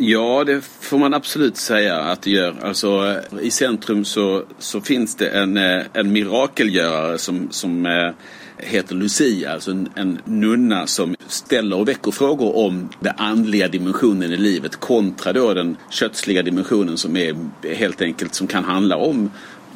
Ja, 0.00 0.44
det 0.44 0.60
får 0.80 0.98
man 0.98 1.14
absolut 1.14 1.56
säga 1.56 2.00
att 2.00 2.22
det 2.22 2.30
gör. 2.30 2.54
Alltså, 2.62 3.20
I 3.42 3.50
centrum 3.50 4.04
så, 4.04 4.44
så 4.58 4.80
finns 4.80 5.14
det 5.14 5.28
en, 5.28 5.56
eh, 5.56 5.82
en 5.92 6.12
mirakelgörare 6.12 7.18
som, 7.18 7.48
som 7.50 7.86
eh, 7.86 8.10
heter 8.56 8.94
Lucia, 8.94 9.52
alltså 9.52 9.70
en, 9.70 9.88
en 9.94 10.18
nunna 10.24 10.86
som 10.86 11.16
ställer 11.26 11.76
och 11.76 11.88
väcker 11.88 12.10
frågor 12.10 12.56
om 12.56 12.88
den 13.00 13.14
andliga 13.16 13.68
dimensionen 13.68 14.32
i 14.32 14.36
livet 14.36 14.76
kontra 14.76 15.32
då 15.32 15.54
den 15.54 15.76
kötsliga 15.90 16.42
dimensionen 16.42 16.96
som 16.96 17.16
är 17.16 17.36
helt 17.74 18.02
enkelt 18.02 18.34
som 18.34 18.46
kan 18.46 18.64
handla 18.64 18.96
om 18.96 19.30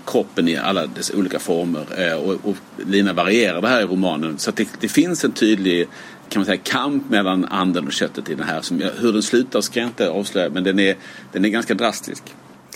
kroppen 0.06 0.48
i 0.48 0.56
alla 0.56 0.86
dess 0.86 1.10
olika 1.10 1.38
former. 1.38 1.86
Eh, 1.98 2.14
och, 2.14 2.34
och 2.42 2.56
Lina 2.86 3.12
varierar 3.12 3.60
det 3.60 3.68
här 3.68 3.80
i 3.80 3.84
romanen. 3.84 4.38
Så 4.38 4.50
det, 4.50 4.68
det, 4.80 4.88
finns 4.88 5.24
en 5.24 5.32
tydlig 5.32 5.88
kan 6.32 6.40
man 6.40 6.46
säga, 6.46 6.60
kamp 6.64 7.10
mellan 7.10 7.44
anden 7.44 7.86
och 7.86 7.92
köttet 7.92 8.28
i 8.28 8.34
den 8.34 8.46
här. 8.46 8.60
Som, 8.60 8.82
hur 9.00 9.12
den 9.12 9.22
slutar 9.22 9.60
ska 9.60 9.80
jag 9.80 9.88
inte 9.88 10.10
avslöja 10.10 10.50
men 10.50 10.64
den 10.64 10.78
är, 10.78 10.96
den 11.32 11.44
är 11.44 11.48
ganska 11.48 11.74
drastisk. 11.74 12.22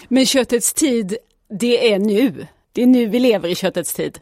Men 0.08 0.26
köttets 0.26 0.74
tid, 0.74 1.16
det 1.60 1.92
är 1.92 1.98
nu. 1.98 2.46
Det 2.72 2.82
är 2.82 2.86
nu 2.86 3.06
vi 3.06 3.18
lever 3.18 3.48
i 3.48 3.54
köttets 3.54 3.94
tid. 3.94 4.18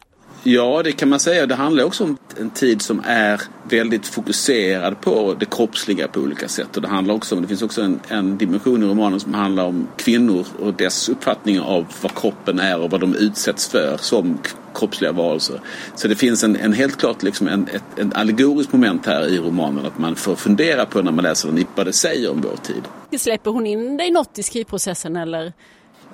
Ja, 0.46 0.82
det 0.82 0.92
kan 0.92 1.08
man 1.08 1.20
säga. 1.20 1.46
Det 1.46 1.54
handlar 1.54 1.84
också 1.84 2.04
om 2.04 2.16
en 2.40 2.50
tid 2.50 2.82
som 2.82 3.02
är 3.06 3.40
väldigt 3.70 4.06
fokuserad 4.06 5.00
på 5.00 5.36
det 5.38 5.46
kroppsliga 5.46 6.08
på 6.08 6.20
olika 6.20 6.48
sätt. 6.48 6.76
Och 6.76 6.82
det 6.82 6.88
handlar 6.88 7.14
också 7.14 7.34
om, 7.34 7.42
det 7.42 7.48
finns 7.48 7.62
också 7.62 7.82
en, 7.82 8.00
en 8.08 8.38
dimension 8.38 8.82
i 8.82 8.86
romanen 8.86 9.20
som 9.20 9.34
handlar 9.34 9.64
om 9.64 9.88
kvinnor 9.96 10.46
och 10.60 10.74
dess 10.74 11.08
uppfattning 11.08 11.60
av 11.60 11.86
vad 12.02 12.14
kroppen 12.14 12.58
är 12.58 12.80
och 12.80 12.90
vad 12.90 13.00
de 13.00 13.14
utsätts 13.14 13.68
för 13.68 13.96
som 13.96 14.38
kroppsliga 14.74 15.12
varelser. 15.12 15.60
Så 15.94 16.08
det 16.08 16.16
finns 16.16 16.44
en, 16.44 16.56
en 16.56 16.72
helt 16.72 16.96
klart 16.96 17.22
liksom 17.22 17.48
en, 17.48 17.68
ett, 17.72 17.98
en 17.98 18.12
allegorisk 18.12 18.72
moment 18.72 19.06
här 19.06 19.26
i 19.26 19.38
romanen 19.38 19.86
att 19.86 19.98
man 19.98 20.16
får 20.16 20.34
fundera 20.34 20.86
på 20.86 21.02
när 21.02 21.12
man 21.12 21.22
läser 21.22 21.48
den 21.48 21.64
vad 21.74 21.86
det 21.86 21.92
säger 21.92 22.30
om 22.30 22.40
vår 22.40 22.56
tid. 22.56 23.20
Släpper 23.20 23.50
hon 23.50 23.66
in 23.66 23.96
dig 23.96 24.10
något 24.10 24.38
i 24.38 24.42
skrivprocessen 24.42 25.16
eller? 25.16 25.52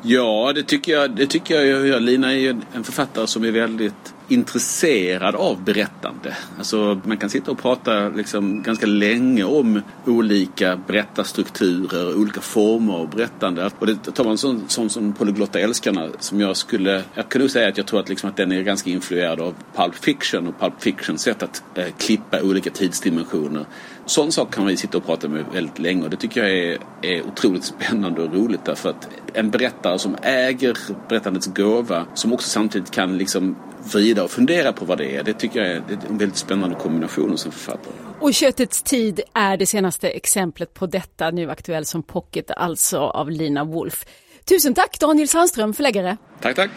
Ja, 0.03 0.53
det 0.55 0.62
tycker 0.62 0.93
jag. 0.93 1.16
Det 1.16 1.26
tycker 1.26 1.62
jag. 1.62 2.03
Lina 2.03 2.33
är 2.33 2.37
ju 2.37 2.57
en 2.72 2.85
författare 2.85 3.26
som 3.26 3.45
är 3.45 3.51
väldigt 3.51 4.14
intresserad 4.31 5.35
av 5.35 5.64
berättande. 5.64 6.37
Alltså, 6.59 7.01
man 7.05 7.16
kan 7.16 7.31
sitta 7.31 7.51
och 7.51 7.59
prata 7.59 8.09
liksom 8.09 8.62
ganska 8.62 8.87
länge 8.87 9.45
om 9.45 9.83
olika 10.07 10.76
berättarstrukturer, 10.87 12.18
olika 12.18 12.41
former 12.41 12.95
av 12.95 13.11
berättande. 13.11 13.70
Och 13.78 13.87
det 13.87 13.95
tar 13.95 14.24
man 14.24 14.39
sån, 14.39 14.64
sån 14.68 14.91
som 14.91 15.12
Polyglotta 15.12 15.59
älskarna 15.59 16.09
som 16.18 16.41
jag 16.41 16.57
skulle... 16.57 17.03
Jag 17.14 17.28
kan 17.28 17.41
nog 17.41 17.51
säga 17.51 17.68
att 17.68 17.76
jag 17.76 17.87
tror 17.87 18.01
att, 18.01 18.09
liksom 18.09 18.31
att 18.31 18.37
den 18.37 18.53
är 18.53 18.62
ganska 18.62 18.91
influerad 18.91 19.41
av 19.41 19.55
Pulp 19.74 19.95
Fiction 19.95 20.47
och 20.49 20.61
Pulp 20.61 20.83
Fictions 20.83 21.22
sätt 21.22 21.43
att 21.43 21.62
eh, 21.74 21.87
klippa 21.99 22.43
olika 22.43 22.70
tidsdimensioner. 22.70 23.64
Sån 24.07 24.33
sak 24.33 24.55
kan 24.55 24.66
vi 24.66 24.76
sitta 24.76 24.99
och 24.99 25.07
prata 25.07 25.28
med 25.28 25.45
väldigt 25.53 25.78
länge 25.78 26.05
och 26.05 26.11
det 26.11 26.16
tycker 26.16 26.45
jag 26.45 26.51
är, 26.51 26.78
är 27.03 27.26
otroligt 27.26 27.64
spännande 27.64 28.22
och 28.22 28.35
roligt 28.35 28.64
därför 28.64 28.91
att 28.91 29.09
en 29.35 29.51
berättare 29.51 29.99
som 29.99 30.16
äger 30.22 30.76
berättandets 31.09 31.47
gåva 31.47 32.07
som 32.14 32.33
också 32.33 32.49
samtidigt 32.49 32.91
kan 32.91 33.18
liksom 33.18 33.57
vrida 33.93 34.20
och 34.25 34.31
fundera 34.31 34.73
på 34.73 34.85
vad 34.85 34.99
det 34.99 35.16
är. 35.16 35.23
Det 35.23 35.33
tycker 35.33 35.61
jag 35.61 35.68
är 35.68 35.83
en 36.09 36.18
väldigt 36.18 36.37
spännande 36.37 36.77
kombination 36.77 37.39
som 37.39 37.53
författare. 37.53 37.95
Och 38.21 38.35
Köttets 38.35 38.83
tid 38.83 39.21
är 39.35 39.57
det 39.57 39.66
senaste 39.66 40.09
exemplet 40.09 40.75
på 40.75 40.87
detta, 40.87 41.31
nu 41.31 41.51
aktuell 41.51 41.87
som 41.87 42.03
pocket, 42.03 42.51
alltså 42.51 42.99
av 42.99 43.31
Lina 43.31 43.64
Wolf. 43.64 44.05
Tusen 44.45 44.75
tack 44.75 44.99
Daniel 44.99 45.29
Sandström, 45.29 45.75
förläggare. 45.75 46.16
Tack, 46.41 46.57
tack. 46.57 46.71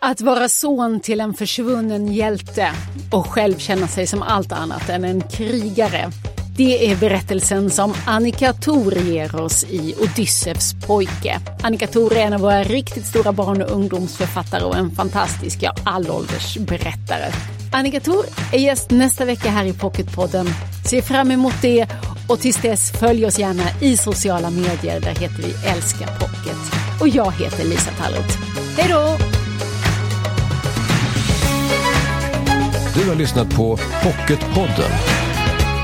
Att 0.00 0.20
vara 0.20 0.48
son 0.48 1.00
till 1.00 1.20
en 1.20 1.34
försvunnen 1.34 2.12
hjälte 2.12 2.72
och 3.12 3.26
själv 3.26 3.58
känna 3.58 3.88
sig 3.88 4.06
som 4.06 4.22
allt 4.22 4.52
annat 4.52 4.88
än 4.88 5.04
en 5.04 5.20
krigare 5.20 6.10
det 6.58 6.90
är 6.90 6.96
berättelsen 6.96 7.70
som 7.70 7.94
Annika 8.06 8.52
Thor 8.52 8.94
ger 8.94 9.40
oss 9.40 9.64
i 9.64 9.94
Odysseus 10.00 10.74
pojke. 10.86 11.40
Annika 11.62 11.86
Thor 11.86 12.16
är 12.16 12.20
en 12.20 12.32
av 12.32 12.40
våra 12.40 12.62
riktigt 12.62 13.06
stora 13.06 13.32
barn 13.32 13.62
och 13.62 13.70
ungdomsförfattare 13.70 14.64
och 14.64 14.76
en 14.76 14.90
fantastisk, 14.90 15.58
ja 15.62 15.74
allålders 15.84 16.56
berättare. 16.56 17.32
Annika 17.72 18.00
Thor 18.00 18.24
är 18.52 18.58
gäst 18.58 18.90
nästa 18.90 19.24
vecka 19.24 19.50
här 19.50 19.64
i 19.64 19.72
Pocketpodden. 19.72 20.46
Se 20.84 21.02
fram 21.02 21.30
emot 21.30 21.54
det 21.62 21.86
och 22.28 22.40
tills 22.40 22.62
dess 22.62 22.92
följ 22.92 23.26
oss 23.26 23.38
gärna 23.38 23.64
i 23.80 23.96
sociala 23.96 24.50
medier. 24.50 25.00
Där 25.00 25.14
heter 25.14 25.42
vi 25.42 25.68
Älska 25.68 26.06
Pocket. 26.06 26.58
Och 27.00 27.08
jag 27.08 27.32
heter 27.32 27.64
Lisa 27.64 27.90
Tallroth. 27.90 28.38
Hej 28.76 28.88
då! 28.88 29.16
Du 32.94 33.08
har 33.08 33.16
lyssnat 33.16 33.56
på 33.56 33.78
Pocketpodden. 34.02 35.17